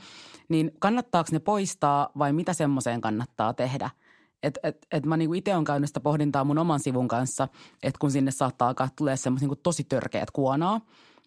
niin 0.49 0.71
kannattaako 0.79 1.29
ne 1.33 1.39
poistaa 1.39 2.09
vai 2.19 2.33
mitä 2.33 2.53
semmoiseen 2.53 3.01
kannattaa 3.01 3.55
tehdä? 3.55 3.91
Et, 4.43 4.59
et, 4.63 4.87
et 4.93 5.07
mä 5.07 5.17
niinku 5.17 5.35
itse 5.35 5.55
olen 5.55 5.65
käynyt 5.65 5.89
sitä 5.89 6.01
pohdintaa 6.01 6.45
mun 6.45 6.59
oman 6.59 6.81
sivun 6.81 7.09
kanssa, 7.09 7.49
että 7.83 7.99
kun 7.99 8.11
sinne 8.11 8.31
saattaa 8.31 8.69
alkaa 8.69 8.89
tulee 8.97 9.17
semmoisia 9.17 9.45
niinku 9.45 9.61
tosi 9.63 9.85
törkeät 9.85 10.31
kuonaa, 10.31 10.81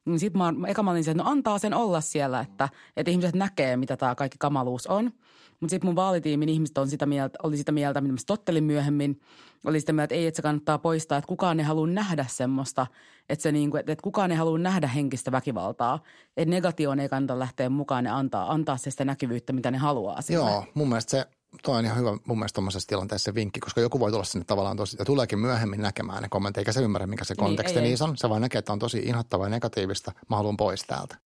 niin 0.07 0.19
sitten 0.19 0.37
mä, 0.39 0.53
eka 0.67 0.83
mä 0.83 0.91
olin 0.91 1.03
se, 1.03 1.11
että 1.11 1.23
no 1.23 1.29
antaa 1.29 1.57
sen 1.57 1.73
olla 1.73 2.01
siellä, 2.01 2.39
että, 2.39 2.69
että 2.97 3.11
ihmiset 3.11 3.35
näkee, 3.35 3.77
mitä 3.77 3.97
tämä 3.97 4.15
kaikki 4.15 4.37
kamaluus 4.39 4.87
on. 4.87 5.11
Mutta 5.59 5.69
sitten 5.69 5.87
mun 5.87 5.95
vaalitiimin 5.95 6.49
ihmiset 6.49 6.77
on 6.77 6.87
sitä 6.87 7.05
mieltä, 7.05 7.39
oli 7.43 7.57
sitä 7.57 7.71
mieltä, 7.71 8.01
mitä 8.01 8.13
mä 8.13 8.17
tottelin 8.27 8.63
myöhemmin, 8.63 9.21
oli 9.65 9.79
sitä 9.79 9.93
mieltä, 9.93 10.03
että 10.03 10.15
ei, 10.15 10.27
että 10.27 10.35
se 10.35 10.41
kannattaa 10.41 10.77
poistaa, 10.77 11.17
että 11.17 11.27
kukaan 11.27 11.59
ei 11.59 11.65
halua 11.65 11.87
nähdä 11.87 12.25
semmoista, 12.29 12.87
että, 13.29 13.43
se 13.43 13.51
niinku, 13.51 13.77
että, 13.77 13.91
että 13.91 14.03
kukaan 14.03 14.31
ei 14.31 14.37
halua 14.37 14.57
nähdä 14.57 14.87
henkistä 14.87 15.31
väkivaltaa. 15.31 15.99
Että 16.37 16.55
negatioon 16.55 16.99
ei 16.99 17.09
kannata 17.09 17.39
lähteä 17.39 17.69
mukaan 17.69 18.05
ja 18.05 18.17
antaa, 18.17 18.51
antaa 18.53 18.77
se 18.77 18.91
sitä 18.91 19.05
näkyvyyttä, 19.05 19.53
mitä 19.53 19.71
ne 19.71 19.77
haluaa 19.77 20.21
sille. 20.21 20.49
Joo, 20.49 20.65
mun 20.73 20.89
mielestä 20.89 21.11
se 21.11 21.25
Tuo 21.63 21.75
on 21.75 21.85
ihan 21.85 21.97
hyvä 21.97 22.17
mun 22.27 22.39
mielestä 22.39 22.55
tuommoisessa 22.55 22.87
tilanteessa 22.87 23.33
vinkki, 23.33 23.59
koska 23.59 23.81
joku 23.81 23.99
voi 23.99 24.11
tulla 24.11 24.23
sinne 24.23 24.45
tavallaan 24.45 24.77
tosi, 24.77 24.97
ja 24.99 25.05
tuleekin 25.05 25.39
myöhemmin 25.39 25.81
näkemään 25.81 26.23
ne 26.23 26.29
kommentit, 26.29 26.57
eikä 26.57 26.71
se 26.71 26.81
ymmärrä, 26.81 27.07
mikä 27.07 27.23
se 27.23 27.33
niin, 27.33 27.45
konteksti 27.45 27.81
niin, 27.81 28.03
on. 28.03 28.17
Se 28.17 28.29
vain 28.29 28.41
näkee, 28.41 28.59
että 28.59 28.73
on 28.73 28.79
tosi 28.79 28.99
inhottavaa 28.99 29.45
ja 29.45 29.49
negatiivista, 29.49 30.11
mä 30.29 30.35
haluan 30.35 30.57
pois 30.57 30.83
täältä. 30.83 31.17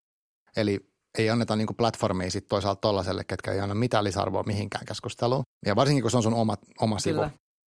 Eli 0.58 0.92
ei 1.18 1.30
anneta 1.30 1.56
niin 1.56 1.68
platformia 1.78 2.32
sitten 2.32 2.50
toisaalta 2.50 2.82
tollaiselle, 2.82 3.24
ketkä 3.24 3.52
ei 3.52 3.60
anna 3.60 3.76
mitään 3.76 4.04
lisäarvoa 4.04 4.44
mihinkään 4.44 4.86
keskusteluun. 4.86 5.44
Ja 5.66 5.76
varsinkin, 5.76 6.02
kun 6.02 6.12
se 6.12 6.18
on 6.18 6.24
sun 6.24 6.34
oma, 6.34 6.58
oma 6.80 7.00
sivu. 7.00 7.22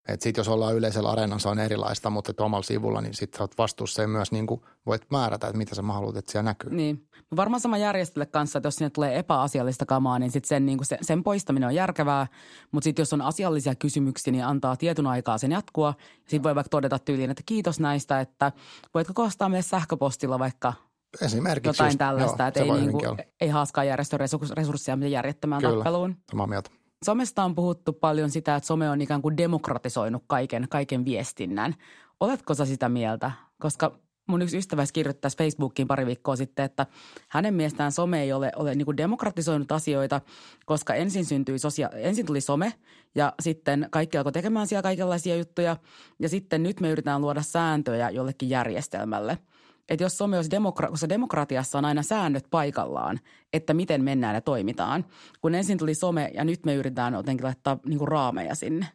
Että 0.08 0.24
sitten 0.24 0.40
jos 0.40 0.48
ollaan 0.48 0.74
yleisellä 0.74 1.10
areenalla, 1.10 1.38
se 1.38 1.48
on 1.48 1.58
erilaista, 1.58 2.10
mutta 2.10 2.44
omalla 2.44 2.62
sivulla, 2.62 3.00
niin 3.00 3.14
sitten 3.14 3.42
olet 3.42 3.58
vastuussa 3.58 4.02
ja 4.02 4.08
myös 4.08 4.32
niin 4.32 4.46
kuin 4.46 4.60
voit 4.86 5.02
määrätä, 5.10 5.46
että 5.46 5.58
mitä 5.58 5.74
sä 5.74 5.82
haluat, 5.82 6.16
että 6.16 6.32
siellä 6.32 6.50
näkyy. 6.50 6.70
Niin. 6.70 7.08
Varmaan 7.36 7.60
sama 7.60 7.78
järjestölle 7.78 8.26
kanssa, 8.26 8.58
että 8.58 8.66
jos 8.66 8.74
sinne 8.74 8.90
tulee 8.90 9.18
epäasiallista 9.18 9.86
kamaa, 9.86 10.18
niin 10.18 10.30
sitten 10.30 10.48
sen, 10.48 10.66
niin 10.66 10.78
kuin 10.78 10.86
se, 10.86 10.98
sen 11.02 11.22
poistaminen 11.22 11.66
on 11.66 11.74
järkevää. 11.74 12.26
Mutta 12.72 12.84
sitten 12.84 13.02
jos 13.02 13.12
on 13.12 13.22
asiallisia 13.22 13.74
kysymyksiä, 13.74 14.32
niin 14.32 14.44
antaa 14.44 14.76
tietyn 14.76 15.06
aikaa 15.06 15.38
sen 15.38 15.52
jatkua. 15.52 15.94
Sitten 16.18 16.42
voi 16.42 16.54
vaikka 16.54 16.68
todeta 16.68 16.98
tyyliin, 16.98 17.30
että 17.30 17.42
kiitos 17.46 17.80
näistä, 17.80 18.20
että 18.20 18.52
voitko 18.94 19.12
kostaa 19.14 19.48
meille 19.48 19.62
sähköpostilla 19.62 20.38
vaikka 20.38 20.72
Esimerkiksi 21.20 21.68
jotain 21.68 21.88
just, 21.88 21.98
tällaista, 21.98 22.42
joo, 22.42 22.48
että 22.48 22.60
ei, 22.60 22.70
niin 22.70 22.92
kuin, 22.92 23.18
ei 23.40 23.48
haaskaa 23.48 23.84
järjestön 23.84 24.20
resursseja 24.56 25.08
järjettömään 25.08 25.62
Kyllä, 25.62 25.74
tappeluun. 25.74 26.16
samaa 26.30 26.46
mieltä. 26.46 26.70
Somesta 27.04 27.44
on 27.44 27.54
puhuttu 27.54 27.92
paljon 27.92 28.30
sitä, 28.30 28.56
että 28.56 28.66
some 28.66 28.90
on 28.90 29.00
ikään 29.00 29.22
kuin 29.22 29.36
demokratisoinut 29.36 30.24
kaiken, 30.26 30.66
kaiken 30.70 31.04
viestinnän. 31.04 31.74
Oletko 32.20 32.54
sä 32.54 32.64
sitä 32.64 32.88
mieltä? 32.88 33.30
Koska 33.58 33.98
mun 34.26 34.42
yksi 34.42 34.58
ystävä 34.58 34.84
kirjoittaisi 34.92 35.36
Facebookiin 35.36 35.88
pari 35.88 36.06
viikkoa 36.06 36.36
sitten, 36.36 36.64
että 36.64 36.86
hänen 37.28 37.54
mielestään 37.54 37.92
some 37.92 38.22
ei 38.22 38.32
ole, 38.32 38.52
ole 38.56 38.74
niin 38.74 38.84
kuin 38.86 38.96
demokratisoinut 38.96 39.72
asioita, 39.72 40.20
koska 40.66 40.94
ensin 40.94 41.24
syntyi 41.24 41.58
sosia- 41.58 41.90
ensin 41.96 42.26
tuli 42.26 42.40
some 42.40 42.72
ja 43.14 43.32
sitten 43.40 43.88
kaikki 43.90 44.18
alkoi 44.18 44.32
tekemään 44.32 44.66
siellä 44.66 44.82
kaikenlaisia 44.82 45.36
juttuja 45.36 45.76
ja 46.18 46.28
sitten 46.28 46.62
nyt 46.62 46.80
me 46.80 46.90
yritetään 46.90 47.20
luoda 47.20 47.42
sääntöjä 47.42 48.10
jollekin 48.10 48.50
järjestelmälle– 48.50 49.38
että 49.88 50.04
jos 50.04 50.18
some 50.18 50.36
olisi 50.36 50.50
demokra- 50.50 50.90
koska 50.90 51.08
demokratiassa 51.08 51.78
on 51.78 51.84
aina 51.84 52.02
säännöt 52.02 52.46
paikallaan, 52.50 53.20
että 53.52 53.74
miten 53.74 54.04
mennään 54.04 54.34
ja 54.34 54.40
toimitaan. 54.40 55.04
Kun 55.40 55.54
ensin 55.54 55.78
tuli 55.78 55.94
some 55.94 56.30
ja 56.34 56.44
nyt 56.44 56.64
me 56.66 56.74
yritetään 56.74 57.14
jotenkin 57.14 57.44
laittaa 57.44 57.78
niin 57.86 57.98
kuin 57.98 58.08
raameja 58.08 58.54
sinne. 58.54 58.86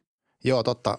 Joo, 0.44 0.64
totta. 0.64 0.98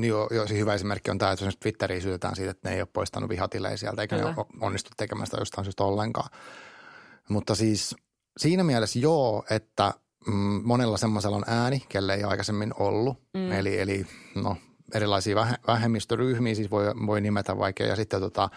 Joo, 0.00 0.28
joo, 0.30 0.46
hyvä 0.50 0.74
esimerkki 0.74 1.10
on 1.10 1.18
tämä, 1.18 1.32
että 1.32 1.50
Twitteriin 1.60 2.02
syytetään 2.02 2.36
siitä, 2.36 2.50
että 2.50 2.68
ne 2.68 2.74
ei 2.74 2.80
ole 2.80 2.88
poistanut 2.92 3.30
vihatilejä 3.30 3.76
sieltä, 3.76 4.02
eikä 4.02 4.16
Kyllä. 4.16 4.30
ne 4.30 4.34
ole 4.36 4.46
onnistu 4.60 4.90
tekemään 4.96 5.26
sitä 5.26 5.36
jostain 5.36 5.64
syystä 5.64 5.84
ollenkaan. 5.84 6.30
Mutta 7.28 7.54
siis 7.54 7.96
siinä 8.38 8.64
mielessä 8.64 8.98
joo, 8.98 9.44
että 9.50 9.94
mm, 10.26 10.60
monella 10.64 10.96
semmoisella 10.96 11.36
on 11.36 11.44
ääni, 11.46 11.82
kelle 11.88 12.14
ei 12.14 12.22
aikaisemmin 12.22 12.72
ollut. 12.78 13.18
Mm. 13.34 13.52
Eli, 13.52 13.80
eli 13.80 14.06
no, 14.34 14.56
erilaisia 14.94 15.36
vähemmistöryhmiä 15.66 16.54
siis 16.54 16.70
voi, 16.70 16.84
voi 17.06 17.20
nimetä 17.20 17.58
vaikea. 17.58 17.86
Ja 17.86 17.96
sitten 17.96 18.20
tota, 18.20 18.48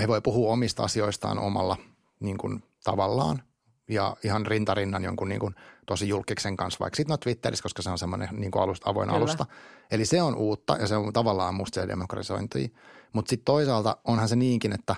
he 0.00 0.08
voi 0.08 0.20
puhua 0.20 0.52
omista 0.52 0.82
asioistaan 0.82 1.38
omalla 1.38 1.76
niin 2.20 2.38
kuin, 2.38 2.62
tavallaan 2.84 3.42
ja 3.88 4.16
ihan 4.24 4.46
rintarinnan 4.46 5.04
jonkun 5.04 5.28
niin 5.28 5.40
kuin, 5.40 5.54
tosi 5.86 6.08
julkiksen 6.08 6.56
kanssa, 6.56 6.80
vaikka 6.80 6.96
sitten 6.96 7.12
no 7.12 7.16
Twitterissä, 7.16 7.62
koska 7.62 7.82
se 7.82 7.90
on 7.90 7.98
semmoinen 7.98 8.28
niin 8.32 8.50
kuin 8.50 8.62
alusta, 8.62 8.90
avoin 8.90 9.08
Kyllä. 9.08 9.18
alusta. 9.18 9.46
Eli 9.90 10.04
se 10.04 10.22
on 10.22 10.36
uutta 10.36 10.76
ja 10.80 10.86
se 10.86 10.96
on 10.96 11.12
tavallaan 11.12 11.54
musta 11.54 11.80
se 11.80 11.88
demokratisointi. 11.88 12.74
Mutta 13.12 13.30
sitten 13.30 13.44
toisaalta 13.44 13.96
onhan 14.04 14.28
se 14.28 14.36
niinkin, 14.36 14.72
että 14.72 14.96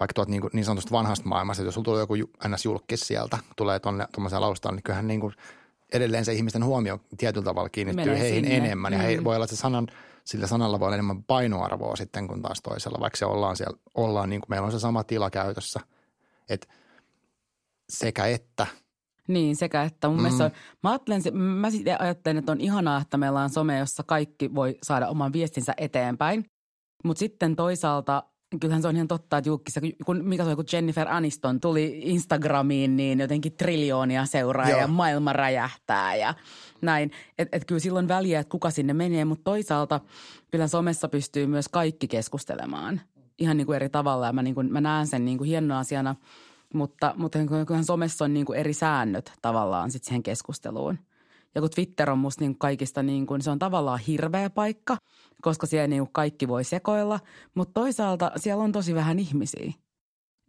vaikka 0.00 0.14
tuot 0.14 0.28
niin, 0.28 0.40
kuin, 0.40 0.50
niin 0.52 0.64
sanotusta 0.64 0.90
vanhasta 0.90 1.28
maailmasta, 1.28 1.62
että 1.62 1.66
jos 1.66 1.74
sulla 1.74 1.84
tulee 1.84 2.00
joku 2.00 2.14
ns. 2.48 2.64
julkis 2.64 3.00
sieltä, 3.00 3.38
tulee 3.56 3.80
tuonne 3.80 4.06
tuommoiseen 4.12 4.42
alustaan, 4.42 4.74
niin 4.74 4.82
kyllähän 4.82 5.06
niin 5.06 5.20
kuin 5.20 5.32
edelleen 5.92 6.24
se 6.24 6.32
ihmisten 6.32 6.64
huomio 6.64 7.00
tietyllä 7.16 7.44
tavalla 7.44 7.68
kiinnittyy 7.68 8.04
Menee 8.04 8.20
heihin 8.20 8.44
sinne. 8.44 8.56
enemmän. 8.56 8.92
Ja 8.92 8.98
mm. 8.98 9.04
he 9.04 9.24
voi 9.24 9.36
olla, 9.36 9.44
että 9.44 9.56
se 9.56 9.60
sanan– 9.60 9.88
sillä 10.26 10.46
sanalla 10.46 10.80
voi 10.80 10.86
olla 10.86 10.96
enemmän 10.96 11.24
painoarvoa 11.24 11.96
sitten 11.96 12.28
kuin 12.28 12.42
taas 12.42 12.60
toisella, 12.62 13.00
vaikka 13.00 13.16
se 13.16 13.26
ollaan 13.26 13.56
siellä, 13.56 13.78
ollaan 13.94 14.30
niin 14.30 14.40
kuin 14.40 14.50
meillä 14.50 14.66
on 14.66 14.72
se 14.72 14.78
sama 14.78 15.04
tila 15.04 15.30
käytössä. 15.30 15.80
Et 16.48 16.68
sekä 17.88 18.26
että. 18.26 18.66
Niin, 19.28 19.56
sekä 19.56 19.82
että. 19.82 20.08
Mun 20.08 20.16
mm. 20.16 20.22
mielestä 20.22 20.44
on, 20.44 20.50
mä, 20.82 20.90
ajattelen, 20.90 21.36
mä 21.36 21.68
ajattelen, 21.98 22.36
että 22.36 22.52
on 22.52 22.60
ihanaa, 22.60 23.00
että 23.00 23.16
meillä 23.16 23.40
on 23.40 23.50
some, 23.50 23.78
jossa 23.78 24.02
kaikki 24.06 24.54
voi 24.54 24.78
saada 24.82 25.08
oman 25.08 25.32
viestinsä 25.32 25.74
eteenpäin. 25.76 26.44
Mutta 27.04 27.18
sitten 27.18 27.56
toisaalta 27.56 28.22
kyllähän 28.60 28.82
se 28.82 28.88
on 28.88 28.96
ihan 28.96 29.08
totta, 29.08 29.38
että 29.38 29.48
Jukkissa, 29.48 29.80
kun, 30.06 30.24
mikä 30.24 30.44
se 30.44 30.48
oli, 30.48 30.56
kun 30.56 30.64
Jennifer 30.72 31.08
Aniston 31.08 31.60
tuli 31.60 32.00
Instagramiin, 32.02 32.96
niin 32.96 33.20
jotenkin 33.20 33.52
triljoonia 33.52 34.26
seuraa 34.26 34.68
ja 34.68 34.86
maailma 34.86 35.32
räjähtää 35.32 36.16
ja 36.16 36.34
näin. 36.82 37.10
Että 37.38 37.56
et 37.56 37.64
kyllä 37.64 37.80
silloin 37.80 38.08
väliä, 38.08 38.40
että 38.40 38.50
kuka 38.50 38.70
sinne 38.70 38.94
menee, 38.94 39.24
mutta 39.24 39.44
toisaalta 39.44 40.00
kyllä 40.50 40.68
somessa 40.68 41.08
pystyy 41.08 41.46
myös 41.46 41.68
kaikki 41.68 42.08
keskustelemaan 42.08 43.00
ihan 43.38 43.56
niin 43.56 43.66
kuin 43.66 43.76
eri 43.76 43.88
tavalla 43.88 44.26
ja 44.26 44.32
mä, 44.32 44.42
niin 44.42 44.54
kuin, 44.54 44.72
mä 44.72 44.80
näen 44.80 45.06
sen 45.06 45.24
niin 45.24 45.38
kuin 45.38 45.48
hienona 45.48 45.78
asiana, 45.78 46.16
mutta, 46.74 47.14
mutta 47.16 47.38
kyllähän 47.38 47.84
somessa 47.84 48.24
on 48.24 48.34
niin 48.34 48.46
kuin 48.46 48.58
eri 48.58 48.72
säännöt 48.72 49.32
tavallaan 49.42 49.90
sitten 49.90 50.06
siihen 50.06 50.22
keskusteluun– 50.22 50.98
ja 51.54 51.60
kun 51.60 51.70
Twitter 51.70 52.10
on 52.10 52.18
musta 52.18 52.44
niin 52.44 52.58
kaikista 52.58 53.02
niin 53.02 53.26
kuin, 53.26 53.42
se 53.42 53.50
on 53.50 53.58
tavallaan 53.58 53.98
hirveä 53.98 54.50
paikka, 54.50 54.96
koska 55.42 55.66
siellä 55.66 55.88
niin 55.88 56.08
kaikki 56.12 56.48
voi 56.48 56.64
sekoilla, 56.64 57.20
mutta 57.54 57.80
toisaalta 57.80 58.32
siellä 58.36 58.64
on 58.64 58.72
tosi 58.72 58.94
vähän 58.94 59.18
ihmisiä. 59.18 59.72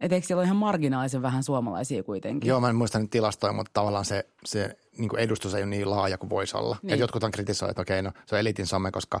Et 0.00 0.12
eikö 0.12 0.26
siellä 0.26 0.40
ole 0.40 0.44
ihan 0.44 0.56
marginaalisen 0.56 1.22
vähän 1.22 1.42
suomalaisia 1.42 2.02
kuitenkin? 2.02 2.48
Joo, 2.48 2.60
mä 2.60 2.68
en 2.68 2.76
muista 2.76 2.98
nyt 2.98 3.10
tilastoja, 3.10 3.52
mutta 3.52 3.70
tavallaan 3.74 4.04
se, 4.04 4.28
se 4.44 4.78
niin 4.98 5.08
kuin 5.08 5.20
edustus 5.20 5.54
ei 5.54 5.62
ole 5.62 5.70
niin 5.70 5.90
laaja 5.90 6.18
kuin 6.18 6.30
voisi 6.30 6.56
olla. 6.56 6.76
Niin. 6.82 6.94
Et 6.94 7.00
jotkut 7.00 7.24
on 7.24 7.30
kritisoineet, 7.30 7.70
että 7.70 7.82
okei, 7.82 8.02
no 8.02 8.12
se 8.26 8.34
on 8.34 8.40
elitin 8.40 8.66
some, 8.66 8.90
koska 8.90 9.20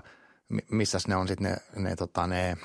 missä 0.70 0.98
ne 1.08 1.16
on 1.16 1.28
sitten 1.28 1.50
ne, 1.50 1.82
ne, 1.82 1.96
tota, 1.96 2.26
ne 2.26 2.56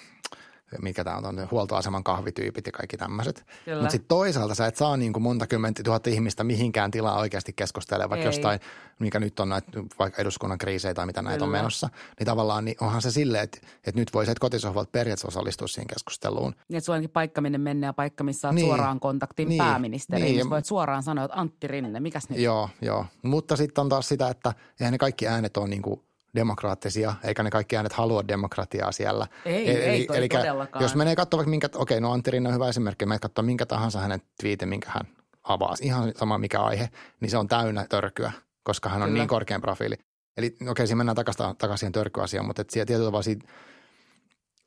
mikä 0.82 1.04
tämä 1.04 1.18
on, 1.18 1.48
huoltoaseman 1.52 2.04
kahvityypit 2.04 2.66
ja 2.66 2.72
kaikki 2.72 2.98
tämmöiset. 2.98 3.46
Mutta 3.76 3.90
sitten 3.90 4.08
toisaalta 4.08 4.56
sä 4.56 4.68
et 4.68 4.76
saa 4.76 4.98
niin 4.98 5.14
kuin 5.14 5.24
monta 5.24 5.48
kymmentä 5.48 5.84
tuhatta 5.84 6.10
ihmistä 6.10 6.44
mihinkään 6.44 6.92
tilaa 6.92 7.20
oikeasti 7.20 7.54
keskustelemaan, 7.54 8.10
vaikka 8.10 8.26
jostain, 8.26 8.60
mikä 9.00 9.20
nyt 9.20 9.40
on 9.40 9.50
näitä 9.50 9.72
vaikka 10.00 10.22
eduskunnan 10.22 10.58
kriisejä 10.58 10.94
tai 10.94 11.06
mitä 11.06 11.22
näitä 11.22 11.38
Kyllä. 11.38 11.46
on 11.46 11.52
menossa. 11.52 11.90
Niin 12.20 12.26
tavallaan 12.26 12.66
niin 12.66 12.78
onhan 12.82 13.02
se 13.02 13.12
silleen, 13.12 13.44
että, 13.44 13.58
että 13.78 14.02
nyt 14.02 14.14
voisit 14.14 14.40
kotisohvalta 14.40 14.90
periaatteessa 14.92 15.28
osallistua 15.28 15.68
siihen 15.68 15.88
keskusteluun. 15.88 16.52
Niin, 16.52 16.78
että 16.78 16.86
sulla 16.86 16.98
onkin 16.98 17.10
paikka, 17.10 17.42
minne 17.42 17.58
mennä 17.58 17.88
ja 17.88 17.94
paikka, 17.94 18.24
missä 18.24 18.48
olet 18.48 18.56
niin. 18.56 18.68
suoraan 18.68 19.00
kontaktin 19.00 19.50
niin. 19.50 19.58
pääministeriin. 19.58 20.36
Niin. 20.36 20.50
voit 20.50 20.66
suoraan 20.66 21.04
sanoa, 21.04 21.26
että 21.26 21.38
Antti 21.38 21.68
Rinne, 21.68 22.00
mikäs 22.00 22.30
nyt? 22.30 22.40
Joo, 22.40 22.70
joo. 22.82 23.06
Mutta 23.24 23.56
sitten 23.56 23.82
on 23.82 23.90
taas 23.90 24.08
sitä, 24.08 24.30
että 24.30 24.54
eihän 24.80 24.92
ne 24.92 24.98
kaikki 24.98 25.28
äänet 25.28 25.58
ole 25.58 25.68
niin 25.68 25.82
kuin– 25.82 26.02
demokraattisia, 26.36 27.14
eikä 27.24 27.44
ne 27.44 27.50
kaikki 27.50 27.76
äänet 27.76 27.94
halua 27.94 28.28
demokratiaa 28.28 28.92
siellä. 28.92 29.28
Ei, 29.46 29.70
eli, 29.70 29.84
ei 29.84 30.08
eli 30.14 30.30
todellakaan. 30.30 30.84
Jos 30.84 30.96
menee 30.96 31.16
katsomaan 31.16 31.50
minkä, 31.50 31.70
okei, 31.76 32.02
no 32.02 32.12
Antti 32.12 32.32
Rinne 32.32 32.50
on 32.50 32.56
hyvä 32.56 32.70
esimerkki, 32.70 33.06
me 33.06 33.20
katsoa 33.20 33.44
minkä 33.44 33.66
tahansa 33.66 34.00
hänen 34.00 34.22
twiitin, 34.42 34.70
minkä 34.70 34.90
hän 34.90 35.08
avaa, 35.44 35.76
ihan 35.82 36.14
sama 36.16 36.38
mikä 36.38 36.60
aihe, 36.60 36.90
niin 37.20 37.32
se 37.32 37.38
on 37.38 37.48
täynnä 37.48 37.86
törkyä, 37.90 38.32
koska 38.64 38.90
hän 38.90 39.02
on 39.02 39.10
Kyllä. 39.10 39.20
niin 39.20 39.28
korkean 39.28 39.62
profiili. 39.62 39.96
Eli 40.38 40.58
okei, 40.68 40.88
siinä 40.88 40.98
mennään 40.98 41.16
takaisin, 41.16 41.46
takaisin 41.58 41.92
törkyasiaan, 41.92 42.46
mutta 42.48 42.64
siellä 42.70 42.86
tietyllä 42.86 43.08
tavalla 43.08 43.24
siitä, 43.24 43.48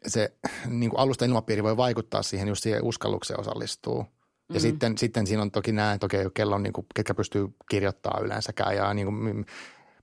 se 0.06 0.32
niin 0.66 0.90
kuin 0.90 1.00
alusta 1.00 1.24
ilmapiiri 1.24 1.62
voi 1.62 1.76
vaikuttaa 1.76 2.22
siihen, 2.22 2.48
just 2.48 2.62
siihen 2.62 2.84
uskallukseen 2.84 3.40
osallistuu. 3.40 3.98
Ja 3.98 4.04
mm-hmm. 4.04 4.60
sitten, 4.60 4.98
sitten 4.98 5.26
siinä 5.26 5.42
on 5.42 5.50
toki 5.50 5.72
nämä, 5.72 5.92
että 5.92 6.06
okei, 6.06 6.26
kello 6.34 6.54
on 6.54 6.62
niin 6.62 6.72
kuin, 6.72 6.86
ketkä 6.94 7.14
pystyy 7.14 7.48
kirjoittamaan 7.70 8.24
yleensäkään. 8.24 8.76
Ja 8.76 8.94
niin 8.94 9.06
kuin, 9.06 9.46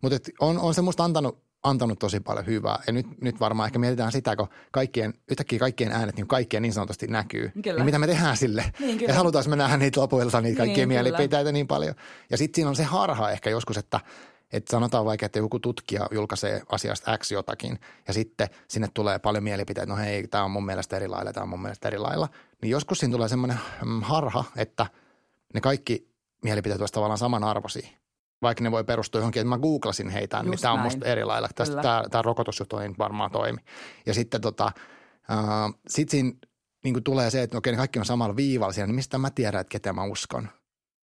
mutta 0.02 0.32
on, 0.39 0.60
on 0.60 0.74
se 0.74 0.82
musta 0.82 1.04
antanut 1.04 1.43
antanut 1.63 2.00
tosi 2.00 2.19
paljon 2.19 2.45
hyvää. 2.45 2.80
Ja 2.88 2.93
nyt, 2.93 3.21
nyt 3.21 3.39
varmaan 3.39 3.67
ehkä 3.67 3.80
mietitään 3.80 4.12
sitä, 4.12 4.36
kun 4.36 4.47
kaikkien, 4.71 5.13
yhtäkkiä 5.32 5.60
kaikkien 5.60 5.91
äänet 5.91 6.15
niin 6.15 6.28
kaikkien 6.28 6.63
niin 6.63 6.74
sanotusti 6.74 7.08
näkyy. 7.08 7.52
Kyllä. 7.63 7.80
Ja 7.80 7.84
mitä 7.84 8.00
me 8.00 8.08
tehdään 8.08 8.38
sille. 8.38 8.65
Niin, 8.80 8.97
kyllä. 8.97 9.12
ja 9.12 9.17
halutaan 9.17 9.50
me 9.50 9.56
nähdä 9.56 9.78
niitä 9.78 10.02
lopuilta, 10.02 10.41
niitä 10.41 10.58
kaikkia 10.58 10.78
niin, 10.78 10.88
mielipiteitä 10.88 11.38
kyllä. 11.38 11.52
niin 11.52 11.67
paljon. 11.67 11.95
Ja 12.30 12.38
sitten 12.38 12.56
siinä 12.56 12.69
on 12.69 12.76
se 12.76 12.84
harha 12.84 13.32
ehkä 13.32 13.50
joskus, 13.50 13.78
että 13.78 14.00
että 14.52 14.71
sanotaan 14.71 15.06
vaikka, 15.06 15.26
että 15.26 15.39
joku 15.39 15.60
tutkija 15.60 16.08
julkaisee 16.12 16.62
asiasta 16.69 17.17
X 17.17 17.32
jotakin 17.32 17.80
ja 18.08 18.13
sitten 18.13 18.47
sinne 18.67 18.88
tulee 18.93 19.19
paljon 19.19 19.43
mielipiteitä, 19.43 19.91
no 19.91 19.97
hei, 19.97 20.28
tämä 20.28 20.43
on 20.43 20.52
mun 20.52 20.65
mielestä 20.65 20.95
eri 20.95 21.08
lailla, 21.08 21.34
tämä 21.34 21.43
on 21.43 21.50
mun 21.50 21.62
mielestä 21.62 21.88
eri 21.88 21.97
lailla. 21.97 22.30
Niin 22.62 22.69
joskus 22.69 23.00
siinä 23.00 23.12
tulee 23.12 23.30
semmoinen 23.30 23.60
mm, 23.86 24.02
harha, 24.02 24.43
että 24.56 24.86
ne 25.54 25.62
kaikki 25.62 26.08
mielipiteet 26.43 26.82
olisivat 26.82 26.93
tavallaan 26.93 27.17
samanarvoisia 27.17 27.88
vaikka 28.41 28.63
ne 28.63 28.71
voi 28.71 28.84
perustua 28.84 29.19
johonkin, 29.19 29.39
että 29.39 29.49
mä 29.49 29.58
googlasin 29.58 30.10
heitä, 30.10 30.38
niin 30.38 30.45
Just 30.45 30.51
niin 30.51 30.62
tämä 30.62 30.73
on 30.73 30.80
musta 30.80 31.06
eri 31.06 31.25
lailla. 31.25 31.49
Tästä, 31.56 31.82
tämä, 31.82 32.04
tämä 32.12 32.21
rokotusjuttu 32.21 32.77
ei 32.77 32.89
varmaan 32.97 33.32
toimi. 33.32 33.60
Ja 34.06 34.13
sitten 34.13 34.41
tota, 34.41 34.71
äh, 35.32 35.39
sit 35.88 36.10
siinä 36.10 36.32
niin 36.84 37.04
tulee 37.04 37.30
se, 37.30 37.41
että 37.41 37.58
okei, 37.58 37.75
kaikki 37.75 37.99
on 37.99 38.06
samalla 38.06 38.36
viivalla 38.36 38.73
siellä, 38.73 38.88
niin 38.88 38.95
mistä 38.95 39.17
mä 39.17 39.30
tiedän, 39.30 39.62
että 39.62 39.71
ketä 39.71 39.93
mä 39.93 40.04
uskon. 40.04 40.49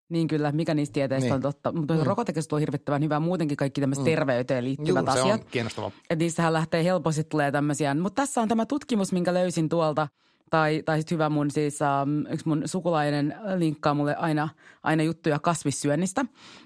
Niin 0.08 0.28
kyllä, 0.28 0.52
mikä 0.52 0.74
niistä 0.74 0.92
tieteistä 0.92 1.24
niin. 1.24 1.34
on 1.34 1.40
totta. 1.40 1.72
Mutta 1.72 1.94
mm. 1.94 2.02
rokotekeskus 2.02 2.52
on 2.52 2.60
hirvittävän 2.60 3.02
hyvä 3.02 3.20
muutenkin 3.20 3.56
kaikki 3.56 3.80
tämmöiset 3.80 4.04
mm. 4.04 4.10
terveyteen 4.10 4.64
liittyvät 4.64 5.06
Juu, 5.06 5.10
asiat. 5.10 5.26
se 5.26 5.32
on 5.32 5.50
kiinnostavaa. 5.50 5.90
Niistähän 6.16 6.52
lähtee 6.52 6.84
helposti 6.84 7.24
tulee 7.24 7.52
tämmöisiä. 7.52 7.94
Mutta 7.94 8.22
tässä 8.22 8.40
on 8.40 8.48
tämä 8.48 8.66
tutkimus, 8.66 9.12
minkä 9.12 9.34
löysin 9.34 9.68
tuolta– 9.68 10.08
tai, 10.50 10.82
tai 10.84 10.98
sitten 10.98 11.16
hyvä 11.16 11.28
mun 11.28 11.50
siis, 11.50 11.78
um, 11.80 12.26
yksi 12.32 12.48
mun 12.48 12.62
sukulainen 12.64 13.34
linkkaa 13.56 13.94
mulle 13.94 14.16
aina, 14.16 14.48
aina 14.82 15.02
juttuja 15.02 15.38
kasvissyönnistä. 15.38 16.24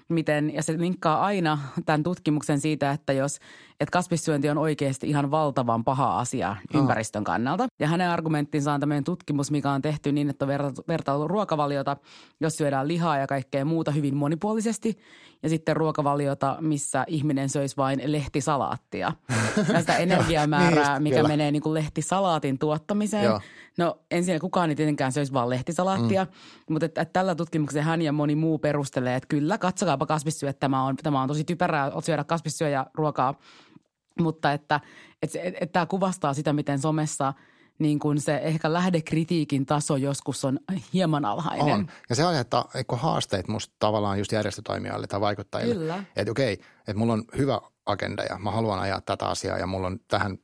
Miten, 0.09 0.53
ja 0.53 0.63
se 0.63 0.77
linkkaa 0.77 1.21
aina 1.25 1.59
tämän 1.85 2.03
tutkimuksen 2.03 2.59
siitä, 2.59 2.91
että 2.91 3.13
jos 3.13 3.39
että 3.79 3.91
kasvissyönti 3.91 4.49
on 4.49 4.57
oikeasti 4.57 5.09
ihan 5.09 5.31
valtavan 5.31 5.83
paha 5.83 6.19
asia 6.19 6.49
oh. 6.49 6.79
ympäristön 6.79 7.23
kannalta. 7.23 7.67
Ja 7.79 7.87
hänen 7.87 8.09
argumenttinsa 8.09 8.73
on 8.73 8.79
tämmöinen 8.79 9.03
tutkimus, 9.03 9.51
mikä 9.51 9.71
on 9.71 9.81
tehty 9.81 10.11
niin, 10.11 10.29
että 10.29 10.45
on 10.45 10.49
vertailu 10.87 11.27
ruokavaliota, 11.27 11.97
jos 12.39 12.57
syödään 12.57 12.87
lihaa 12.87 13.17
ja 13.17 13.27
kaikkea 13.27 13.65
muuta 13.65 13.91
hyvin 13.91 14.15
monipuolisesti. 14.15 14.97
Ja 15.43 15.49
sitten 15.49 15.75
ruokavaliota, 15.75 16.57
missä 16.61 17.03
ihminen 17.07 17.49
söisi 17.49 17.77
vain 17.77 18.01
lehtisalaattia. 18.05 19.13
Ja 19.73 19.79
sitä 19.79 19.97
energiamäärää, 19.97 20.99
niin, 20.99 21.03
mikä 21.03 21.23
menee 21.23 21.51
niin 21.51 21.61
kuin 21.61 21.73
lehtisalaatin 21.73 22.59
tuottamiseen. 22.59 23.23
Joo. 23.23 23.41
No 23.77 23.99
ensin 24.11 24.39
kukaan 24.39 24.69
ei 24.69 24.75
tietenkään 24.75 25.11
söisi 25.11 25.33
vain 25.33 25.49
lehtisalaattia, 25.49 26.23
mm. 26.23 26.29
mutta 26.69 26.85
että, 26.85 27.01
että 27.01 27.13
tällä 27.13 27.35
tutkimuksella 27.35 27.83
hän 27.83 28.01
ja 28.01 28.11
moni 28.11 28.35
muu 28.35 28.59
perustelee, 28.59 29.15
että 29.15 29.27
kyllä, 29.27 29.57
katsokaapa 29.57 30.05
kasvissyö, 30.05 30.49
että 30.49 30.59
tämä 30.59 30.83
on, 30.83 30.95
tämä 30.95 31.21
on 31.21 31.27
tosi 31.27 31.43
typerää 31.43 31.91
syödä 32.03 32.23
kasvissyöjä 32.23 32.85
ruokaa 32.93 33.35
mutta 34.19 34.51
että, 34.51 34.79
että, 35.21 35.39
että, 35.39 35.57
että 35.61 35.73
tämä 35.73 35.85
kuvastaa 35.85 36.33
sitä, 36.33 36.53
miten 36.53 36.79
somessa 36.79 37.33
niin 37.79 37.99
kuin 37.99 38.21
se 38.21 38.37
ehkä 38.43 38.73
lähdekritiikin 38.73 39.65
taso 39.65 39.95
joskus 39.95 40.45
on 40.45 40.59
hieman 40.93 41.25
alhainen. 41.25 41.73
On. 41.73 41.87
Ja 42.09 42.15
se 42.15 42.23
aiheuttaa 42.23 42.69
haasteet 42.93 43.47
musta 43.47 43.75
tavallaan 43.79 44.17
just 44.17 44.31
järjestötoimijoille 44.31 45.07
tai 45.07 45.21
vaikuttajille. 45.21 45.75
Kyllä. 45.75 46.03
Että 46.15 46.31
okei, 46.31 46.53
että 46.79 46.93
mulla 46.93 47.13
on 47.13 47.23
hyvä 47.37 47.61
agenda 47.85 48.23
ja 48.23 48.37
mä 48.37 48.51
haluan 48.51 48.79
ajaa 48.79 49.01
tätä 49.01 49.27
asiaa 49.27 49.57
ja 49.57 49.67
mulla 49.67 49.87
on 49.87 49.99
tähän 50.07 50.37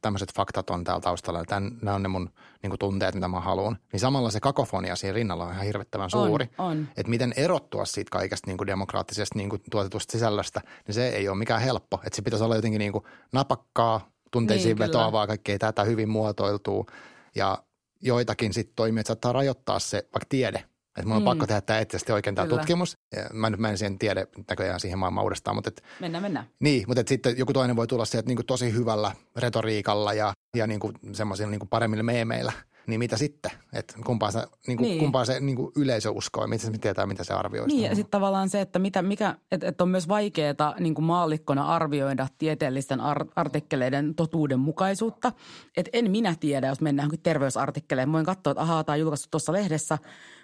tämmöiset 0.00 0.34
faktat 0.36 0.70
on 0.70 0.84
täällä 0.84 1.00
taustalla 1.00 1.38
ja 1.38 1.44
tämän, 1.44 1.78
nämä 1.82 1.94
on 1.94 2.02
ne 2.02 2.08
mun 2.08 2.30
niin 2.62 2.70
kuin 2.70 2.78
tunteet, 2.78 3.14
mitä 3.14 3.28
mä 3.28 3.40
haluan. 3.40 3.78
Niin 3.92 4.00
samalla 4.00 4.30
se 4.30 4.40
kakofonia 4.40 4.96
siinä 4.96 5.14
rinnalla 5.14 5.44
on 5.44 5.52
ihan 5.52 5.66
hirvittävän 5.66 6.10
suuri. 6.10 6.46
On, 6.58 6.66
on. 6.66 6.88
Että 6.96 7.10
miten 7.10 7.34
erottua 7.36 7.84
siitä 7.84 8.10
kaikesta 8.10 8.50
niin 8.50 8.58
kuin 8.58 8.66
demokraattisesta 8.66 9.38
niin 9.38 9.50
kuin 9.50 9.62
tuotetusta 9.70 10.12
sisällöstä, 10.12 10.60
niin 10.86 10.94
se 10.94 11.08
ei 11.08 11.28
ole 11.28 11.38
mikään 11.38 11.60
helppo. 11.60 12.00
Että 12.06 12.16
se 12.16 12.22
pitäisi 12.22 12.44
olla 12.44 12.56
jotenkin 12.56 12.78
niin 12.78 12.92
kuin 12.92 13.04
napakkaa, 13.32 14.10
tunteisiin 14.30 14.68
niin, 14.68 14.78
vetoavaa, 14.78 15.26
kaikkea 15.26 15.58
tätä 15.58 15.84
hyvin 15.84 16.08
muotoiltuu. 16.08 16.86
Ja 17.34 17.58
joitakin 18.00 18.54
sitten 18.54 18.76
toimijat 18.76 19.06
saattaa 19.06 19.32
rajoittaa 19.32 19.78
se, 19.78 19.96
vaikka 19.96 20.26
tiede, 20.28 20.64
että 20.98 21.06
mun 21.06 21.16
on 21.16 21.22
mm. 21.22 21.24
pakko 21.24 21.46
tehdä 21.46 21.60
tämä 21.60 21.78
eettisesti 21.78 22.12
oikein 22.12 22.34
tämä 22.34 22.48
tutkimus. 22.48 22.98
Mä 23.32 23.50
nyt 23.50 23.60
mä 23.60 23.70
en 23.70 23.78
siihen 23.78 23.98
tiedä 23.98 24.26
näköjään 24.48 24.80
siihen 24.80 24.98
maailmaan 24.98 25.24
uudestaan. 25.24 25.56
Mutta 25.56 25.68
et, 25.68 25.82
mennään, 26.00 26.22
mennään. 26.22 26.46
Niin, 26.60 26.84
mutta 26.86 27.00
et 27.00 27.08
sitten 27.08 27.38
joku 27.38 27.52
toinen 27.52 27.76
voi 27.76 27.86
tulla 27.86 28.04
sieltä 28.04 28.28
niin 28.28 28.36
kuin 28.36 28.46
tosi 28.46 28.72
hyvällä 28.72 29.12
retoriikalla 29.36 30.12
ja, 30.12 30.32
ja 30.56 30.66
niin 30.66 30.80
kuin 30.80 30.94
semmoisilla 31.12 31.50
niin 31.50 31.60
kuin 31.60 31.68
paremmilla 31.68 32.02
meemeillä– 32.02 32.52
niin 32.86 32.98
mitä 32.98 33.16
sitten? 33.16 33.50
Että 33.72 33.94
kumpaa 34.06 34.30
se, 34.30 34.46
niin 34.66 34.78
kuin, 34.78 34.88
niin. 34.88 34.98
kumpaa 34.98 35.24
se 35.24 35.40
niin 35.40 35.56
kuin 35.56 35.72
yleisö 35.76 36.10
uskoo 36.10 36.44
ja 36.44 36.48
miten 36.48 36.72
se 36.72 36.78
tietää, 36.78 37.06
mitä 37.06 37.24
se 37.24 37.34
arvioi. 37.34 37.66
Niin 37.66 37.82
ja 37.82 37.94
sitten 37.94 38.10
tavallaan 38.10 38.48
se, 38.48 38.60
että, 38.60 38.78
mitä, 38.78 39.02
mikä, 39.02 39.34
että, 39.52 39.68
että 39.68 39.84
on 39.84 39.90
myös 39.90 40.08
vaikeaa 40.08 40.74
niin 40.80 40.94
kuin 40.94 41.04
maallikkona 41.04 41.66
arvioida 41.66 42.26
tieteellisten 42.38 43.00
ar- 43.00 43.26
artikkeleiden 43.36 44.14
totuudenmukaisuutta. 44.14 45.32
Että 45.76 45.90
en 45.92 46.10
minä 46.10 46.34
tiedä, 46.40 46.66
jos 46.66 46.80
mennään 46.80 47.10
terveysartikkeleen. 47.22 48.12
Voin 48.12 48.26
katsoa, 48.26 48.50
että 48.50 48.62
ahaa, 48.62 48.84
tämä 48.84 48.94
on 48.94 49.00
julkaistu 49.00 49.28
tuossa 49.30 49.52
lehdessä, 49.52 49.98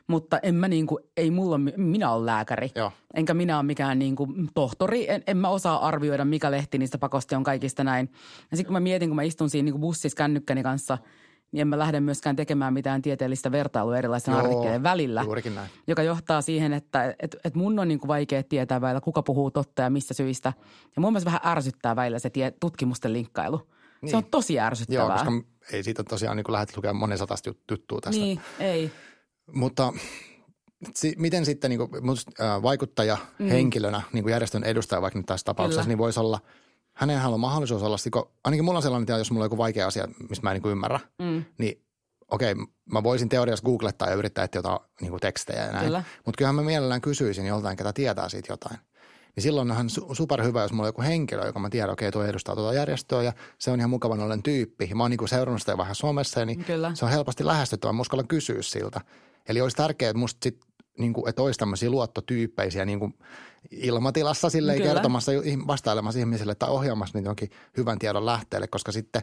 mutta 0.07 0.39
en 0.43 0.55
mä 0.55 0.69
niin 0.69 0.87
kuin, 0.87 1.05
ei 1.17 1.31
mulla, 1.31 1.59
minä 1.77 2.13
olen 2.13 2.27
lääkäri. 2.27 2.71
Joo. 2.75 2.93
Enkä 3.15 3.35
minä 3.35 3.57
ole 3.57 3.67
mikään 3.67 3.99
niin 3.99 4.17
kuin 4.17 4.51
tohtori. 4.55 5.11
En, 5.11 5.23
en 5.27 5.37
mä 5.37 5.49
osaa 5.49 5.87
arvioida, 5.87 6.25
mikä 6.25 6.51
lehti 6.51 6.79
niistä 6.79 6.99
pakosti 6.99 7.35
on 7.35 7.45
kaikista 7.45 7.85
näin. 7.85 8.11
Ja 8.51 8.57
sitten 8.57 8.67
kun 8.67 8.73
mä 8.73 8.81
mietin, 8.81 9.09
kun 9.09 9.17
mä 9.17 9.23
istun 9.23 9.51
siinä 9.51 9.65
niin 9.65 9.73
kuin 9.73 9.81
bussissa 9.81 10.17
kännykkäni 10.17 10.63
kanssa– 10.63 10.99
niin 11.53 11.61
en 11.61 11.69
mä 11.69 11.79
lähde 11.79 12.01
myöskään 12.01 12.37
tekemään 12.37 12.75
mitään 12.75 13.03
tieteellistä 13.03 13.53
vertailua 13.53 13.99
erilaisten 13.99 14.33
Joo, 14.33 14.41
artikkeleiden 14.41 14.83
välillä. 14.83 15.25
Joka 15.87 16.03
johtaa 16.03 16.43
siihen, 16.43 16.73
että 16.73 17.15
et, 17.21 17.37
et 17.45 17.55
mun 17.55 17.79
on 17.79 17.89
niin 17.89 17.99
kuin 18.01 18.09
vaikea 18.09 18.43
tietää 18.43 18.81
välillä, 18.81 19.01
kuka 19.01 19.23
puhuu 19.23 19.51
totta 19.51 19.83
ja 19.83 19.91
missä 19.91 20.15
syistä. 20.15 20.53
Ja 20.97 21.01
mun 21.01 21.13
mielestä 21.13 21.31
vähän 21.31 21.41
ärsyttää 21.45 21.97
välillä 21.97 22.19
se 22.19 22.31
tie, 22.31 22.53
tutkimusten 22.61 23.13
linkkailu. 23.13 23.69
Niin. 24.03 24.11
Se 24.11 24.17
on 24.17 24.25
tosi 24.25 24.61
ärsyttävää. 24.61 25.05
Joo, 25.05 25.13
koska 25.13 25.33
ei 25.73 25.83
siitä 25.83 26.05
tosiaan 26.05 26.37
niin 26.37 26.45
lähdet 26.49 26.77
lukemaan 26.77 26.97
monen 26.97 27.19
satasta 27.19 27.51
juttua 27.71 28.01
tästä. 28.01 28.21
Niin, 28.21 28.41
ei. 28.61 28.91
Mutta 29.55 29.93
si- 30.95 31.15
miten 31.19 31.45
sitten 31.45 31.71
niin 31.71 31.79
kuin, 31.79 32.19
äh, 32.41 32.63
vaikuttaja 32.63 33.17
mm. 33.39 33.49
henkilönä, 33.49 34.03
niin 34.13 34.25
kuin 34.25 34.33
järjestön 34.33 34.65
edustaja 34.65 35.03
vaikka 35.03 35.19
nyt 35.19 35.27
tässä 35.27 35.45
tapauksessa, 35.45 35.81
Kyllä. 35.81 35.89
niin 35.89 35.99
voisi 35.99 36.21
olla– 36.21 36.41
hänellä 36.99 37.35
on 37.35 37.41
mahdollisuus 37.41 37.83
olla, 37.83 38.29
ainakin 38.45 38.65
mulla 38.65 38.79
on 38.79 38.83
sellainen 38.83 39.07
tilanne, 39.07 39.21
jos 39.21 39.31
mulla 39.31 39.45
on 39.45 39.47
joku 39.47 39.59
vaikea 39.59 39.87
asia, 39.87 40.09
mistä 40.29 40.47
mä 40.47 40.53
en 40.53 40.61
niin 40.63 40.73
ymmärrä, 40.73 41.01
mm. 41.19 41.45
niin 41.59 41.83
okei, 42.31 42.55
mä 42.93 43.03
voisin 43.03 43.29
teoriassa 43.29 43.65
googlettaa 43.65 44.09
ja 44.09 44.15
yrittää 44.15 44.45
etsiä 44.45 44.59
jotain 44.59 44.79
niin 45.01 45.11
kuin 45.11 45.21
tekstejä 45.21 45.65
ja 45.65 45.73
näin. 45.73 45.85
Kyllä. 45.85 46.05
Mutta 46.27 46.39
kyllähän 46.39 46.55
mä 46.55 46.63
mielellään 46.63 47.01
kysyisin 47.01 47.47
joltain, 47.47 47.77
ketä 47.77 47.93
tietää 47.93 48.29
siitä 48.29 48.53
jotain. 48.53 48.79
Niin 49.37 49.43
silloin 49.43 49.71
on 49.71 49.91
super 50.13 50.43
hyvä, 50.43 50.63
jos 50.63 50.73
mulla 50.73 50.83
on 50.83 50.89
joku 50.89 51.03
henkilö, 51.03 51.47
joka 51.47 51.59
mä 51.59 51.71
tiedän, 51.71 51.91
okei, 51.91 52.13
tuo 52.13 52.25
edustaa 52.25 52.55
tuota 52.55 52.75
järjestöä 52.75 53.23
ja 53.23 53.33
se 53.59 53.71
on 53.71 53.79
ihan 53.79 53.91
mukavan 53.91 54.21
ollen 54.21 54.43
tyyppi. 54.43 54.91
Mä 54.95 55.05
oon 55.05 55.11
niin 55.11 55.29
seurannut 55.29 55.63
sitä 55.63 55.79
vähän 55.79 55.95
somessa, 55.95 56.45
niin 56.45 56.65
Kyllä. 56.65 56.91
se 56.95 57.05
on 57.05 57.11
helposti 57.11 57.47
lähestyttävä. 57.47 57.93
Mä 57.93 58.01
uskallan 58.01 58.29
kysyä 58.29 58.63
siltä. 58.63 59.01
Eli 59.49 59.61
olisi 59.61 59.77
tärkeää, 59.77 60.11
että 60.11 60.19
musta 60.19 60.39
sit, 60.43 60.61
niin 60.99 61.13
kuin, 61.13 61.29
että 61.29 61.43
olisi 61.43 61.59
tämmöisiä 61.59 61.91
luottotyyppeisiä 61.91 62.85
niin 62.85 62.99
kuin 62.99 63.15
ilmatilassa 63.71 64.51
silleen 64.51 64.83
kertomassa, 64.83 65.33
vastailemassa 65.67 66.21
ihmisille 66.21 66.55
tai 66.55 66.71
ohjaamassa 66.71 67.19
niitä 67.19 67.29
jonkin 67.29 67.51
hyvän 67.77 67.99
tiedon 67.99 68.27
lähteelle, 68.27 68.67
koska 68.67 68.93
sitten 68.93 69.23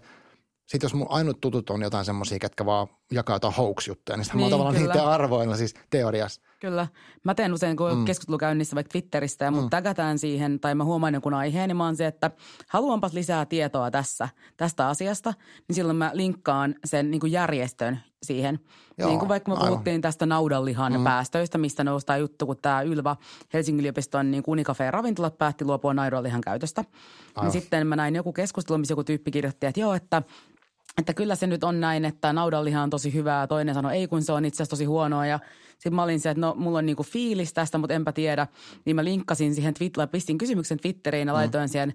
sitten 0.66 0.86
jos 0.86 0.94
mun 0.94 1.08
ainut 1.10 1.42
tutut 1.42 1.70
on 1.70 1.82
jotain 1.82 2.06
semmoisia, 2.06 2.40
ketkä 2.40 2.66
vaan 2.66 2.88
jakaa 3.12 3.36
jotain 3.36 3.54
hoax-juttuja, 3.54 4.18
niin, 4.18 4.26
niin 4.28 4.36
mä 4.36 4.42
Niin, 4.42 4.52
tavallaan 4.52 4.76
kyllä. 4.76 4.94
niiden 4.94 5.08
arvoilla 5.08 5.58
siis 5.58 5.74
teoriassa. 5.90 6.42
Kyllä. 6.60 6.88
Mä 7.24 7.36
teen 7.36 7.54
usein, 7.54 7.78
kun 7.78 7.98
mm. 7.98 8.06
keskustelu 8.06 8.38
käynnissä 8.38 8.76
vaikka 8.76 8.92
Twitteristä 8.92 9.46
ja 9.46 9.52
mut 9.52 9.64
mm. 9.64 9.70
tägätään 9.70 10.20
siihen, 10.20 10.60
tai 10.60 10.76
mä 10.76 10.84
huomaan 10.84 11.14
jonkun 11.14 11.34
aiheen, 11.34 11.68
niin 11.68 11.78
mä 11.78 11.86
oon 11.86 11.96
se, 11.96 12.06
että 12.06 12.32
haluanpas 12.68 13.14
lisää 13.14 13.46
tietoa 13.46 13.92
tässä, 13.92 14.30
tästä 14.58 14.88
asiasta, 14.88 15.34
niin 15.68 15.76
silloin 15.76 15.98
mä 15.98 16.12
linkkaan 16.14 16.76
sen 16.86 17.12
niin 17.12 17.20
kuin 17.20 17.32
järjestön 17.32 18.00
siihen. 18.24 18.60
Joo, 18.98 19.10
niin 19.10 19.20
kuin 19.20 19.30
vaikka 19.30 19.52
me 19.52 19.56
aivan. 19.58 19.68
puhuttiin 19.68 20.02
tästä 20.02 20.26
naudanlihan 20.26 20.94
mm. 20.94 21.04
päästöistä, 21.04 21.58
mistä 21.58 21.84
noustaa 21.84 22.18
juttu, 22.18 22.46
kun 22.46 22.58
tämä 22.62 22.82
Ylva 22.82 23.18
Helsingin 23.54 23.80
yliopiston 23.80 24.32
niin 24.32 24.44
Unicafe 24.48 24.92
ravintolat 24.92 25.38
päätti 25.38 25.66
luopua 25.66 25.94
naudanlihan 25.94 26.42
käytöstä. 26.42 26.82
Aivan. 26.82 27.52
Niin 27.52 27.62
sitten 27.62 27.88
mä 27.88 27.96
näin 27.96 28.16
joku 28.16 28.34
keskustelu, 28.34 28.78
missä 28.78 28.92
joku 28.92 29.04
tyyppi 29.04 29.32
kirjoitti, 29.32 29.68
että 29.68 29.80
joo, 29.80 29.94
että 29.94 30.22
että 30.98 31.14
kyllä 31.14 31.36
se 31.36 31.48
nyt 31.48 31.64
on 31.64 31.80
näin, 31.80 32.06
että 32.06 32.34
naudanliha 32.34 32.84
on 32.84 32.90
tosi 32.90 33.14
hyvää. 33.14 33.48
Toinen 33.48 33.76
sanoi, 33.76 33.94
ei 33.94 34.08
kun 34.08 34.24
se 34.24 34.32
on 34.32 34.46
itse 34.46 34.56
asiassa 34.56 34.70
tosi 34.70 34.86
huonoa. 34.86 35.26
Ja 35.26 35.40
sitten 35.80 35.96
mä 35.96 36.04
olin 36.04 36.20
se, 36.20 36.30
että 36.30 36.42
no 36.42 36.56
mulla 36.58 36.78
on 36.78 36.86
niinku 36.86 37.04
fiilis 37.04 37.54
tästä, 37.54 37.78
mutta 37.78 37.94
enpä 37.94 38.12
tiedä. 38.12 38.48
Niin 38.86 38.96
mä 38.96 39.04
linkkasin 39.04 39.56
siihen 39.56 39.74
Twitteriin, 39.74 40.10
pistin 40.10 40.38
kysymyksen 40.38 40.80
Twitteriin 40.80 41.28
ja 41.28 41.34
Mm. 41.34 41.38
laitoin 41.38 41.70
siihen 41.70 41.94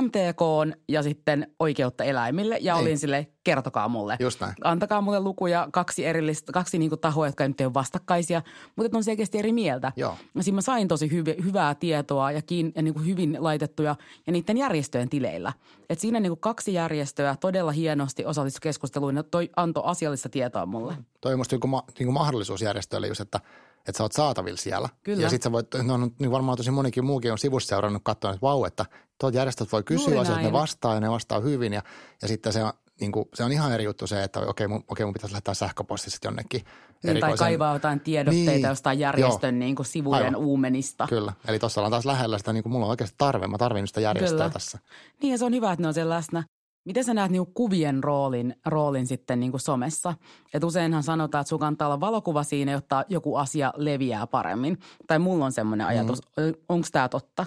MTK 0.00 0.40
ja 0.88 1.02
sitten 1.02 1.52
oikeutta 1.58 2.04
eläimille. 2.04 2.58
Ja 2.60 2.74
Niin. 2.74 2.82
olin 2.82 2.98
sille, 2.98 3.26
kertokaa 3.44 3.88
mulle. 3.88 4.16
Just 4.20 4.40
näin. 4.40 4.54
Antakaa 4.64 5.00
mulle 5.00 5.20
lukuja, 5.20 5.68
kaksi 5.72 6.04
erillistä, 6.06 6.52
kaksi 6.52 6.78
niinku 6.78 6.96
tahoa, 6.96 7.26
jotka 7.26 7.48
nyt 7.48 7.60
ei 7.60 7.66
ole 7.66 7.74
vastakkaisia, 7.74 8.42
mutta 8.76 8.96
on 8.96 9.04
selkeästi 9.04 9.38
eri 9.38 9.52
mieltä. 9.52 9.92
Joo. 9.96 10.16
Ja 10.34 10.42
siinä 10.42 10.54
mä 10.54 10.60
sain 10.60 10.88
tosi 10.88 11.10
hyvi, 11.10 11.36
hyvää 11.44 11.74
tietoa 11.74 12.32
ja, 12.32 12.42
kiin, 12.42 12.72
ja 12.76 12.82
niin 12.82 12.94
kuin 12.94 13.06
hyvin 13.06 13.36
laitettuja 13.40 13.96
ja 14.26 14.32
niiden 14.32 14.56
järjestöjen 14.56 15.08
tileillä. 15.08 15.52
Et 15.90 15.98
siinä 16.00 16.20
niin 16.20 16.30
kuin 16.30 16.40
kaksi 16.40 16.72
järjestöä 16.74 17.36
todella 17.40 17.72
hienosti 17.72 18.24
osallistui 18.24 18.60
keskusteluun 18.62 19.16
ja 19.16 19.22
toi 19.22 19.50
antoi 19.56 19.82
asiallista 19.86 20.28
tietoa 20.28 20.66
mulle. 20.66 20.94
Toi 21.20 21.32
on 21.32 21.38
musta 21.38 21.54
joku 21.54 21.66
ma, 21.66 21.84
niin 21.98 22.12
mahdollisuus 22.12 22.62
järjestöille 22.62 23.06
just, 23.06 23.20
että, 23.20 23.40
että 23.88 23.98
sä 23.98 24.04
oot 24.04 24.12
saatavilla 24.12 24.56
siellä. 24.56 24.88
Kyllä. 25.02 25.22
Ja 25.22 25.30
sit 25.30 25.42
sä 25.42 25.52
voit, 25.52 25.66
no, 25.82 25.94
on 25.94 26.10
niin 26.18 26.30
varmaan 26.30 26.56
tosi 26.56 26.70
monikin 26.70 27.04
muukin 27.04 27.32
on 27.32 27.38
sivussa 27.38 27.68
seurannut 27.68 28.02
katsoa, 28.04 28.30
että 28.30 28.42
vau, 28.42 28.64
että 28.64 28.86
tuolta 29.20 29.36
järjestöt 29.36 29.72
voi 29.72 29.82
kysyä 29.82 30.04
Juuri 30.04 30.18
asioita, 30.18 30.42
ne 30.42 30.52
vastaa 30.52 30.94
ja 30.94 31.00
ne 31.00 31.10
vastaa 31.10 31.40
hyvin. 31.40 31.72
Ja, 31.72 31.82
ja 32.22 32.28
sitten 32.28 32.52
se 32.52 32.64
on, 32.64 32.72
niin 33.00 33.12
kuin, 33.12 33.28
se 33.34 33.44
on 33.44 33.52
ihan 33.52 33.72
eri 33.72 33.84
juttu 33.84 34.06
se, 34.06 34.22
että 34.22 34.40
okei, 34.40 34.68
mun, 34.68 34.84
okei, 34.88 35.06
mun 35.06 35.12
pitäisi 35.12 35.32
lähettää 35.32 35.54
sähköposti 35.54 36.10
sitten 36.10 36.28
jonnekin 36.28 36.64
Niin, 37.02 37.20
tai 37.20 37.36
kaivaa 37.36 37.72
jotain 37.72 38.00
tiedotteita 38.00 38.50
Niin, 38.50 38.62
jostain 38.62 38.98
järjestön 38.98 39.58
niin 39.58 39.76
kuin 39.76 39.86
sivujen 39.86 40.24
Aivan. 40.24 40.36
uumenista. 40.36 41.06
Kyllä, 41.08 41.32
eli 41.48 41.58
tuossa 41.58 41.80
ollaan 41.80 41.90
taas 41.90 42.06
lähellä 42.06 42.38
sitä, 42.38 42.52
niin 42.52 42.62
kuin 42.62 42.72
mulla 42.72 42.86
on 42.86 42.90
oikeasti 42.90 43.14
tarve, 43.18 43.46
mä 43.46 43.58
tarvin 43.58 43.86
sitä 43.86 44.00
järjestöä 44.00 44.38
Kyllä. 44.38 44.50
tässä. 44.50 44.78
Niin 45.22 45.30
ja 45.30 45.38
se 45.38 45.44
on 45.44 45.54
hyvä, 45.54 45.72
että 45.72 45.82
ne 45.82 45.88
on 45.88 45.94
siellä 45.94 46.14
läsnä. 46.14 46.44
Miten 46.84 47.04
sä 47.04 47.14
näet 47.14 47.30
niinku 47.30 47.52
kuvien 47.54 48.04
roolin, 48.04 48.54
roolin 48.66 49.06
sitten 49.06 49.40
niinku 49.40 49.58
somessa? 49.58 50.14
Et 50.54 50.64
useinhan 50.64 51.02
sanotaan, 51.02 51.40
että 51.40 51.48
sun 51.48 51.58
kannattaa 51.58 51.88
olla 51.88 52.00
valokuva 52.00 52.42
siinä, 52.42 52.72
jotta 52.72 53.04
joku 53.08 53.36
asia 53.36 53.72
leviää 53.76 54.26
paremmin. 54.26 54.78
Tai 55.06 55.18
mulla 55.18 55.44
on 55.44 55.52
semmoinen 55.52 55.86
ajatus. 55.86 56.18
Mm. 56.36 56.54
Onko 56.68 56.86
tämä 56.92 57.08
totta? 57.08 57.46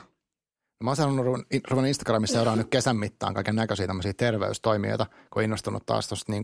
Mä 0.83 0.89
oon 0.89 0.95
sanonut, 0.95 1.25
ruven- 1.25 1.61
ruvennut 1.69 1.87
Instagramissa 1.87 2.33
seuraa 2.33 2.55
nyt 2.55 2.69
kesän 2.69 2.97
mittaan 2.97 3.33
kaiken 3.33 3.55
näköisiä 3.55 3.87
tämmöisiä 3.87 4.13
terveystoimijoita, 4.13 5.05
kun 5.05 5.39
on 5.39 5.43
innostunut 5.43 5.85
taas 5.85 6.07
tuosta 6.07 6.31
niin 6.31 6.43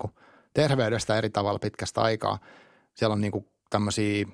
terveydestä 0.54 1.18
eri 1.18 1.30
tavalla 1.30 1.60
pitkästä 1.60 2.02
aikaa. 2.02 2.40
Siellä 2.94 3.14
on 3.14 3.22
niin 3.22 3.32
kuin 3.32 3.46
tämmöisiä 3.70 4.26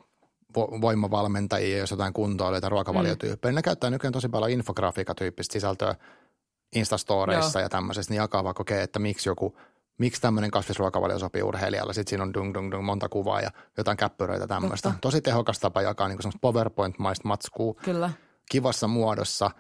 vo- 0.58 0.82
voimavalmentajia, 0.82 1.78
jos 1.78 1.92
jotain 1.92 2.14
kuntoilijoita, 2.14 2.70
ruokavaliotyyppejä. 2.70 3.52
Mm. 3.52 3.56
Ne 3.56 3.62
käyttää 3.62 3.90
nykyään 3.90 4.14
tosi 4.14 4.30
paljon 4.30 4.52
infografiikatyyppistä 4.52 5.54
sisältöä 5.54 5.96
Instastoreissa 6.76 7.60
ja 7.62 7.70
tämmöisessä, 7.70 8.12
niin 8.12 8.18
jakaa 8.18 8.44
vaikka 8.44 8.62
okei, 8.62 8.82
että 8.82 9.00
miksi 9.00 9.30
joku, 9.30 9.58
miksi 9.98 10.22
tämmöinen 10.22 10.52
kasvisruokavalio 10.52 11.20
sopii 11.20 11.44
urheilijalle. 11.44 11.94
Sitten 11.94 12.10
siinä 12.10 12.24
on 12.24 12.34
dung, 12.34 12.54
dung, 12.54 12.72
dung, 12.72 12.86
monta 12.86 13.10
kuvaa 13.10 13.42
ja 13.42 13.52
jotain 13.78 13.98
käppyröitä 13.98 14.48
tämmöistä. 14.48 14.90
Totta. 14.90 15.02
Tosi 15.02 15.22
tehokas 15.22 15.60
tapa 15.60 15.82
jakaa 15.82 16.08
niin 16.08 16.22
semmoista 16.22 16.40
PowerPoint-maista 16.42 17.28
matskua 17.28 17.74
Kyllä. 17.74 18.12
kivassa 18.52 18.88
muodossa 18.88 19.52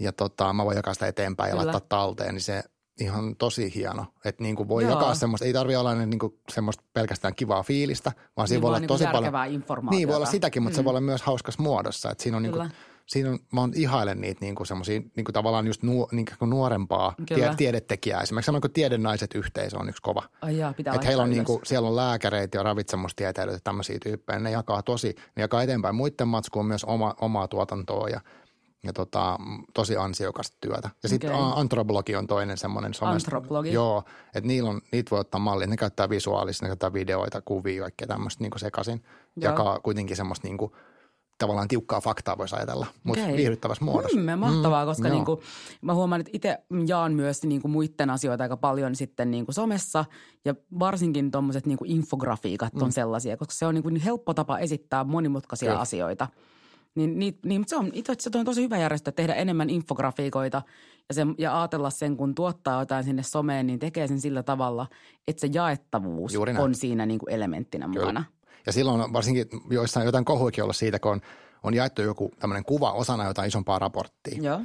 ja 0.00 0.12
tota, 0.12 0.52
mä 0.52 0.64
voin 0.64 0.76
jakaa 0.76 0.94
sitä 0.94 1.06
eteenpäin 1.06 1.48
ja 1.48 1.56
Kyllä. 1.56 1.72
laittaa 1.72 1.98
talteen, 1.98 2.34
niin 2.34 2.42
se 2.42 2.62
ihan 3.00 3.36
tosi 3.36 3.74
hieno. 3.74 4.06
Että 4.24 4.42
niin 4.42 4.56
kuin 4.56 4.68
voi 4.68 4.82
Joo. 4.82 4.92
jakaa 4.92 5.14
semmoista, 5.14 5.46
ei 5.46 5.52
tarvitse 5.52 5.78
olla 5.78 5.94
niin 5.94 6.18
kuin 6.18 6.38
semmoista 6.52 6.84
pelkästään 6.92 7.34
kivaa 7.34 7.62
fiilistä, 7.62 8.12
vaan 8.36 8.48
siinä 8.48 8.56
Niin 8.56 8.62
voi 8.62 8.68
olla 8.68 8.78
vaan 8.78 8.86
tosi 8.86 9.04
niinku 9.04 9.30
paljon. 9.30 9.54
informaatiota. 9.54 9.96
Niin 9.96 10.08
voi 10.08 10.16
olla 10.16 10.26
sitäkin, 10.26 10.62
mutta 10.62 10.74
mm. 10.74 10.76
se 10.76 10.84
voi 10.84 10.90
olla 10.90 11.00
myös 11.00 11.22
hauskas 11.22 11.58
muodossa. 11.58 12.10
Että 12.10 12.22
siinä 12.22 12.36
on, 12.36 12.42
niin 12.42 12.52
kuin, 12.52 12.62
Kyllä. 12.62 12.89
Siinä 13.10 13.30
on, 13.30 13.38
mä 13.52 13.60
oon 13.60 13.72
ihailen 13.74 14.20
niitä 14.20 14.40
niin 14.40 14.54
kuin 14.54 14.66
semmoisia 14.66 15.00
niin 15.16 15.24
kuin 15.24 15.32
tavallaan 15.32 15.66
just 15.66 15.82
nuo, 15.82 16.08
niin 16.12 16.26
kuin 16.38 16.50
nuorempaa 16.50 17.14
tie, 17.26 17.54
tiedetekijää. 17.56 18.20
Esimerkiksi 18.20 18.46
semmoinen 18.46 18.60
kuin 18.60 18.72
tiedennaiset 18.72 19.34
yhteisö 19.34 19.78
on 19.78 19.88
yksi 19.88 20.02
kova. 20.02 20.22
Ai 20.42 20.58
jaa, 20.58 20.72
pitää 20.72 20.94
Että 20.94 21.06
heillä 21.06 21.22
on 21.22 21.30
niinku, 21.30 21.56
ylös. 21.56 21.68
siellä 21.68 21.88
on 21.88 21.96
lääkäreitä 21.96 22.58
ja 22.58 22.62
ravitsemustieteilijöitä 22.62 23.56
ja 23.56 23.64
tämmöisiä 23.64 23.98
tyyppejä. 24.02 24.38
Ne 24.38 24.50
jakaa 24.50 24.82
tosi, 24.82 25.14
ne 25.36 25.42
jakaa 25.42 25.62
eteenpäin 25.62 25.94
muiden 25.94 26.28
matskuun 26.28 26.66
myös 26.66 26.84
oma, 26.84 27.14
omaa 27.20 27.48
tuotantoa 27.48 28.08
ja, 28.08 28.20
ja 28.82 28.92
tota, 28.92 29.38
tosi 29.74 29.96
ansiokasta 29.96 30.56
työtä. 30.60 30.90
Ja 31.02 31.08
sitten 31.08 31.32
Okei. 31.32 31.52
Antropologi 31.56 32.16
on 32.16 32.26
toinen 32.26 32.58
semmoinen. 32.58 32.92
Antropologi? 33.00 33.72
Joo, 33.72 34.02
että 34.34 34.48
niillä 34.48 34.70
on, 34.70 34.80
niitä 34.92 35.10
voi 35.10 35.20
ottaa 35.20 35.40
mallia. 35.40 35.66
Ne 35.66 35.76
käyttää 35.76 36.08
visuaalista, 36.08 36.64
ne 36.64 36.68
käyttää 36.68 36.92
videoita, 36.92 37.42
kuvia, 37.42 37.82
kaikkea 37.82 38.08
tämmöistä 38.08 38.44
niinku 38.44 38.58
sekaisin. 38.58 39.02
Joo. 39.36 39.50
Jakaa 39.50 39.80
kuitenkin 39.80 40.16
semmoista 40.16 40.48
niinku, 40.48 40.76
tavallaan 41.40 41.68
tiukkaa 41.68 42.00
faktaa 42.00 42.38
voisi 42.38 42.56
ajatella, 42.56 42.86
mutta 43.02 43.22
Okei. 43.22 43.36
viihdyttävässä 43.36 43.84
muodossa. 43.84 44.20
Hmm, 44.20 44.38
mahtavaa, 44.38 44.86
koska 44.86 45.08
joo. 45.08 45.14
niinku, 45.16 45.42
mä 45.82 45.94
huomaan, 45.94 46.20
että 46.20 46.30
itse 46.32 46.58
jaan 46.86 47.12
myös 47.12 47.42
niinku 47.42 47.68
muiden 47.68 48.10
asioita 48.10 48.44
aika 48.44 48.56
paljon 48.56 48.96
sitten 48.96 49.30
niinku 49.30 49.52
somessa 49.52 50.04
ja 50.44 50.54
varsinkin 50.78 51.30
tuommoiset 51.30 51.66
niinku 51.66 51.84
infografiikat 51.88 52.82
on 52.82 52.92
sellaisia, 52.92 53.36
koska 53.36 53.54
se 53.54 53.66
on 53.66 53.74
niinku 53.74 53.90
helppo 54.04 54.34
tapa 54.34 54.58
esittää 54.58 55.04
monimutkaisia 55.04 55.68
Kyllä. 55.68 55.80
asioita. 55.80 56.28
Niin, 56.94 57.18
niin, 57.18 57.38
niin 57.44 57.60
mutta 57.60 57.70
se 57.70 57.76
on, 57.76 57.90
itse 57.92 58.12
asiassa 58.12 58.38
on 58.38 58.44
tosi 58.44 58.62
hyvä 58.62 58.78
järjestö 58.78 59.12
tehdä 59.12 59.34
enemmän 59.34 59.70
infografiikoita 59.70 60.62
ja, 61.08 61.14
sen, 61.14 61.34
ja 61.38 61.60
ajatella 61.60 61.90
sen, 61.90 62.16
kun 62.16 62.34
tuottaa 62.34 62.82
jotain 62.82 63.04
sinne 63.04 63.22
someen, 63.22 63.66
niin 63.66 63.78
tekee 63.78 64.08
sen 64.08 64.20
sillä 64.20 64.42
tavalla, 64.42 64.86
että 65.28 65.40
se 65.40 65.48
jaettavuus 65.52 66.36
on 66.58 66.74
siinä 66.74 67.06
niinku 67.06 67.26
elementtinä 67.26 67.88
mukana. 67.88 68.24
Ja 68.66 68.72
silloin 68.72 69.00
on 69.00 69.12
varsinkin 69.12 69.46
joissain 69.70 70.06
jotain 70.06 70.24
kohuikin 70.24 70.64
olla 70.64 70.72
siitä, 70.72 70.98
kun 70.98 71.12
on, 71.12 71.20
on 71.62 71.74
jaettu 71.74 72.02
joku 72.02 72.32
tämmöinen 72.38 72.64
kuva 72.64 72.92
osana 72.92 73.24
jotain 73.24 73.48
isompaa 73.48 73.78
raporttia. 73.78 74.42
Joo. 74.42 74.60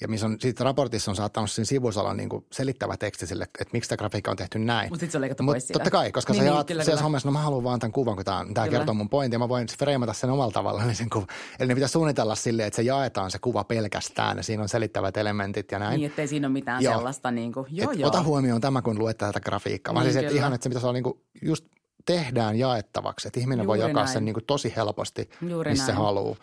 Ja 0.00 0.08
missä 0.08 0.26
on, 0.26 0.36
siitä 0.40 0.64
raportissa 0.64 1.10
on 1.10 1.16
saattanut 1.16 1.50
siinä 1.50 1.64
sivussa 1.64 2.00
olla 2.00 2.14
niin 2.14 2.28
kuin 2.28 2.46
selittävä 2.52 2.96
teksti 2.96 3.26
sille, 3.26 3.44
että 3.44 3.72
miksi 3.72 3.88
tämä 3.88 3.96
grafiikka 3.96 4.30
on 4.30 4.36
tehty 4.36 4.58
näin. 4.58 4.90
Mut 4.90 5.00
sit 5.00 5.10
se 5.10 5.18
on 5.18 5.20
leikattu 5.20 5.42
Mut 5.42 5.52
pois. 5.52 5.66
Totta 5.66 5.90
kai, 5.90 6.12
koska 6.12 6.32
Niin, 6.32 6.40
niin, 6.40 6.44
sä 6.46 6.50
niin, 6.50 6.56
jaat 6.56 6.66
kyllä, 6.66 6.84
siellä 6.84 7.02
somessa, 7.02 7.28
no 7.28 7.32
mä 7.32 7.38
haluan 7.38 7.64
vaan 7.64 7.78
tämän 7.78 7.92
kuvan, 7.92 8.16
kun 8.16 8.24
tämä, 8.24 8.46
tämä 8.54 8.68
kertoo 8.68 8.94
mun 8.94 9.08
pointin 9.08 9.34
ja 9.34 9.38
mä 9.38 9.48
voin 9.48 9.66
freimata 9.78 10.12
sen 10.12 10.30
omalla 10.30 10.52
tavalla. 10.52 10.84
Niin 10.84 10.94
sen 11.02 11.10
kuva. 11.10 11.26
Eli 11.60 11.68
ne 11.68 11.74
pitää 11.74 11.88
suunnitella 11.88 12.34
silleen, 12.34 12.66
että 12.66 12.76
se 12.76 12.82
jaetaan 12.82 13.30
se 13.30 13.38
kuva 13.38 13.64
pelkästään 13.64 14.36
ja 14.36 14.42
siinä 14.42 14.62
on 14.62 14.68
selittävät 14.68 15.16
elementit 15.16 15.72
ja 15.72 15.78
näin. 15.78 16.00
Niin, 16.00 16.10
ettei 16.10 16.28
siinä 16.28 16.46
ole 16.46 16.52
mitään 16.52 16.82
Joo. 16.82 16.94
sellaista 16.94 17.30
niin 17.30 17.52
kuin, 17.52 17.66
joo 17.70 17.90
Et 17.90 17.98
joo. 17.98 18.08
Ota 18.08 18.22
huomioon 18.22 18.60
tämä, 18.60 18.82
kun 18.82 18.98
luet 18.98 19.18
tätä 19.18 19.40
grafiikkaa. 19.40 19.94
Vaan 19.94 20.06
Niin, 20.06 20.12
siis, 20.12 20.24
että 20.24 20.36
ihan, 20.36 20.54
että 20.54 20.62
se 20.62 20.68
pitäisi 20.68 20.86
olla 20.86 20.94
niin 20.94 21.04
kuin 21.04 21.20
just 21.42 21.64
tehdään 22.06 22.56
jaettavaksi. 22.58 23.28
Että 23.28 23.40
ihminen 23.40 23.66
voi 23.66 23.78
Juuri 23.78 23.90
jakaa 23.90 24.02
näin. 24.04 24.12
sen 24.12 24.24
niin 24.24 24.34
kuin 24.34 24.44
tosi 24.44 24.72
helposti, 24.76 25.30
Juuri 25.48 25.70
missä 25.70 25.92
näin. 25.92 26.04
haluaa. 26.04 26.36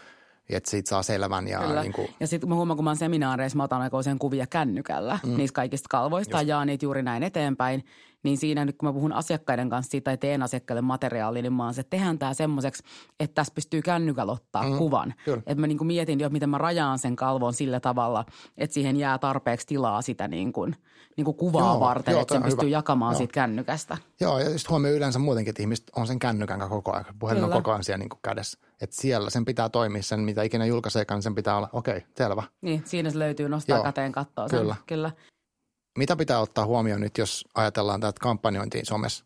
Että 0.49 0.69
siitä 0.69 0.89
saa 0.89 1.03
selvän 1.03 1.47
ja 1.47 1.59
Kyllä. 1.59 1.81
niin 1.81 1.93
kuin, 1.93 2.07
Ja 2.19 2.27
sitten 2.27 2.49
mä 2.49 2.55
huomaan, 2.55 2.77
kun 2.77 2.83
mä 2.83 2.89
oon 2.89 2.97
seminaareissa, 2.97 3.57
mä 3.57 3.63
otan 3.63 3.81
aika 3.81 3.97
usein 3.97 4.19
kuvia 4.19 4.47
kännykällä 4.47 5.19
mm. 5.25 5.37
niistä 5.37 5.55
kaikista 5.55 5.87
kalvoista 5.89 6.37
ja 6.37 6.41
jaan 6.41 6.67
niitä 6.67 6.85
juuri 6.85 7.03
näin 7.03 7.23
eteenpäin. 7.23 7.85
Niin 8.23 8.37
siinä 8.37 8.65
nyt 8.65 8.77
kun 8.77 8.89
mä 8.89 8.93
puhun 8.93 9.13
asiakkaiden 9.13 9.69
kanssa 9.69 9.91
siitä 9.91 10.03
tai 10.03 10.17
teen 10.17 10.43
asiakkaille 10.43 10.81
materiaalia, 10.81 11.41
niin 11.41 11.53
mä 11.53 11.63
oon 11.63 11.73
se, 11.73 11.81
että 11.81 11.89
tehdään 11.97 12.19
tämä 12.19 12.33
semmoiseksi, 12.33 12.83
että 13.19 13.35
tässä 13.35 13.53
pystyy 13.53 13.81
kännykällä 13.81 14.31
ottaa 14.31 14.69
mm. 14.69 14.77
kuvan. 14.77 15.13
Kyllä. 15.25 15.37
Että 15.37 15.55
mä 15.61 15.67
niin 15.67 15.87
mietin 15.87 16.19
jo, 16.19 16.29
miten 16.29 16.49
mä 16.49 16.57
rajaan 16.57 16.99
sen 16.99 17.15
kalvon 17.15 17.53
sillä 17.53 17.79
tavalla, 17.79 18.25
että 18.57 18.73
siihen 18.73 18.97
jää 18.97 19.17
tarpeeksi 19.17 19.67
tilaa 19.67 20.01
sitä 20.01 20.27
niin 20.27 20.53
kuin, 20.53 20.75
niin 21.17 21.25
kuin 21.25 21.37
kuvaa 21.37 21.71
Joo, 21.73 21.79
varten, 21.79 22.11
joo, 22.11 22.21
että 22.21 22.33
sen 22.33 22.41
on 22.41 22.45
pystyy 22.45 22.67
hyvä. 22.67 22.77
jakamaan 22.77 23.13
Joo. 23.13 23.17
siitä 23.17 23.33
kännykästä. 23.33 23.97
Joo, 24.19 24.39
ja 24.39 24.49
just 24.49 24.69
huomioon 24.69 24.97
yleensä 24.97 25.19
muutenkin, 25.19 25.49
että 25.49 25.63
ihmiset 25.63 25.91
on 25.95 26.07
sen 26.07 26.19
kännykän 26.19 26.69
koko 26.69 26.91
ajan. 26.93 27.05
Puhelin 27.19 27.43
on 27.43 27.49
Kyllä. 27.49 27.61
koko 27.61 27.71
ajan 27.71 27.83
siellä 27.83 27.97
niin 27.97 28.09
kuin 28.09 28.19
kädessä. 28.21 28.59
Että 28.81 28.95
siellä 28.95 29.29
sen 29.29 29.45
pitää 29.45 29.69
toimia, 29.69 30.03
sen 30.03 30.19
mitä 30.19 30.43
ikinä 30.43 30.65
julkaiseekaan, 30.65 31.17
niin 31.17 31.23
sen 31.23 31.35
pitää 31.35 31.57
olla, 31.57 31.69
okei, 31.73 31.97
okay, 31.97 32.09
selvä. 32.17 32.43
Niin, 32.61 32.83
siinä 32.85 33.09
se 33.09 33.19
löytyy 33.19 33.49
nostaa 33.49 33.77
Joo, 33.77 33.83
käteen 33.83 34.11
katsoa 34.11 34.47
sen. 34.47 34.59
kyllä. 34.59 34.75
Kyllä. 34.87 35.11
Mitä 35.97 36.15
pitää 36.15 36.39
ottaa 36.39 36.65
huomioon 36.65 37.01
nyt, 37.01 37.17
jos 37.17 37.45
ajatellaan 37.55 38.01
tätä 38.01 38.19
kampanjointiin 38.19 38.85
somessa? 38.85 39.25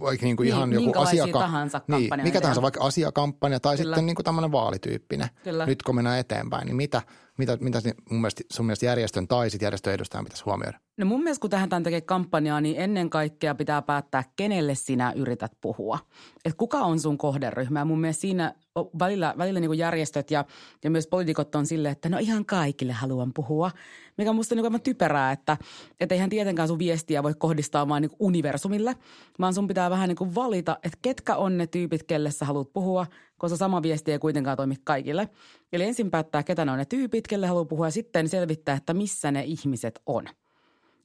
Vaikka 0.00 0.26
niin 0.26 0.36
kuin 0.36 0.44
Niin, 0.44 0.54
ihan 0.54 0.72
joku 0.72 0.98
asiaka... 0.98 1.38
tahansa 1.38 1.80
niin, 1.88 2.10
mikä 2.22 2.40
tahansa, 2.40 2.62
vaikka 2.62 2.84
asiakampanja 2.84 3.60
tai 3.60 3.76
Kyllä. 3.76 3.90
sitten 3.90 4.06
niin 4.06 4.16
kuin 4.16 4.24
tämmöinen 4.24 4.52
vaalityyppinen. 4.52 5.28
Kyllä. 5.44 5.66
Nyt 5.66 5.82
kun 5.82 5.94
mennään 5.94 6.18
eteenpäin, 6.18 6.66
niin 6.66 6.76
mitä, 6.76 7.02
mitä, 7.38 7.58
mitä 7.60 7.80
mun 8.10 8.20
mielestä, 8.20 8.44
sun 8.52 8.66
mielestä 8.66 8.86
järjestön 8.86 9.28
tai 9.28 9.50
sit 9.50 9.62
järjestön 9.62 9.94
edustajan 9.94 10.24
pitäisi 10.24 10.44
huomioida? 10.44 10.78
No 10.96 11.06
mun 11.06 11.22
mielestä 11.22 11.40
kun 11.40 11.50
tähän 11.50 11.82
tekee 11.82 12.00
kampanjaa, 12.00 12.60
niin 12.60 12.76
ennen 12.78 13.10
kaikkea 13.10 13.54
pitää 13.54 13.82
päättää, 13.82 14.24
kenelle 14.36 14.74
sinä 14.74 15.12
yrität 15.16 15.52
puhua. 15.60 15.98
Et 16.44 16.54
kuka 16.54 16.78
on 16.78 17.00
sun 17.00 17.18
kohderyhmä. 17.18 17.84
Mun 17.84 18.00
mielestä 18.00 18.20
siinä 18.20 18.54
välillä, 18.98 19.34
välillä 19.38 19.60
niin 19.60 19.68
kuin 19.68 19.78
järjestöt 19.78 20.30
ja, 20.30 20.44
ja 20.84 20.90
myös 20.90 21.06
poliitikot 21.06 21.54
on 21.54 21.66
silleen, 21.66 21.92
että 21.92 22.08
no 22.08 22.18
ihan 22.18 22.44
kaikille 22.44 22.92
haluan 22.92 23.32
puhua. 23.34 23.70
Mikä 24.18 24.30
on 24.30 24.36
musta 24.36 24.54
niin 24.54 24.64
aivan 24.64 24.80
typerää, 24.80 25.32
että 25.32 25.56
et 26.00 26.12
eihän 26.12 26.30
tietenkään 26.30 26.68
sun 26.68 26.78
viestiä 26.78 27.22
voi 27.22 27.34
kohdistaa 27.38 27.88
vaan 27.88 28.02
niin 28.02 28.10
universumille, 28.18 28.96
vaan 29.40 29.54
sun 29.54 29.68
pitää 29.68 29.90
vähän 29.90 30.08
niin 30.08 30.16
kuin 30.16 30.34
valita, 30.34 30.78
että 30.82 30.98
ketkä 31.02 31.36
on 31.36 31.58
ne 31.58 31.66
tyypit, 31.66 32.02
kelle 32.02 32.30
sä 32.30 32.44
haluat 32.44 32.72
puhua, 32.72 33.06
koska 33.38 33.56
sama 33.56 33.82
viesti 33.82 34.12
ei 34.12 34.18
kuitenkaan 34.18 34.56
toimi 34.56 34.74
kaikille. 34.84 35.28
Eli 35.72 35.84
ensin 35.84 36.10
päättää, 36.10 36.42
ketä 36.42 36.64
ne 36.64 36.72
on 36.72 36.78
ne 36.78 36.84
tyypit, 36.84 37.26
kelle 37.26 37.46
haluaa 37.46 37.64
puhua 37.64 37.86
ja 37.86 37.90
sitten 37.90 38.28
selvittää, 38.28 38.76
että 38.76 38.94
missä 38.94 39.30
ne 39.30 39.44
ihmiset 39.44 40.00
on– 40.06 40.24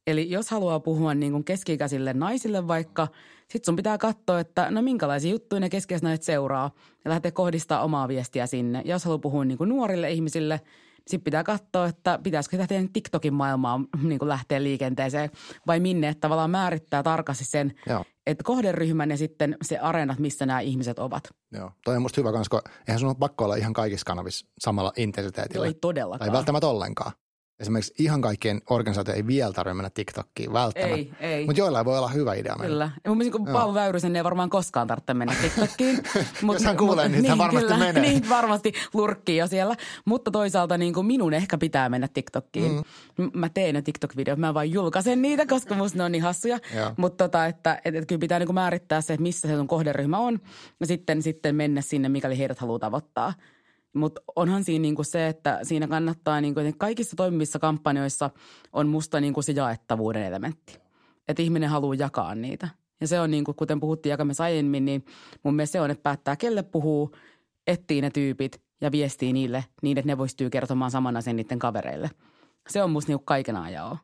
Eli 0.08 0.30
jos 0.30 0.52
haluaa 0.52 0.80
puhua 0.80 1.14
niin 1.14 1.32
kuin 1.32 1.44
keski-ikäisille 1.44 2.14
naisille 2.14 2.68
vaikka, 2.68 3.08
sitten 3.42 3.66
sun 3.66 3.76
pitää 3.76 3.98
katsoa, 3.98 4.40
että 4.40 4.72
no 4.72 4.82
minkälaisia 4.82 5.32
juttuja 5.32 5.60
ne 5.60 5.70
keski 5.70 5.96
seuraa 6.22 6.72
ja 7.06 7.12
lähteä 7.12 7.32
kohdistaa 7.32 7.84
omaa 7.84 8.08
viestiä 8.08 8.48
sinne. 8.48 8.82
Ja 8.86 8.92
jos 8.96 9.06
haluaa 9.06 9.20
puhua 9.20 9.46
niin 9.46 9.58
kuin 9.58 9.70
nuorille 9.70 10.12
ihmisille, 10.12 10.62
sitten 11.08 11.24
pitää 11.24 11.44
katsoa, 11.44 11.86
että 11.88 12.20
pitäisikö 12.24 12.58
lähteä 12.58 12.84
TikTokin 12.94 13.34
maailmaan 13.34 13.88
niin 14.04 14.20
kuin 14.20 14.30
lähteä 14.30 14.64
liikenteeseen 14.64 15.30
vai 15.68 15.80
minne, 15.80 16.08
että 16.08 16.22
tavallaan 16.22 16.50
määrittää 16.50 17.04
tarkasti 17.04 17.46
sen, 17.46 17.74
Joo. 17.90 18.06
että 18.28 18.44
kohderyhmän 18.44 19.10
ja 19.10 19.18
sitten 19.18 19.58
se 19.62 19.78
areenat, 19.78 20.20
missä 20.20 20.46
nämä 20.46 20.60
ihmiset 20.60 21.00
ovat. 21.00 21.24
Joo, 21.52 21.72
toi 21.86 21.96
on 21.96 22.02
musta 22.02 22.22
hyvä, 22.22 22.32
koska 22.32 22.62
eihän 22.88 23.00
sun 23.00 23.10
ole 23.10 23.16
pakko 23.20 23.44
olla 23.44 23.56
ihan 23.56 23.74
kaikissa 23.74 24.06
kanavissa 24.06 24.48
samalla 24.60 24.94
intensiteetillä. 24.98 25.68
Ei 25.68 25.74
todellakaan. 25.74 26.30
Tai 26.30 26.38
välttämättä 26.38 26.68
ollenkaan 26.68 27.12
esimerkiksi 27.64 27.94
ihan 28.00 28.22
kaikkien 28.22 28.62
organisaatio 28.70 29.14
ei 29.14 29.28
vielä 29.28 29.54
tarvitse 29.54 29.74
mennä 29.74 29.90
TikTokkiin 29.90 30.54
välttämättä. 30.54 30.96
Ei, 30.96 31.14
ei. 31.20 31.46
Mutta 31.46 31.60
joillain 31.60 31.86
voi 31.86 31.98
olla 31.98 32.08
hyvä 32.08 32.34
idea 32.34 32.56
mennä. 32.56 32.68
Kyllä. 32.68 32.92
Ja 33.04 33.12
mun 33.12 33.18
mielestä 33.18 33.38
kun 33.38 33.48
Paavo 33.48 33.74
Väyrysen 33.74 34.16
ei 34.16 34.24
varmaan 34.24 34.50
koskaan 34.50 34.88
tarvitse 34.88 35.14
mennä 35.14 35.36
TikTokkiin. 35.42 36.04
mut, 36.42 36.56
Jos 36.56 36.64
hän 36.64 36.78
kuulee, 36.78 37.10
niin, 37.10 37.22
niin 37.22 37.30
hän 37.30 37.38
varmasti 37.38 37.68
kyllä, 37.68 37.86
menee. 37.86 38.02
Niin, 38.02 38.30
varmasti 38.30 38.74
lurkkii 38.94 39.38
jo 39.38 39.48
siellä. 39.48 39.76
Mutta 40.06 40.32
toisaalta 40.32 40.78
niin 40.78 40.94
kuin 40.94 41.06
minun 41.06 41.34
ehkä 41.34 41.58
pitää 41.58 41.90
mennä 41.90 42.08
TikTokkiin. 42.08 42.72
Mm. 43.18 43.32
Mä 43.34 43.50
teen 43.50 43.76
ne 43.76 43.82
TikTok-videot, 43.82 44.40
mä 44.40 44.54
vain 44.54 44.72
julkaisen 44.72 45.22
niitä, 45.22 45.46
koska 45.46 45.76
musta 45.76 45.98
ne 45.98 46.04
on 46.04 46.12
niin 46.12 46.24
hassuja. 46.24 46.60
Mutta 46.98 47.24
tota, 47.24 47.46
että, 47.46 47.74
että, 47.86 48.00
että 48.00 48.06
kyllä 48.08 48.20
pitää 48.20 48.40
niin 48.40 48.48
kuin 48.48 48.56
määrittää 48.56 49.02
se, 49.02 49.14
että 49.14 49.24
missä 49.24 49.48
se 49.48 49.56
sun 49.56 49.68
kohderyhmä 49.68 50.18
on. 50.18 50.40
Ja 50.80 50.88
sitten, 50.88 51.22
sitten 51.22 51.56
mennä 51.56 51.82
sinne, 51.82 52.10
mikäli 52.10 52.38
heidät 52.38 52.60
haluaa 52.60 52.80
tavoittaa. 52.80 53.34
Mutta 53.94 54.22
onhan 54.36 54.64
siinä 54.64 54.82
niinku 54.82 55.04
se, 55.04 55.28
että 55.28 55.60
siinä 55.64 55.88
kannattaa, 55.88 56.42
niinku, 56.42 56.60
että 56.60 56.74
kaikissa 56.78 57.16
toimivissa 57.16 57.60
kampanjoissa 57.60 58.30
on 58.74 58.88
musta 58.88 59.22
niinku 59.22 59.42
se 59.42 59.52
jaettavuuden 59.52 60.24
elementti. 60.24 60.80
Että 61.28 61.42
ihminen 61.42 61.70
haluaa 61.70 61.96
jakaa 61.96 62.36
niitä. 62.36 62.70
Ja 63.02 63.08
se 63.08 63.20
on 63.20 63.32
niin 63.32 63.44
kuin, 63.44 63.56
kuten 63.56 63.80
puhuttiin 63.80 64.12
jakamassa 64.12 64.44
aiemmin, 64.44 64.86
niin 64.86 65.06
mun 65.44 65.56
mielestä 65.56 65.72
se 65.72 65.82
on, 65.82 65.92
että 65.92 66.04
päättää 66.04 66.36
kelle 66.36 66.64
puhuu, 66.64 67.16
etsii 67.68 68.02
ne 68.02 68.10
tyypit 68.10 68.62
ja 68.82 68.92
viestii 68.92 69.34
niille 69.34 69.66
niin, 69.82 69.98
että 69.98 70.08
ne 70.08 70.16
pystyy 70.16 70.50
kertomaan 70.50 70.92
saman 70.92 71.18
asian 71.18 71.36
niiden 71.36 71.60
kavereille. 71.60 72.10
Se 72.70 72.84
on 72.84 72.90
musta 72.90 73.10
niinku 73.10 73.24
kaiken 73.26 73.56
ajan 73.56 73.98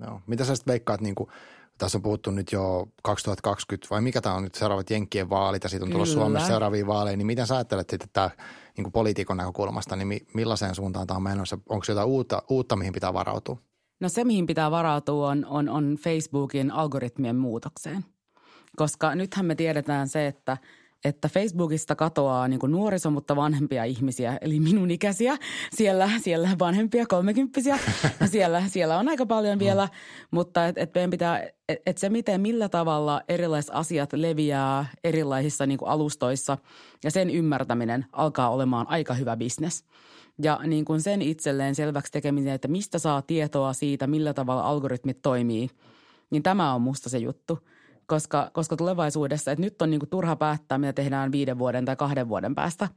Joo. 0.00 0.20
Mitä 0.26 0.44
sä 0.44 0.54
sitten 0.54 0.72
veikkaat, 0.72 1.00
niin 1.00 1.14
kuin, 1.14 1.30
tässä 1.78 1.98
on 1.98 2.02
puhuttu 2.02 2.30
nyt 2.30 2.52
jo 2.52 2.88
2020 3.02 3.86
vai 3.90 4.00
mikä 4.00 4.20
tämä 4.20 4.34
on 4.34 4.44
nyt 4.44 4.54
seuraavat 4.54 4.90
Jenkkien 4.90 5.30
vaalit 5.30 5.64
ja 5.64 5.68
siitä 5.68 5.84
on 5.84 5.90
tullut 5.90 6.08
Suomessa 6.08 6.48
seuraavia 6.48 6.86
vaaleja, 6.86 7.16
niin 7.16 7.26
miten 7.26 7.46
sä 7.46 7.54
ajattelet 7.54 7.90
sitten, 7.90 8.06
että 8.06 8.30
niin 8.76 8.92
poliitikon 8.92 9.36
näkökulmasta, 9.36 9.96
niin 9.96 10.26
millaiseen 10.34 10.74
suuntaan 10.74 11.06
tämä 11.06 11.16
on 11.16 11.22
menossa? 11.22 11.58
Onko 11.68 11.84
jotain 11.88 12.08
uutta, 12.08 12.42
uutta, 12.48 12.76
mihin 12.76 12.92
pitää 12.92 13.14
varautua? 13.14 13.56
No 14.00 14.08
se, 14.08 14.24
mihin 14.24 14.46
pitää 14.46 14.70
varautua, 14.70 15.28
on, 15.28 15.46
on, 15.46 15.68
on 15.68 15.96
Facebookin 16.00 16.70
algoritmien 16.70 17.36
muutokseen. 17.36 18.04
Koska 18.76 19.14
nythän 19.14 19.46
me 19.46 19.54
tiedetään 19.54 20.08
se, 20.08 20.26
että– 20.26 20.56
että 21.04 21.28
Facebookista 21.28 21.96
katoaa 21.96 22.48
niin 22.48 22.60
kuin 22.60 22.72
nuoriso, 22.72 23.10
mutta 23.10 23.36
vanhempia 23.36 23.84
ihmisiä, 23.84 24.38
eli 24.40 24.60
minun 24.60 24.90
ikäisiä. 24.90 25.36
Siellä, 25.74 26.10
siellä 26.20 26.48
vanhempia 26.58 27.06
kolmekymppisiä, 27.06 27.78
siellä, 28.32 28.62
siellä 28.68 28.98
on 28.98 29.08
aika 29.08 29.26
paljon 29.26 29.58
vielä, 29.58 29.84
mm. 29.84 29.90
mutta 30.30 30.66
et, 30.66 30.78
et 30.78 30.94
meidän 30.94 31.10
pitää, 31.10 31.42
et, 31.68 31.82
et 31.86 31.98
se 31.98 32.08
miten, 32.08 32.40
millä 32.40 32.68
tavalla 32.68 33.22
erilaiset 33.28 33.70
asiat 33.74 34.12
leviää 34.12 34.86
erilaisissa 35.04 35.66
niin 35.66 35.78
kuin 35.78 35.88
alustoissa 35.88 36.58
ja 37.04 37.10
sen 37.10 37.30
ymmärtäminen 37.30 38.06
alkaa 38.12 38.50
olemaan 38.50 38.86
aika 38.88 39.14
hyvä 39.14 39.36
bisnes. 39.36 39.84
Ja 40.42 40.60
niin 40.66 40.84
kuin 40.84 41.00
sen 41.00 41.22
itselleen 41.22 41.74
selväksi 41.74 42.12
tekeminen, 42.12 42.54
että 42.54 42.68
mistä 42.68 42.98
saa 42.98 43.22
tietoa 43.22 43.72
siitä, 43.72 44.06
millä 44.06 44.34
tavalla 44.34 44.62
algoritmit 44.62 45.22
toimii, 45.22 45.70
niin 46.30 46.42
tämä 46.42 46.74
on 46.74 46.82
musta 46.82 47.08
se 47.08 47.18
juttu– 47.18 47.58
koska, 48.08 48.50
koska 48.52 48.76
tulevaisuudessa, 48.76 49.52
että 49.52 49.62
nyt 49.62 49.82
on 49.82 49.90
niin 49.90 50.00
kuin 50.00 50.10
turha 50.10 50.36
päättää, 50.36 50.78
mitä 50.78 50.92
tehdään 50.92 51.32
viiden 51.32 51.58
vuoden 51.58 51.84
tai 51.84 51.96
kahden 51.96 52.28
vuoden 52.28 52.54
päästä. 52.54 52.88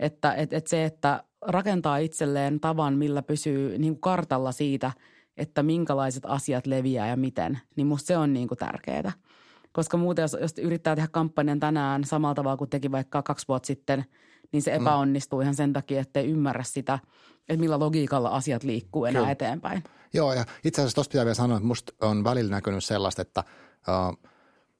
Että 0.00 0.34
et, 0.34 0.52
et 0.52 0.66
se, 0.66 0.84
että 0.84 1.24
rakentaa 1.40 1.96
itselleen 1.96 2.60
tavan, 2.60 2.94
millä 2.94 3.22
pysyy 3.22 3.78
niin 3.78 3.92
kuin 3.92 4.00
kartalla 4.00 4.52
siitä, 4.52 4.92
että 5.36 5.62
minkälaiset 5.62 6.22
asiat 6.26 6.66
leviää 6.66 7.08
ja 7.08 7.16
miten, 7.16 7.60
niin 7.76 7.86
musta 7.86 8.06
se 8.06 8.16
on 8.16 8.32
niin 8.32 8.48
kuin 8.48 8.58
tärkeää. 8.58 9.12
Koska 9.72 9.96
muuten, 9.96 10.22
jos, 10.22 10.36
jos 10.40 10.58
yrittää 10.58 10.96
tehdä 10.96 11.08
kampanjan 11.12 11.60
tänään 11.60 12.04
samalla 12.04 12.34
tavalla 12.34 12.56
kuin 12.56 12.70
teki 12.70 12.92
vaikka 12.92 13.22
kaksi 13.22 13.48
vuotta 13.48 13.66
sitten, 13.66 14.04
niin 14.52 14.62
se 14.62 14.70
mm. 14.70 14.82
epäonnistuu 14.82 15.38
mm. 15.38 15.42
ihan 15.42 15.54
sen 15.54 15.72
takia, 15.72 16.00
että 16.00 16.20
ei 16.20 16.30
ymmärrä 16.30 16.62
sitä, 16.62 16.98
että 17.48 17.60
millä 17.60 17.78
logiikalla 17.78 18.28
asiat 18.28 18.64
liikkuu 18.64 19.04
enää 19.04 19.22
Kyllä. 19.22 19.32
eteenpäin. 19.32 19.84
Joo, 20.14 20.32
ja 20.32 20.44
itse 20.64 20.80
asiassa 20.80 20.94
tuosta 20.94 21.12
pitää 21.12 21.24
vielä 21.24 21.34
sanoa, 21.34 21.56
että 21.56 21.66
musta 21.66 21.92
on 22.00 22.24
välillä 22.24 22.50
näkynyt 22.50 22.84
sellaista, 22.84 23.22
että 23.22 23.44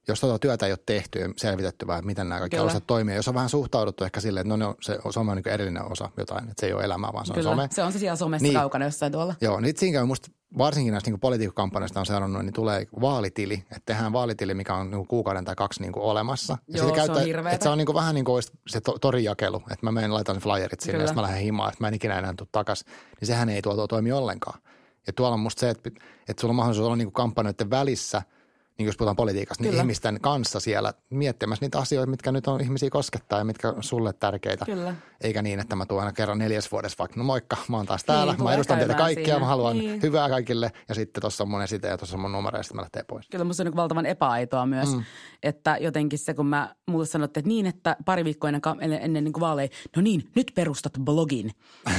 jos 0.07 0.19
tuota 0.19 0.39
työtä 0.39 0.65
ei 0.65 0.71
ole 0.71 0.79
tehty 0.85 1.19
ja 1.19 1.29
selvitetty 1.37 1.87
vähän, 1.87 2.05
miten 2.05 2.29
nämä 2.29 2.39
kaikki 2.39 2.59
osat 2.59 2.83
toimii. 2.87 3.15
Jos 3.15 3.27
on 3.27 3.33
vähän 3.33 3.49
suhtauduttu 3.49 4.03
ehkä 4.03 4.19
silleen, 4.19 4.41
että 4.41 4.57
no, 4.57 4.65
no 4.65 4.75
se 4.81 4.99
some 5.09 5.31
on 5.31 5.37
niin 5.37 5.53
erillinen 5.53 5.91
osa 5.91 6.09
jotain, 6.17 6.43
että 6.43 6.53
se 6.59 6.65
ei 6.65 6.73
ole 6.73 6.83
elämää, 6.83 7.13
vaan 7.13 7.25
se 7.25 7.33
Kyllä. 7.33 7.49
on 7.49 7.55
some. 7.55 7.67
se 7.71 7.83
on 7.83 7.91
se 7.91 7.99
siellä 7.99 8.15
somessa 8.15 8.43
niin, 8.43 8.53
kaukana 8.53 8.85
jossain 8.85 9.11
tuolla. 9.11 9.35
Joo, 9.41 9.59
niin 9.59 9.77
siinä 9.77 9.97
käy 9.97 10.05
musta 10.05 10.31
varsinkin 10.57 10.91
näistä 10.91 11.09
niin 11.09 11.19
politiikkakampanjoista 11.19 11.99
on 11.99 12.05
seurannut, 12.05 12.45
niin 12.45 12.53
tulee 12.53 12.87
vaalitili, 13.01 13.53
että 13.53 13.81
tehdään 13.85 14.13
vaalitili, 14.13 14.53
mikä 14.53 14.75
on 14.75 14.91
niin 14.91 15.07
kuukauden 15.07 15.45
tai 15.45 15.55
kaksi 15.55 15.81
niin 15.81 15.93
kuin 15.93 16.03
olemassa. 16.03 16.57
Ja 16.67 16.77
Joo, 16.77 16.87
se 16.87 16.95
käyttää, 16.95 17.17
on 17.17 17.25
hirveetä. 17.25 17.55
Että 17.55 17.63
se 17.63 17.69
on 17.69 17.77
niin 17.77 17.85
kuin 17.85 17.95
vähän 17.95 18.15
niin 18.15 18.25
kuin 18.25 18.43
se 18.67 18.81
to, 18.81 18.99
torijakelu, 18.99 19.57
että 19.57 19.85
mä 19.85 19.91
menen 19.91 20.13
laitan 20.13 20.37
flyerit 20.37 20.79
sinne 20.79 20.91
Kyllä. 20.91 21.03
ja 21.03 21.07
sitten 21.07 21.21
mä 21.21 21.27
lähden 21.27 21.43
himaan, 21.43 21.69
että 21.69 21.83
mä 21.83 21.87
en 21.87 21.93
ikinä 21.93 22.19
enää 22.19 22.33
tule 22.37 22.47
takaisin. 22.51 22.87
Niin 23.19 23.27
sehän 23.27 23.49
ei 23.49 23.61
tuolla 23.61 23.87
toimi 23.87 24.11
ollenkaan. 24.11 24.59
Ja 25.07 25.13
tuolla 25.13 25.33
on 25.33 25.39
musta 25.39 25.59
se, 25.59 25.69
että, 25.69 25.89
että 26.29 26.41
sulla 26.41 26.51
on 26.51 26.55
mahdollisuus 26.55 26.85
olla 26.85 26.95
niin 26.95 27.07
kuin 27.07 27.13
kampanjoiden 27.13 27.69
välissä– 27.69 28.21
niin 28.77 28.85
jos 28.85 28.97
puhutaan 28.97 29.15
politiikasta, 29.15 29.63
niin 29.63 29.75
ihmisten 29.75 30.21
kanssa 30.21 30.59
siellä 30.59 30.93
miettimässä 31.09 31.65
niitä 31.65 31.79
asioita, 31.79 32.09
mitkä 32.09 32.31
nyt 32.31 32.47
on 32.47 32.61
ihmisiä 32.61 32.89
koskettaa 32.89 33.39
ja 33.39 33.45
mitkä 33.45 33.69
on 33.69 33.83
sulle 33.83 34.13
tärkeitä. 34.13 34.65
Kyllä. 34.65 34.95
Eikä 35.21 35.41
niin, 35.41 35.59
että 35.59 35.75
mä 35.75 35.85
tuon 35.85 35.99
aina 35.99 36.11
kerran 36.11 36.37
neljäs 36.37 36.71
vuodessa 36.71 36.95
vaikka, 36.99 37.17
no 37.17 37.23
moikka, 37.23 37.57
mä 37.67 37.77
oon 37.77 37.85
taas 37.85 38.03
täällä, 38.03 38.33
niin, 38.33 38.43
mä 38.43 38.53
edustan 38.53 38.77
teitä 38.77 38.93
kaikkia, 38.93 39.25
siinä. 39.25 39.39
mä 39.39 39.45
haluan 39.45 39.77
niin. 39.77 40.01
hyvää 40.01 40.29
kaikille 40.29 40.71
ja 40.89 40.95
sitten 40.95 41.21
tuossa 41.21 41.43
on 41.43 41.49
mun 41.49 41.61
esite 41.61 41.87
ja 41.87 41.97
tuossa 41.97 42.15
on 42.15 42.21
mun 42.21 42.31
numero 42.31 42.57
ja 42.57 42.63
sitten 42.63 42.75
mä 42.75 42.81
lähtee 42.81 43.03
pois. 43.03 43.27
Kyllä 43.29 43.43
musta 43.43 43.63
on 43.63 43.65
niin 43.65 43.75
valtavan 43.75 44.05
epäaitoa 44.05 44.65
myös, 44.65 44.95
mm. 44.95 45.03
että 45.43 45.77
jotenkin 45.79 46.19
se, 46.19 46.33
kun 46.33 46.45
mä 46.45 46.75
mulle 46.87 47.05
sanotte, 47.05 47.39
että 47.39 47.47
niin, 47.47 47.65
että 47.65 47.95
pari 48.05 48.25
viikkoa 48.25 48.49
ennen, 48.49 48.61
ennen, 48.79 49.01
ennen 49.01 49.23
niin 49.23 49.33
vaaleja, 49.39 49.69
no 49.95 50.01
niin, 50.01 50.29
nyt 50.35 50.51
perustat 50.55 50.93
blogin. 50.99 51.51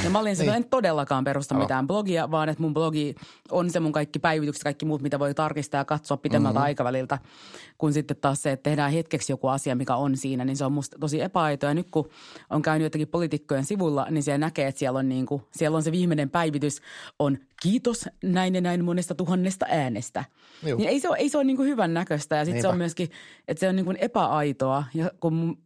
Ja 0.05 0.11
mä 0.11 0.19
olin 0.19 0.37
niin. 0.39 0.51
en 0.51 0.65
todellakaan 0.65 1.25
perusta 1.25 1.55
mitään 1.55 1.87
blogia, 1.87 2.31
vaan 2.31 2.49
että 2.49 2.63
mun 2.63 2.75
blogi 2.75 3.15
on 3.51 3.71
se 3.71 3.81
mun 3.81 3.93
kaikki 3.93 4.19
päivitykset, 4.19 4.63
kaikki 4.63 4.85
muut, 4.85 5.03
mitä 5.03 5.19
voi 5.19 5.35
tarkistaa 5.35 5.81
ja 5.81 5.85
katsoa 5.85 6.17
pitemmältä 6.17 6.59
mm-hmm 6.59 6.64
aikaväliltä, 6.65 7.19
kun 7.79 7.93
sitten 7.93 8.17
taas 8.17 8.43
se, 8.43 8.53
että 8.53 8.71
tehdään 8.71 8.93
hetkeksi 8.93 9.33
joku 9.33 9.49
asia, 9.49 9.75
mikä 9.75 9.97
on 9.97 10.17
siinä, 10.17 10.45
niin 10.45 10.57
se 10.57 10.65
on 10.65 10.73
musta 10.73 10.99
tosi 11.01 11.21
epäaitoa. 11.21 11.71
Ja 11.71 11.75
nyt 11.75 11.91
kun 11.91 12.09
on 12.51 12.63
käynyt 12.63 12.87
jotenkin 12.87 13.09
poliitikkojen 13.09 13.65
sivulla, 13.65 14.07
niin 14.11 14.23
siellä 14.23 14.39
näkee, 14.39 14.67
että 14.67 14.79
siellä 14.79 14.99
on, 14.99 15.09
niin 15.09 15.27
kuin, 15.27 15.43
siellä 15.53 15.77
on 15.77 15.83
se 15.83 15.93
viimeinen 15.93 16.31
päivitys, 16.31 16.81
on 17.19 17.39
kiitos 17.63 18.09
näin 18.23 18.55
ja 18.55 18.61
näin 18.61 18.85
monesta 18.85 19.15
tuhannesta 19.15 19.67
äänestä. 19.69 20.25
Niin 20.63 20.89
ei 20.89 21.01
se 21.01 21.09
ole, 21.09 21.17
ei 21.17 21.29
se 21.29 21.39
ole 21.39 21.45
niin 21.45 21.57
kuin 21.57 21.69
hyvän 21.69 21.95
näköistä 21.95 22.37
ja 22.37 22.45
sitten 22.45 22.63
se 22.63 22.69
on 22.69 22.77
myöskin, 22.77 23.11
että 23.49 23.61
se 23.61 23.69
on 23.69 23.77
niin 23.77 23.87
kuin 23.87 23.97
epäaitoa 24.01 24.85
ja 24.95 25.11
kun, 25.21 25.59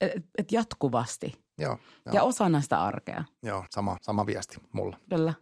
et, 0.00 0.24
et 0.38 0.52
jatkuvasti. 0.52 1.32
Joo, 1.58 1.78
joo. 2.06 2.14
Ja 2.14 2.22
osana 2.22 2.60
sitä 2.60 2.82
arkea. 2.82 3.24
Joo, 3.42 3.64
sama, 3.70 3.96
sama 4.02 4.26
viesti 4.26 4.56
mulla. 4.72 4.96
Kyllä. 5.10 5.34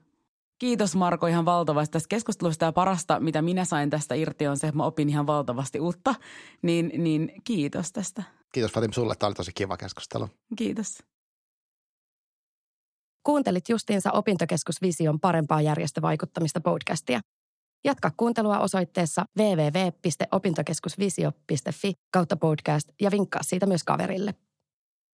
Kiitos 0.64 0.96
Marko 0.96 1.26
ihan 1.26 1.44
valtavasti 1.44 1.92
tästä 1.92 2.08
keskustelusta 2.08 2.64
ja 2.64 2.72
parasta, 2.72 3.20
mitä 3.20 3.42
minä 3.42 3.64
sain 3.64 3.90
tästä 3.90 4.14
irti 4.14 4.46
on 4.46 4.56
se, 4.56 4.66
että 4.66 4.76
mä 4.76 4.84
opin 4.84 5.08
ihan 5.08 5.26
valtavasti 5.26 5.80
uutta. 5.80 6.14
Niin, 6.62 6.92
niin 6.96 7.32
kiitos 7.44 7.92
tästä. 7.92 8.22
Kiitos 8.52 8.72
Fatim 8.72 8.92
sulle, 8.92 9.14
tämä 9.18 9.28
oli 9.28 9.34
tosi 9.34 9.50
kiva 9.54 9.76
keskustelu. 9.76 10.28
Kiitos. 10.56 11.02
Kuuntelit 13.22 13.68
justiinsa 13.68 14.12
Opintokeskus 14.12 14.82
Vision 14.82 15.20
parempaa 15.20 15.60
järjestövaikuttamista 15.60 16.60
podcastia. 16.60 17.20
Jatka 17.84 18.10
kuuntelua 18.16 18.58
osoitteessa 18.58 19.24
www.opintokeskusvisio.fi 19.38 21.92
kautta 22.12 22.36
podcast 22.36 22.88
ja 23.00 23.10
vinkkaa 23.10 23.42
siitä 23.42 23.66
myös 23.66 23.84
kaverille. 23.84 24.34